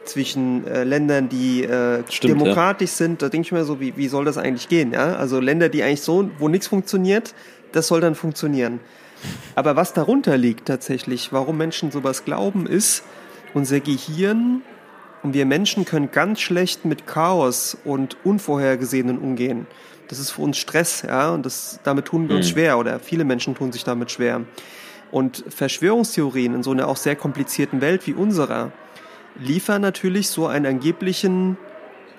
[0.04, 4.08] zwischen äh, Ländern, die äh, Stimmt, demokratisch sind, da denke ich mir so, wie, wie
[4.08, 4.92] soll das eigentlich gehen?
[4.92, 5.16] Ja?
[5.16, 7.34] Also Länder, die eigentlich so, wo nichts funktioniert,
[7.72, 8.80] das soll dann funktionieren.
[9.54, 13.02] Aber was darunter liegt tatsächlich, warum Menschen sowas glauben, ist,
[13.54, 14.62] unser Gehirn
[15.22, 19.66] und wir Menschen können ganz schlecht mit Chaos und Unvorhergesehenen umgehen.
[20.08, 23.24] Das ist für uns Stress, ja, und das, damit tun wir uns schwer oder viele
[23.24, 24.42] Menschen tun sich damit schwer.
[25.10, 28.72] Und Verschwörungstheorien in so einer auch sehr komplizierten Welt wie unserer
[29.38, 31.56] liefern natürlich so einen angeblichen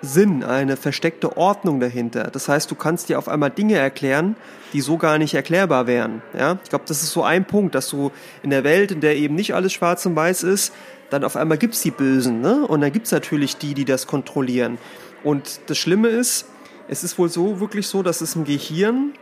[0.01, 2.25] Sinn, eine versteckte Ordnung dahinter.
[2.25, 4.35] Das heißt, du kannst dir auf einmal Dinge erklären,
[4.73, 6.21] die so gar nicht erklärbar wären.
[6.37, 6.57] Ja?
[6.63, 9.35] Ich glaube, das ist so ein Punkt, dass du in der Welt, in der eben
[9.35, 10.73] nicht alles schwarz und weiß ist,
[11.09, 12.41] dann auf einmal gibt's die Bösen.
[12.41, 12.65] Ne?
[12.67, 14.77] Und dann gibt's natürlich die, die das kontrollieren.
[15.23, 16.45] Und das Schlimme ist,
[16.87, 19.13] es ist wohl so wirklich so, dass es im Gehirn,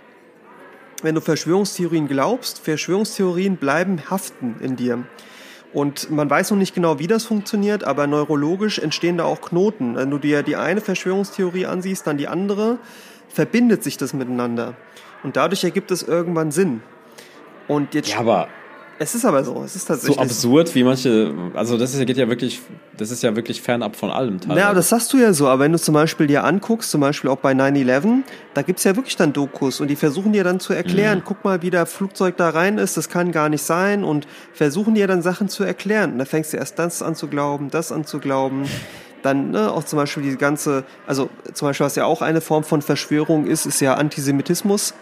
[1.02, 5.04] wenn du Verschwörungstheorien glaubst, Verschwörungstheorien bleiben haften in dir.
[5.74, 9.96] Und man weiß noch nicht genau, wie das funktioniert, aber neurologisch entstehen da auch Knoten.
[9.96, 12.80] Wenn du dir die eine Verschwörungstheorie ansiehst, dann die andere,
[13.28, 14.76] verbindet sich das miteinander.
[15.24, 16.82] Und dadurch ergibt es irgendwann Sinn.
[17.68, 18.48] Und jetzt, Ja, aber
[19.00, 22.18] es ist aber so, es ist so tatsächlich absurd wie manche, also das ist, geht
[22.18, 22.62] ja wirklich,
[22.98, 24.60] das ist ja wirklich fernab von allem teilweise.
[24.60, 27.30] Ja, das sagst du ja so, aber wenn du zum Beispiel dir anguckst, zum Beispiel
[27.30, 28.24] auch bei 9-11,
[28.54, 31.62] da gibt's ja wirklich dann Dokus und die versuchen dir dann zu erklären, guck mal,
[31.62, 35.22] wie der Flugzeug da rein ist, das kann gar nicht sein und versuchen dir dann
[35.22, 36.14] Sachen zu erklären.
[36.14, 38.64] Und da fängst du erst das an zu glauben, das an zu glauben.
[39.24, 42.64] Dann ne, auch zum Beispiel die ganze, also zum Beispiel was ja auch eine Form
[42.64, 44.94] von Verschwörung ist, ist ja Antisemitismus.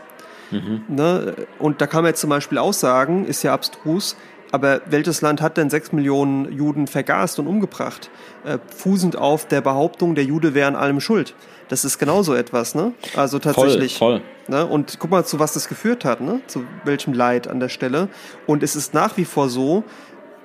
[0.87, 1.35] Ne?
[1.59, 4.15] Und da kann man jetzt zum Beispiel auch sagen, ist ja abstrus,
[4.51, 8.09] aber welches Land hat denn sechs Millionen Juden vergast und umgebracht?
[8.45, 11.35] Äh, fußend auf der Behauptung, der Jude wäre an allem schuld.
[11.67, 12.93] Das ist genauso etwas, ne?
[13.15, 13.97] Also tatsächlich.
[13.97, 14.21] voll.
[14.47, 14.65] Ne?
[14.65, 16.41] Und guck mal, zu was das geführt hat, ne?
[16.47, 18.07] Zu welchem Leid an der Stelle.
[18.45, 19.83] Und es ist nach wie vor so,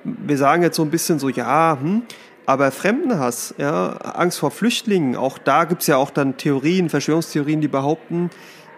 [0.03, 2.01] wir sagen jetzt so ein bisschen so, ja, hm,
[2.45, 7.67] aber Fremdenhass, ja, Angst vor Flüchtlingen, auch da gibt's ja auch dann Theorien, Verschwörungstheorien, die
[7.67, 8.31] behaupten,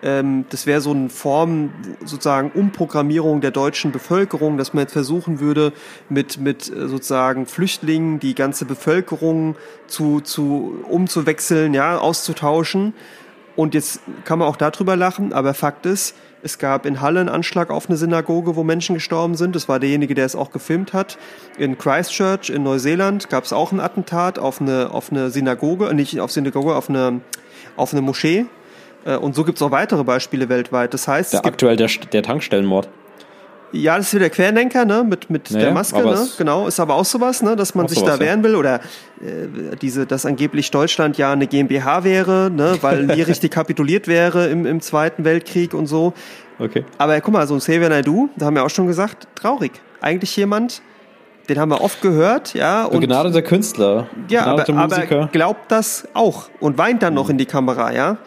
[0.04, 1.72] ähm, das wäre so eine Form
[2.04, 5.72] sozusagen Umprogrammierung der deutschen Bevölkerung, dass man jetzt versuchen würde,
[6.10, 9.56] mit, mit äh, sozusagen Flüchtlingen die ganze Bevölkerung
[9.88, 12.94] zu, zu umzuwechseln, ja, auszutauschen.
[13.56, 17.30] Und jetzt kann man auch darüber lachen, aber Fakt ist, es gab in Halle einen
[17.30, 19.56] Anschlag auf eine Synagoge, wo Menschen gestorben sind.
[19.56, 21.18] Das war derjenige, der es auch gefilmt hat.
[21.58, 25.94] In Christchurch in Neuseeland gab es auch ein Attentat auf eine, auf eine Synagoge, äh,
[25.94, 27.22] nicht auf Synagoge, auf eine,
[27.78, 28.48] auf eine Moschee.
[29.06, 30.94] Äh, Und so gibt es auch weitere Beispiele weltweit.
[30.94, 32.90] Das heißt, es der gibt, aktuell der, der Tankstellenmord.
[33.74, 35.04] Ja, das ist wieder der Querdenker, ne?
[35.04, 36.28] Mit, mit Naja, der Maske, ne?
[36.38, 37.56] Genau, ist aber auch sowas, ne?
[37.56, 38.30] Dass man sich sowas, da ja.
[38.30, 38.56] wehren will.
[38.56, 38.76] Oder
[39.20, 42.78] äh, diese, dass angeblich Deutschland ja eine GmbH wäre, ne?
[42.82, 46.14] Weil nie richtig kapituliert wäre im, im Zweiten Weltkrieg und so.
[46.60, 46.86] Okay.
[47.00, 49.72] Aber guck mal, so ein Xavier Naidoo, da haben wir auch schon gesagt, traurig.
[50.02, 50.84] Eigentlich jemand,
[51.50, 52.86] den haben wir oft gehört, ja.
[52.86, 54.08] Und Begnadeter Künstler.
[54.30, 55.30] ja, aber, aber Musiker.
[55.32, 58.18] glaubt das auch und weint dann noch in die Kamera, ja.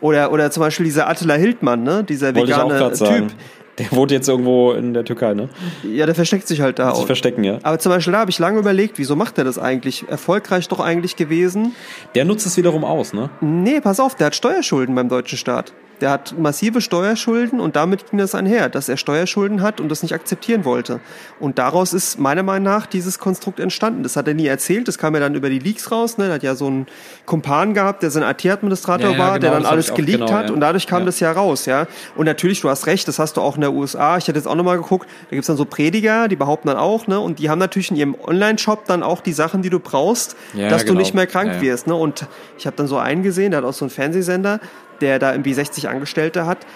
[0.00, 2.04] Oder, oder zum Beispiel dieser Attila Hildmann, ne?
[2.04, 3.28] Dieser Wollte vegane gerade sagen.
[3.28, 3.36] Typ.
[3.78, 5.48] Der wohnt jetzt irgendwo in der Türkei, ne?
[5.84, 7.06] Ja, der versteckt sich halt da Sich auch.
[7.06, 7.58] verstecken, ja.
[7.62, 10.04] Aber zum Beispiel da habe ich lange überlegt, wieso macht er das eigentlich?
[10.08, 11.76] Erfolgreich doch eigentlich gewesen.
[12.16, 13.30] Der nutzt es wiederum aus, ne?
[13.40, 15.72] Nee, pass auf, der hat Steuerschulden beim deutschen Staat.
[16.00, 20.02] Der hat massive Steuerschulden und damit ging das einher, dass er Steuerschulden hat und das
[20.02, 21.00] nicht akzeptieren wollte.
[21.40, 24.02] Und daraus ist meiner Meinung nach dieses Konstrukt entstanden.
[24.02, 26.18] Das hat er nie erzählt, das kam ja dann über die Leaks raus.
[26.18, 26.26] Ne?
[26.26, 26.86] Er hat ja so einen
[27.26, 30.54] Kumpan gehabt, der sein IT-Administrator Ja, war, genau, der dann alles geleakt genau, hat ja.
[30.54, 31.66] und dadurch kam das ja raus.
[31.66, 31.86] ja.
[32.16, 34.16] Und natürlich, du hast recht, das hast du auch in der USA.
[34.18, 37.06] Ich hatte jetzt auch nochmal geguckt, da gibt's dann so Prediger, die behaupten dann auch,
[37.06, 37.18] ne?
[37.20, 40.82] und die haben natürlich in ihrem Online-Shop dann auch die Sachen, die du brauchst, dass
[40.82, 40.94] genau.
[40.94, 41.86] du nicht mehr krank wirst.
[41.86, 41.94] Ne?
[41.94, 42.26] Und
[42.58, 44.60] ich habe dann so einen gesehen, der hat auch so einen Fernsehsender,
[45.00, 46.66] der da irgendwie 60 Angestellte hat.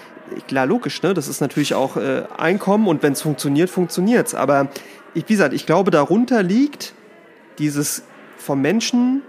[0.47, 1.13] Klar, logisch, ne?
[1.13, 4.35] Das ist natürlich auch äh, Einkommen und wenn es funktioniert, funktioniert's.
[4.35, 4.69] Aber
[5.13, 6.93] ich, wie gesagt, ich glaube, darunter liegt
[7.59, 8.03] dieses
[8.37, 9.21] vom Menschen,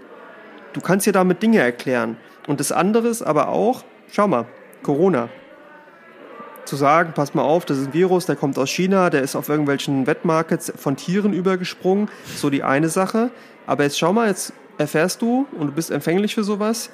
[0.73, 2.17] du kannst dir damit Dinge erklären.
[2.47, 4.45] Und das andere ist aber auch, schau mal,
[4.83, 5.29] Corona.
[6.65, 9.35] Zu sagen, pass mal auf, das ist ein Virus, der kommt aus China, der ist
[9.35, 13.29] auf irgendwelchen Wettmarkets von Tieren übergesprungen, so die eine Sache.
[13.67, 16.89] Aber jetzt schau mal, jetzt erfährst du und du bist empfänglich für sowas,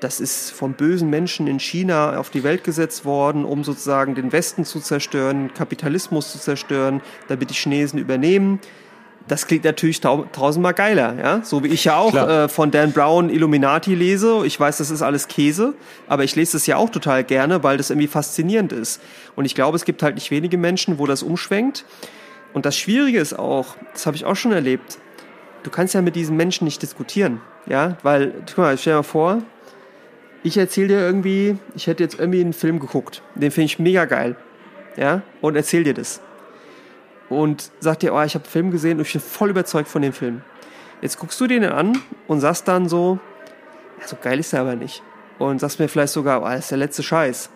[0.00, 4.32] das ist vom bösen Menschen in China auf die Welt gesetzt worden, um sozusagen den
[4.32, 8.60] Westen zu zerstören, Kapitalismus zu zerstören, damit die Chinesen übernehmen.
[9.26, 11.40] Das klingt natürlich tau tausendmal geiler, ja.
[11.44, 14.46] So wie ich ja auch äh, von Dan Brown Illuminati lese.
[14.46, 15.74] Ich weiß, das ist alles Käse,
[16.06, 19.02] aber ich lese das ja auch total gerne, weil das irgendwie faszinierend ist.
[19.36, 21.84] Und ich glaube, es gibt halt nicht wenige Menschen, wo das umschwenkt.
[22.54, 24.98] Und das Schwierige ist auch, das habe ich auch schon erlebt,
[25.62, 29.02] du kannst ja mit diesen Menschen nicht diskutieren, ja, weil, guck mal, stell dir mal
[29.02, 29.42] vor,
[30.42, 34.04] ich erzähle dir irgendwie, ich hätte jetzt irgendwie einen Film geguckt, den finde ich mega
[34.04, 34.36] geil,
[34.96, 36.20] ja, und erzähl dir das.
[37.28, 40.02] Und sag dir, oh, ich habe einen Film gesehen und ich bin voll überzeugt von
[40.02, 40.42] dem Film.
[41.02, 43.18] Jetzt guckst du den an und sagst dann so,
[44.00, 45.02] ja, so geil ist er aber nicht.
[45.38, 47.50] Und sagst mir vielleicht sogar, oh, das ist der letzte Scheiß.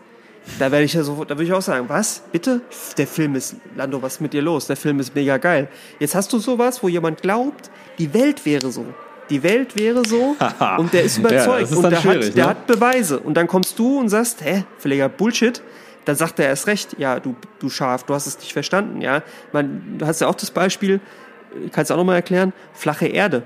[0.58, 2.22] Da werde ich ja so, da würde ich auch sagen, was?
[2.32, 2.60] Bitte?
[2.98, 4.66] Der Film ist, Lando, was ist mit dir los?
[4.66, 5.68] Der Film ist mega geil.
[5.98, 8.86] Jetzt hast du sowas, wo jemand glaubt, die Welt wäre so.
[9.32, 10.36] Die Welt wäre so
[10.78, 12.50] und der ist Ja, überzeugt das ist und der, hat, der ne?
[12.50, 13.18] hat Beweise.
[13.18, 15.62] Und dann kommst du und sagst, hä, völliger Bullshit.
[16.04, 19.22] Dann sagt er erst recht, ja, du, du Schaf, du hast es nicht verstanden, ja.
[19.52, 21.00] Man, du hast ja auch das Beispiel,
[21.72, 23.44] kannst du auch nochmal erklären, flache Erde.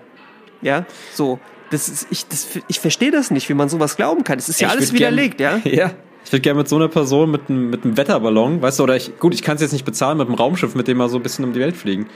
[0.62, 0.84] Ja,
[1.14, 1.38] so.
[1.70, 4.38] Das ist, ich, das, ich verstehe das nicht, wie man sowas glauben kann.
[4.38, 5.60] Es ist ja Ich alles würd gern- widerlegt, ja.
[5.64, 5.90] Ja.
[6.24, 8.96] Ich würde gerne mit so einer Person mit einem, mit einem Wetterballon, weißt du, oder
[8.96, 11.18] ich, gut, ich kann es jetzt nicht bezahlen mit einem Raumschiff, mit dem wir so
[11.18, 12.08] ein bisschen um die Welt fliegen.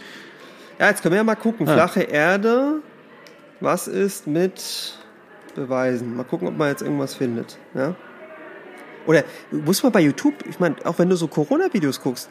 [0.80, 1.68] Ja, jetzt können wir ja mal gucken.
[1.68, 1.74] Ah.
[1.74, 2.80] Flache Erde.
[3.61, 4.94] Was ist mit
[5.54, 6.16] Beweisen?
[6.16, 7.58] Mal gucken, ob man jetzt irgendwas findet.
[7.74, 7.94] Ja?
[9.06, 12.30] Oder muss man bei YouTube, ich meine, auch wenn du so Corona-Videos guckst,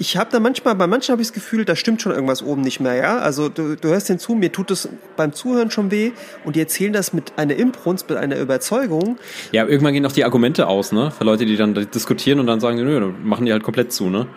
[0.00, 2.62] ich habe da manchmal, bei manchen habe ich das Gefühl, da stimmt schon irgendwas oben
[2.62, 3.18] nicht mehr, ja.
[3.18, 6.12] Also du, du hörst den zu, mir tut es beim Zuhören schon weh
[6.44, 9.18] und die erzählen das mit einer Imbrunst, mit einer Überzeugung.
[9.50, 11.10] Ja, irgendwann gehen auch die Argumente aus, ne?
[11.10, 14.08] Für Leute, die dann diskutieren und dann sagen, nö, dann machen die halt komplett zu,
[14.08, 14.28] ne?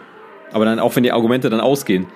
[0.51, 2.07] Aber dann auch wenn die Argumente dann ausgehen.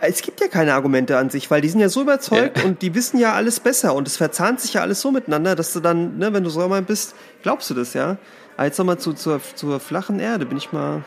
[0.00, 2.64] Es gibt ja keine Argumente an sich, weil die sind ja so überzeugt Ja.
[2.64, 5.72] und die wissen ja alles besser und es verzahnt sich ja alles so miteinander, dass
[5.72, 8.16] du dann, ne, wenn du so mal bist, glaubst du das, ja.
[8.56, 11.02] Aber jetzt nochmal zu, zur, zur flachen Erde, bin ich mal.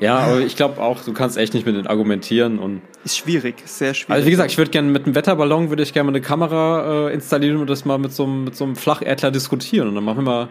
[0.00, 3.56] Ja, aber ich glaube auch, du kannst echt nicht mit denen argumentieren und Ist schwierig,
[3.64, 4.14] ist sehr schwierig.
[4.14, 7.08] also wie gesagt, ich würde gerne mit einem Wetterballon würde ich gerne mal eine Kamera
[7.08, 10.04] äh, installieren und das mal mit so einem mit so einem Flacherdler diskutieren und dann
[10.04, 10.48] machen wir mal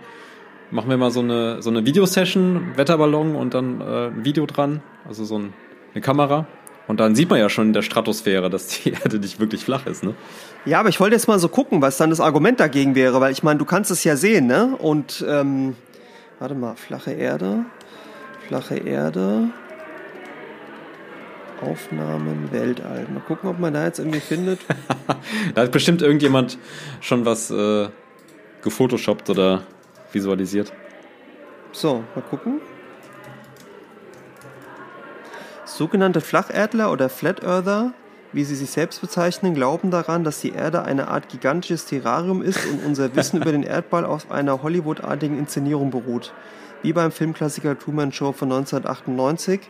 [0.71, 4.81] machen wir mal so eine so eine Videosession Wetterballon und dann äh, ein Video dran,
[5.07, 5.53] also so ein,
[5.93, 6.47] eine Kamera
[6.87, 9.85] und dann sieht man ja schon in der Stratosphäre, dass die Erde nicht wirklich flach
[9.85, 10.15] ist, ne?
[10.65, 13.31] Ja, aber ich wollte jetzt mal so gucken, was dann das Argument dagegen wäre, weil
[13.31, 14.75] ich meine, du kannst es ja sehen, ne?
[14.77, 15.75] Und ähm,
[16.39, 17.65] warte mal, flache Erde,
[18.47, 19.49] flache Erde,
[21.61, 23.07] Aufnahmen, Weltall.
[23.13, 24.59] Mal gucken, ob man da jetzt irgendwie findet.
[25.55, 26.57] Da hat bestimmt irgendjemand
[27.01, 27.87] schon was äh,
[28.61, 29.63] gefotoshoppt oder
[30.11, 30.73] visualisiert.
[31.71, 32.61] So, mal gucken.
[35.65, 37.93] Sogenannte Flacherdler oder Flat Earther,
[38.33, 42.65] wie sie sich selbst bezeichnen, glauben daran, dass die Erde eine Art gigantisches Terrarium ist
[42.65, 46.33] und unser Wissen über den Erdball auf einer Hollywood-artigen Inszenierung beruht.
[46.83, 49.61] Wie beim Filmklassiker Truman Show von 1998,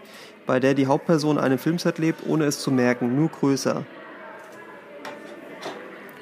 [0.45, 3.85] bei der die Hauptperson einem Filmset lebt, ohne es zu merken, nur größer.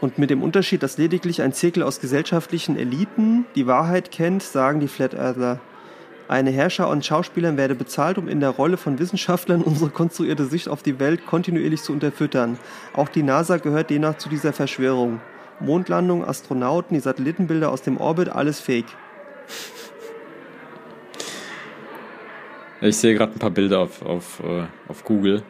[0.05, 4.79] Und mit dem Unterschied, dass lediglich ein Zirkel aus gesellschaftlichen Eliten die Wahrheit kennt, sagen
[4.79, 5.59] die Flat Earthler.
[6.27, 10.69] Eine Herrscher und Schauspielern werde bezahlt, um in der Rolle von Wissenschaftlern unsere konstruierte Sicht
[10.69, 12.59] auf die Welt kontinuierlich zu unterfüttern.
[12.93, 15.21] Auch die NASA gehört demnach zu dieser Verschwörung.
[15.59, 18.85] Mondlandung, Astronauten, die Satellitenbilder aus dem Orbit, alles fake.
[22.79, 25.41] Ich sehe gerade ein paar Bilder auf, auf, äh, auf Google.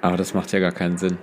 [0.00, 1.16] Aber das macht ja gar keinen Sinn.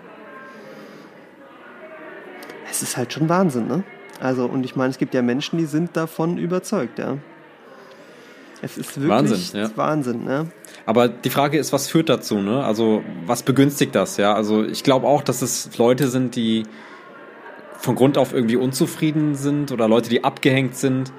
[2.78, 3.84] Es ist halt schon Wahnsinn, ne?
[4.20, 7.18] Also, und ich meine, es gibt ja Menschen, die sind davon überzeugt, ja.
[8.62, 9.72] Es ist wirklich Wahnsinn, ja.
[9.76, 10.52] Wahnsinn, ne?
[10.86, 12.64] Aber die Frage ist, was führt dazu, ne?
[12.64, 14.36] Also, was begünstigt das, ja?
[14.36, 16.64] Also, ich glaube auch, dass es Leute sind, die
[17.80, 21.12] von Grund auf irgendwie unzufrieden sind oder Leute, die abgehängt sind,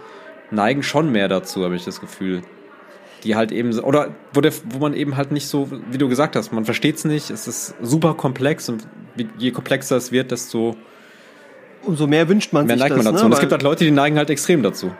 [0.52, 2.42] neigen schon mehr dazu, habe ich das Gefühl.
[3.24, 6.36] Die halt eben, oder wo, der, wo man eben halt nicht so, wie du gesagt
[6.36, 8.86] hast, man versteht es nicht, es ist super komplex und
[9.38, 10.76] je komplexer es wird, desto
[11.88, 13.24] Umso mehr wünscht man mehr sich neigt das, man dazu.
[13.24, 13.26] ne?
[13.26, 14.92] und es gibt halt Leute, die neigen halt extrem dazu.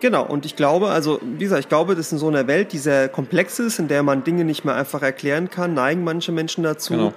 [0.00, 2.78] Genau, und ich glaube, also wie gesagt, ich glaube, dass in so einer Welt, die
[2.78, 6.64] sehr komplex ist, in der man Dinge nicht mehr einfach erklären kann, neigen manche Menschen
[6.64, 7.12] dazu, Genau.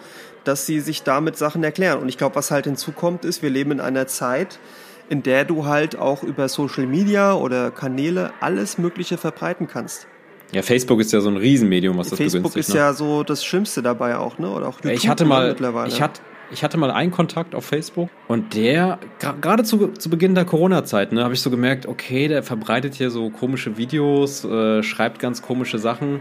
[0.46, 2.00] dass sie sich damit Sachen erklären.
[2.00, 4.60] Und ich glaube, was halt hinzukommt, ist, wir leben in einer Zeit,
[5.10, 10.08] in der du halt auch über Social Media oder Kanäle alles Mögliche verbreiten kannst.
[10.54, 12.70] Ja, Facebook ist ja so ein Riesenmedium, was das Facebook begünstigt.
[12.70, 12.80] ist ne?
[12.80, 14.50] ja so das Schlimmste dabei auch, ne?
[14.50, 15.90] Oder auch YouTube ich hatte mal, mittlerweile.
[15.90, 16.22] ich hatte,
[16.52, 21.12] ich hatte mal einen Kontakt auf Facebook und der, gerade zu, zu Beginn der Corona-Zeit,
[21.12, 25.42] ne, habe ich so gemerkt, okay, der verbreitet hier so komische Videos, äh, schreibt ganz
[25.42, 26.20] komische Sachen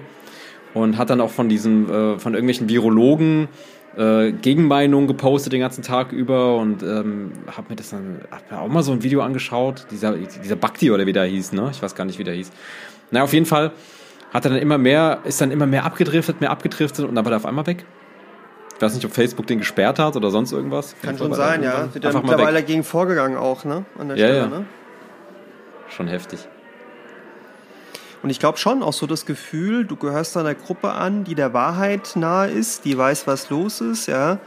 [0.75, 3.49] und hat dann auch von diesen, äh, von irgendwelchen Virologen
[3.97, 8.61] äh, Gegenmeinungen gepostet den ganzen Tag über und ähm, habe mir das dann, hab mir
[8.61, 11.83] auch mal so ein Video angeschaut, dieser, dieser Bhakti oder wie der hieß, ne, ich
[11.83, 12.53] weiß gar nicht, wie der hieß.
[13.11, 13.73] Na, auf jeden Fall
[14.33, 17.31] hat er dann immer mehr, ist dann immer mehr abgedriftet, mehr abgedriftet und dann war
[17.31, 17.87] der auf einmal weg.
[18.79, 20.95] Ich weiß nicht, ob Facebook den gesperrt hat oder sonst irgendwas.
[21.03, 21.93] Kann schon sein, ja.
[21.93, 23.85] Wird ja mittlerweile dagegen vorgegangen auch, ne?
[23.99, 24.47] An der Ja, Stelle, ja.
[24.47, 24.67] ne?
[25.89, 26.47] Schon heftig.
[28.23, 31.53] Und ich glaube schon auch so das Gefühl, du gehörst einer Gruppe an, die der
[31.55, 34.39] Wahrheit nahe ist, die weiß, was los ist, ja.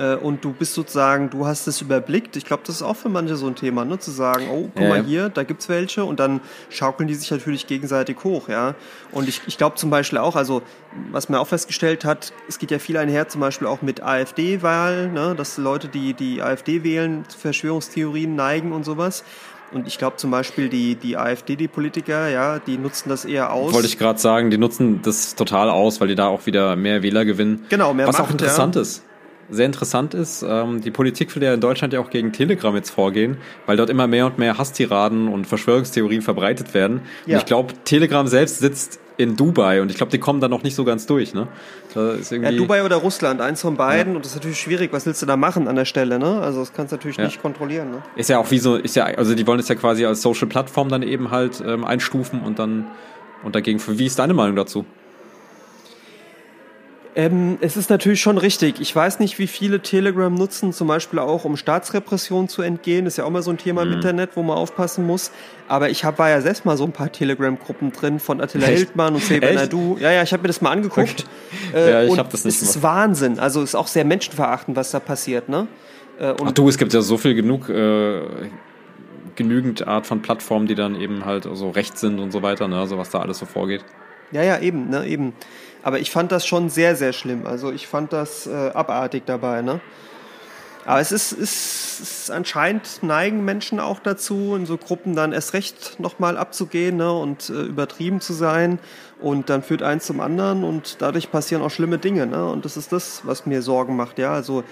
[0.00, 2.34] Äh, Und du bist sozusagen, du hast es überblickt.
[2.36, 3.98] Ich glaube, das ist auch für manche so ein Thema, ne?
[3.98, 6.40] Zu sagen, oh, guck Ja, mal hier, da gibt's welche und dann
[6.70, 8.74] schaukeln die sich natürlich gegenseitig hoch, ja.
[9.12, 10.62] Und ich, ich glaube zum Beispiel auch, also
[11.12, 15.08] was man auch festgestellt hat, es geht ja viel einher, zum Beispiel auch mit AfD-Wahl,
[15.08, 15.34] ne?
[15.36, 19.22] Dass Leute, die die AfD wählen, zu Verschwörungstheorien neigen und sowas.
[19.72, 23.52] Und ich glaube zum Beispiel die, die AfD, die Politiker, ja, die nutzen das eher
[23.52, 23.72] aus.
[23.74, 27.02] Wollte ich gerade sagen, die nutzen das total aus, weil die da auch wieder mehr
[27.02, 27.66] Wähler gewinnen.
[27.68, 28.82] Genau, mehr Was Macht, auch interessant ja.
[28.82, 29.04] ist.
[29.50, 32.90] Sehr interessant ist, ähm, die Politik will ja in Deutschland ja auch gegen Telegram jetzt
[32.90, 33.36] vorgehen,
[33.66, 37.02] weil dort immer mehr und mehr Hasstiraden und Verschwörungstheorien verbreitet werden.
[37.26, 37.34] Ja.
[37.34, 40.62] Und ich glaube, Telegram selbst sitzt in Dubai und ich glaube, die kommen da noch
[40.62, 41.34] nicht so ganz durch.
[41.34, 41.46] Ne?
[41.88, 44.16] Ist Ja, irgendwie, Dubai oder Russland, eins von beiden.
[44.16, 44.92] Und das ist natürlich schwierig.
[44.94, 46.40] Was willst du da machen an der Stelle, ne?
[46.40, 47.24] Also das kannst du natürlich Ja.
[47.24, 48.02] nicht kontrollieren, ne?
[48.16, 50.48] Ist ja auch wie so, ist ja, also die wollen es ja quasi als Social
[50.48, 52.86] Plattform dann eben halt ähm, einstufen und dann
[53.42, 53.80] und dagegen.
[53.86, 54.84] Wie ist deine Meinung dazu?
[57.16, 58.80] Ähm, es ist natürlich schon richtig.
[58.80, 63.06] Ich weiß nicht, wie viele Telegram nutzen, zum Beispiel auch, um Staatsrepression zu entgehen.
[63.06, 63.90] Ist ja auch mal so ein Thema Mhm.
[63.90, 65.32] im Internet, wo man aufpassen muss.
[65.66, 68.76] Aber ich hab, war ja selbst mal so ein paar Telegram-Gruppen drin von Attila Echt?
[68.76, 69.56] Hildmann und Seba Echt?
[69.56, 69.96] Naidu.
[69.98, 71.24] Ja, ja, ich habe mir das mal angeguckt.
[71.74, 73.40] Ja, ich und hab das nicht Es ist Wahnsinn.
[73.40, 75.66] Also ist auch sehr menschenverachtend, was da passiert, ne?
[76.20, 78.20] Äh, und Ach du, es gibt ja so viel genug, äh,
[79.36, 82.78] genügend Art von Plattformen, die dann eben halt so recht sind und so weiter, ne?
[82.78, 83.84] Also was da alles so vorgeht.
[84.32, 85.32] Ja, ja, eben, ne, eben.
[85.82, 87.46] Aber ich fand das schon sehr, sehr schlimm.
[87.46, 89.80] Also ich fand das äh, abartig dabei, ne?
[90.86, 95.52] Aber es ist, ist, ist anscheinend neigen Menschen auch dazu, in so Gruppen dann erst
[95.52, 98.78] recht nochmal abzugehen ne, und äh, übertrieben zu sein.
[99.20, 102.26] Und dann führt eins zum anderen und dadurch passieren auch schlimme Dinge.
[102.26, 102.46] Ne?
[102.46, 104.18] Und das ist das, was mir Sorgen macht.
[104.18, 104.64] Ja, also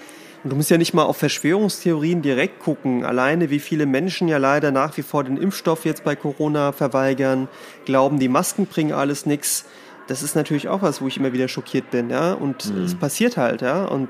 [0.43, 3.03] und du musst ja nicht mal auf Verschwörungstheorien direkt gucken.
[3.03, 7.49] Alleine, wie viele Menschen ja leider nach wie vor den Impfstoff jetzt bei Corona verweigern,
[7.83, 9.65] glauben, die Masken bringen alles nix.
[10.09, 12.33] Das ist natürlich auch was, wo ich immer wieder schockiert bin, ja.
[12.33, 13.85] Und es passiert halt, ja.
[13.85, 14.09] Und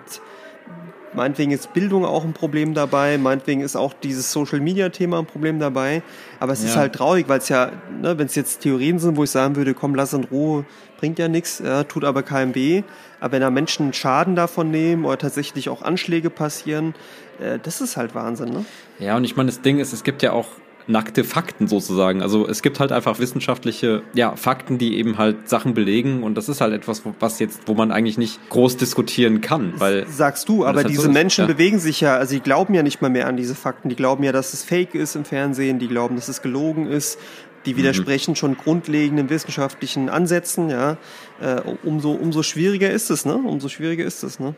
[1.13, 5.26] meinetwegen ist Bildung auch ein Problem dabei, meinetwegen ist auch dieses Social Media Thema ein
[5.26, 6.01] Problem dabei.
[6.39, 6.81] Aber es ist Ja.
[6.81, 7.71] halt traurig, weil es ja,
[8.01, 10.65] ne, wenn es jetzt Theorien sind, wo ich sagen würde, komm, lass in Ruhe,
[10.97, 12.84] bringt ja nichts, ja, tut aber keinem weh.
[13.19, 16.93] Aber wenn da Menschen Schaden davon nehmen oder tatsächlich auch Anschläge passieren,
[17.41, 18.65] äh, das ist halt Wahnsinn, ne?
[18.99, 20.47] Ja, und ich meine, das Ding ist, es gibt ja auch
[20.89, 22.21] nackte Fakten sozusagen.
[22.21, 26.49] Also es gibt halt einfach wissenschaftliche ja, Fakten, die eben halt Sachen belegen und das
[26.49, 30.49] ist halt etwas, wo, was jetzt, wo man eigentlich nicht groß diskutieren kann, weil Sagst
[30.49, 31.47] du, aber halt diese so ist, Menschen ja.
[31.47, 33.89] bewegen sich ja, also die glauben ja nicht mal mehr an diese Fakten.
[33.89, 37.19] Die glauben ja, dass es fake ist im Fernsehen, die glauben, dass es gelogen ist.
[37.65, 40.97] Die widersprechen schon grundlegenden wissenschaftlichen Ansätzen, ja.
[41.41, 43.35] Äh, umso, umso schwieriger ist es, ne?
[43.35, 44.55] Umso schwieriger ist es, ne?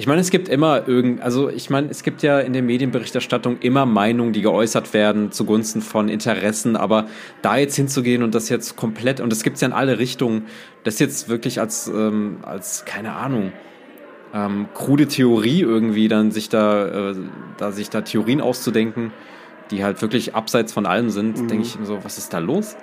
[0.00, 3.58] Ich meine, es gibt immer irgend, also ich meine, es gibt ja in der Medienberichterstattung
[3.58, 7.08] immer Meinungen, die geäußert werden zugunsten von Interessen, aber
[7.42, 10.46] da jetzt hinzugehen und das jetzt komplett, und das gibt's ja in alle Richtungen,
[10.84, 13.52] das jetzt wirklich als, ähm, als keine Ahnung,
[14.32, 17.16] ähm, krude Theorie irgendwie dann sich da, äh,
[17.56, 19.10] da sich da Theorien auszudenken,
[19.72, 21.48] die halt wirklich abseits von allem sind, mhm.
[21.48, 22.76] denke ich so, was ist da los?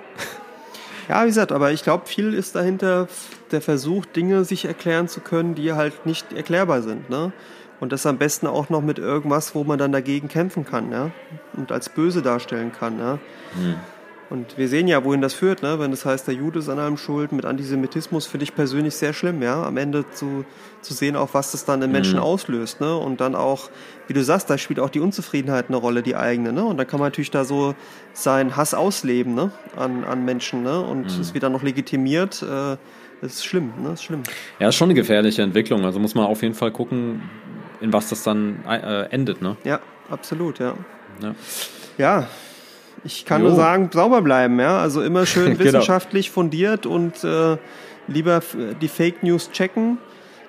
[1.08, 3.08] Ja, wie gesagt, aber ich glaube, viel ist dahinter
[3.52, 7.08] der Versuch, Dinge sich erklären zu können, die halt nicht erklärbar sind.
[7.08, 7.32] Ne?
[7.78, 11.10] Und das am besten auch noch mit irgendwas, wo man dann dagegen kämpfen kann, ja?
[11.54, 13.18] Und als böse darstellen kann, ja?
[13.54, 13.74] Mhm.
[14.28, 15.78] Und wir sehen ja, wohin das führt, ne?
[15.78, 17.30] wenn das heißt, der Jude ist an allem schuld.
[17.30, 19.62] Mit Antisemitismus finde ich persönlich sehr schlimm, ja.
[19.62, 20.44] Am Ende zu,
[20.80, 22.24] zu sehen, auch was das dann in Menschen mhm.
[22.24, 22.80] auslöst.
[22.80, 22.96] Ne?
[22.96, 23.70] Und dann auch,
[24.08, 26.52] wie du sagst, da spielt auch die Unzufriedenheit eine Rolle, die eigene.
[26.52, 26.64] Ne?
[26.64, 27.76] Und dann kann man natürlich da so
[28.14, 29.52] seinen Hass ausleben ne?
[29.76, 30.64] an, an Menschen.
[30.64, 30.80] Ne?
[30.80, 31.20] Und mhm.
[31.20, 32.42] es wird dann noch legitimiert.
[32.42, 32.76] Äh,
[33.20, 33.90] das ist schlimm, ne?
[33.90, 34.24] Das ist schlimm.
[34.58, 35.86] Ja, ist schon eine gefährliche Entwicklung.
[35.86, 37.22] Also muss man auf jeden Fall gucken,
[37.80, 39.56] in was das dann äh, endet, ne?
[39.64, 39.80] Ja,
[40.10, 40.74] absolut, ja.
[41.22, 41.34] Ja,
[41.96, 42.28] ja
[43.06, 43.48] ich kann jo.
[43.48, 44.78] nur sagen, sauber bleiben, ja.
[44.78, 45.64] Also immer schön genau.
[45.64, 47.56] wissenschaftlich fundiert und äh,
[48.08, 48.42] lieber
[48.80, 49.98] die Fake News checken.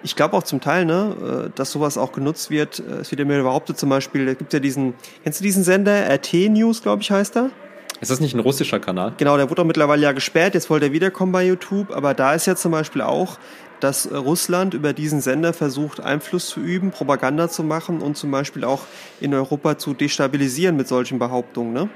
[0.04, 2.80] Ich glaube auch zum Teil, ne, äh, dass sowas auch genutzt wird.
[2.80, 5.64] Äh, es wird ja mir behauptet, zum Beispiel, da gibt ja diesen, kennst du diesen
[5.64, 6.10] Sender?
[6.14, 7.52] RT News, glaube ich, heißt er.
[8.00, 9.14] Ist das nicht ein russischer Kanal?
[9.18, 12.34] Genau, der wurde auch mittlerweile ja gesperrt, jetzt wollte er wiederkommen bei YouTube, aber da
[12.34, 13.40] ist ja zum Beispiel auch,
[13.80, 18.64] dass Russland über diesen Sender versucht, Einfluss zu üben, Propaganda zu machen und zum Beispiel
[18.64, 18.84] auch
[19.20, 21.74] in Europa zu destabilisieren mit solchen Behauptungen.
[21.74, 21.90] Ne?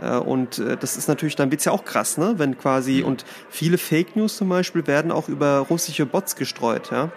[0.00, 2.34] Äh, und äh, das ist natürlich, dann wird's ja auch krass, ne?
[2.36, 7.10] Wenn quasi, und viele Fake News zum Beispiel werden auch über russische Bots gestreut, ja.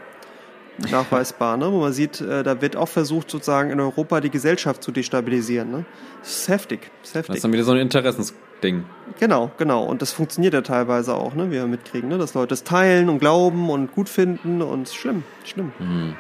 [0.91, 1.72] Nachweisbar, ne?
[1.72, 5.72] Wo man sieht, äh, da wird auch versucht, sozusagen in Europa die Gesellschaft zu destabilisieren.
[5.72, 5.85] Ne?
[6.22, 6.91] Das ist heftig.
[7.01, 7.27] Das ist heftig.
[7.27, 8.85] Das ist dann wieder so ein Interessensding.
[9.19, 9.84] Genau, genau.
[9.84, 11.47] Und das funktioniert ja teilweise auch, ne?
[11.47, 12.18] wie wir mitkriegen, ne?
[12.18, 15.73] dass Leute es teilen und glauben und gut finden und schlimm, schlimm.
[15.80, 16.15] Mhm.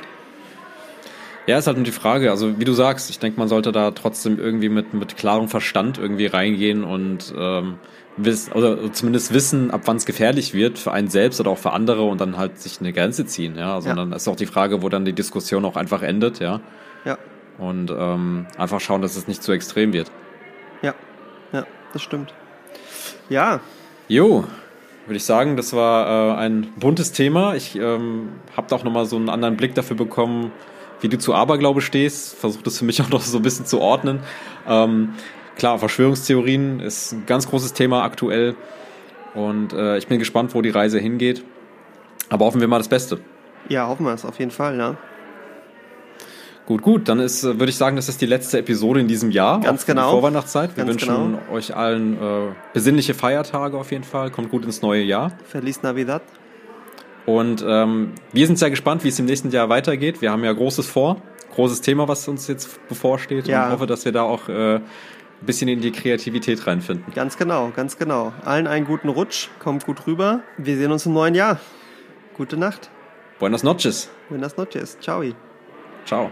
[1.49, 3.89] Ja, ist halt nur die Frage, also wie du sagst, ich denke, man sollte da
[3.89, 7.79] trotzdem irgendwie mit, mit klarem Verstand irgendwie reingehen und ähm,
[8.17, 11.71] wiss, oder zumindest wissen, ab wann es gefährlich wird für einen selbst oder auch für
[11.71, 13.73] andere und dann halt sich eine Grenze ziehen, ja.
[13.73, 14.15] Also ja.
[14.15, 16.61] ist auch die Frage, wo dann die Diskussion auch einfach endet, ja.
[17.03, 17.17] Ja.
[17.57, 20.11] Und ähm, einfach schauen, dass es nicht zu extrem wird.
[20.83, 20.93] Ja,
[21.51, 22.31] ja, das stimmt.
[23.27, 23.59] Ja.
[24.07, 24.43] Jo,
[25.07, 27.55] würde ich sagen, das war äh, ein buntes Thema.
[27.55, 30.51] Ich ähm, habe da auch nochmal so einen anderen Blick dafür bekommen,
[31.01, 32.35] wie du zu Aberglaube stehst.
[32.35, 34.19] Versuche das für mich auch noch so ein bisschen zu ordnen.
[34.67, 35.13] Ähm,
[35.55, 38.55] klar, Verschwörungstheorien ist ein ganz großes Thema aktuell.
[39.33, 41.43] Und äh, ich bin gespannt, wo die Reise hingeht.
[42.29, 43.19] Aber hoffen wir mal das Beste.
[43.67, 44.97] Ja, hoffen wir es auf jeden Fall, ja.
[46.65, 49.31] Gut, gut, dann ist, äh, würde ich sagen, das ist die letzte Episode in diesem
[49.31, 49.59] Jahr.
[49.59, 50.11] Ganz genau.
[50.11, 50.77] Vorweihnachtszeit.
[50.77, 51.51] Wir Ganz wünschen genau.
[51.51, 54.29] euch allen äh, besinnliche Feiertage auf jeden Fall.
[54.29, 55.31] Kommt gut ins neue Jahr.
[55.45, 56.21] Feliz Navidad.
[57.29, 60.19] Und ähm, wir sind sehr gespannt, wie es im nächsten Jahr weitergeht.
[60.19, 61.21] Wir haben ja Großes vor,
[61.53, 63.47] großes Thema, was uns jetzt bevorsteht.
[63.47, 63.67] Ja.
[63.67, 64.81] Und hoffe, dass wir da auch äh, ein
[65.41, 67.13] bisschen in die Kreativität reinfinden.
[67.13, 68.33] Ganz genau, ganz genau.
[68.43, 70.41] Allen einen guten Rutsch, kommt gut rüber.
[70.57, 71.59] Wir sehen uns im neuen Jahr.
[72.35, 72.89] Gute Nacht.
[73.37, 74.09] Buenas noches.
[74.29, 74.97] Buenas noches.
[74.99, 75.23] Ciao.
[76.05, 76.31] Ciao.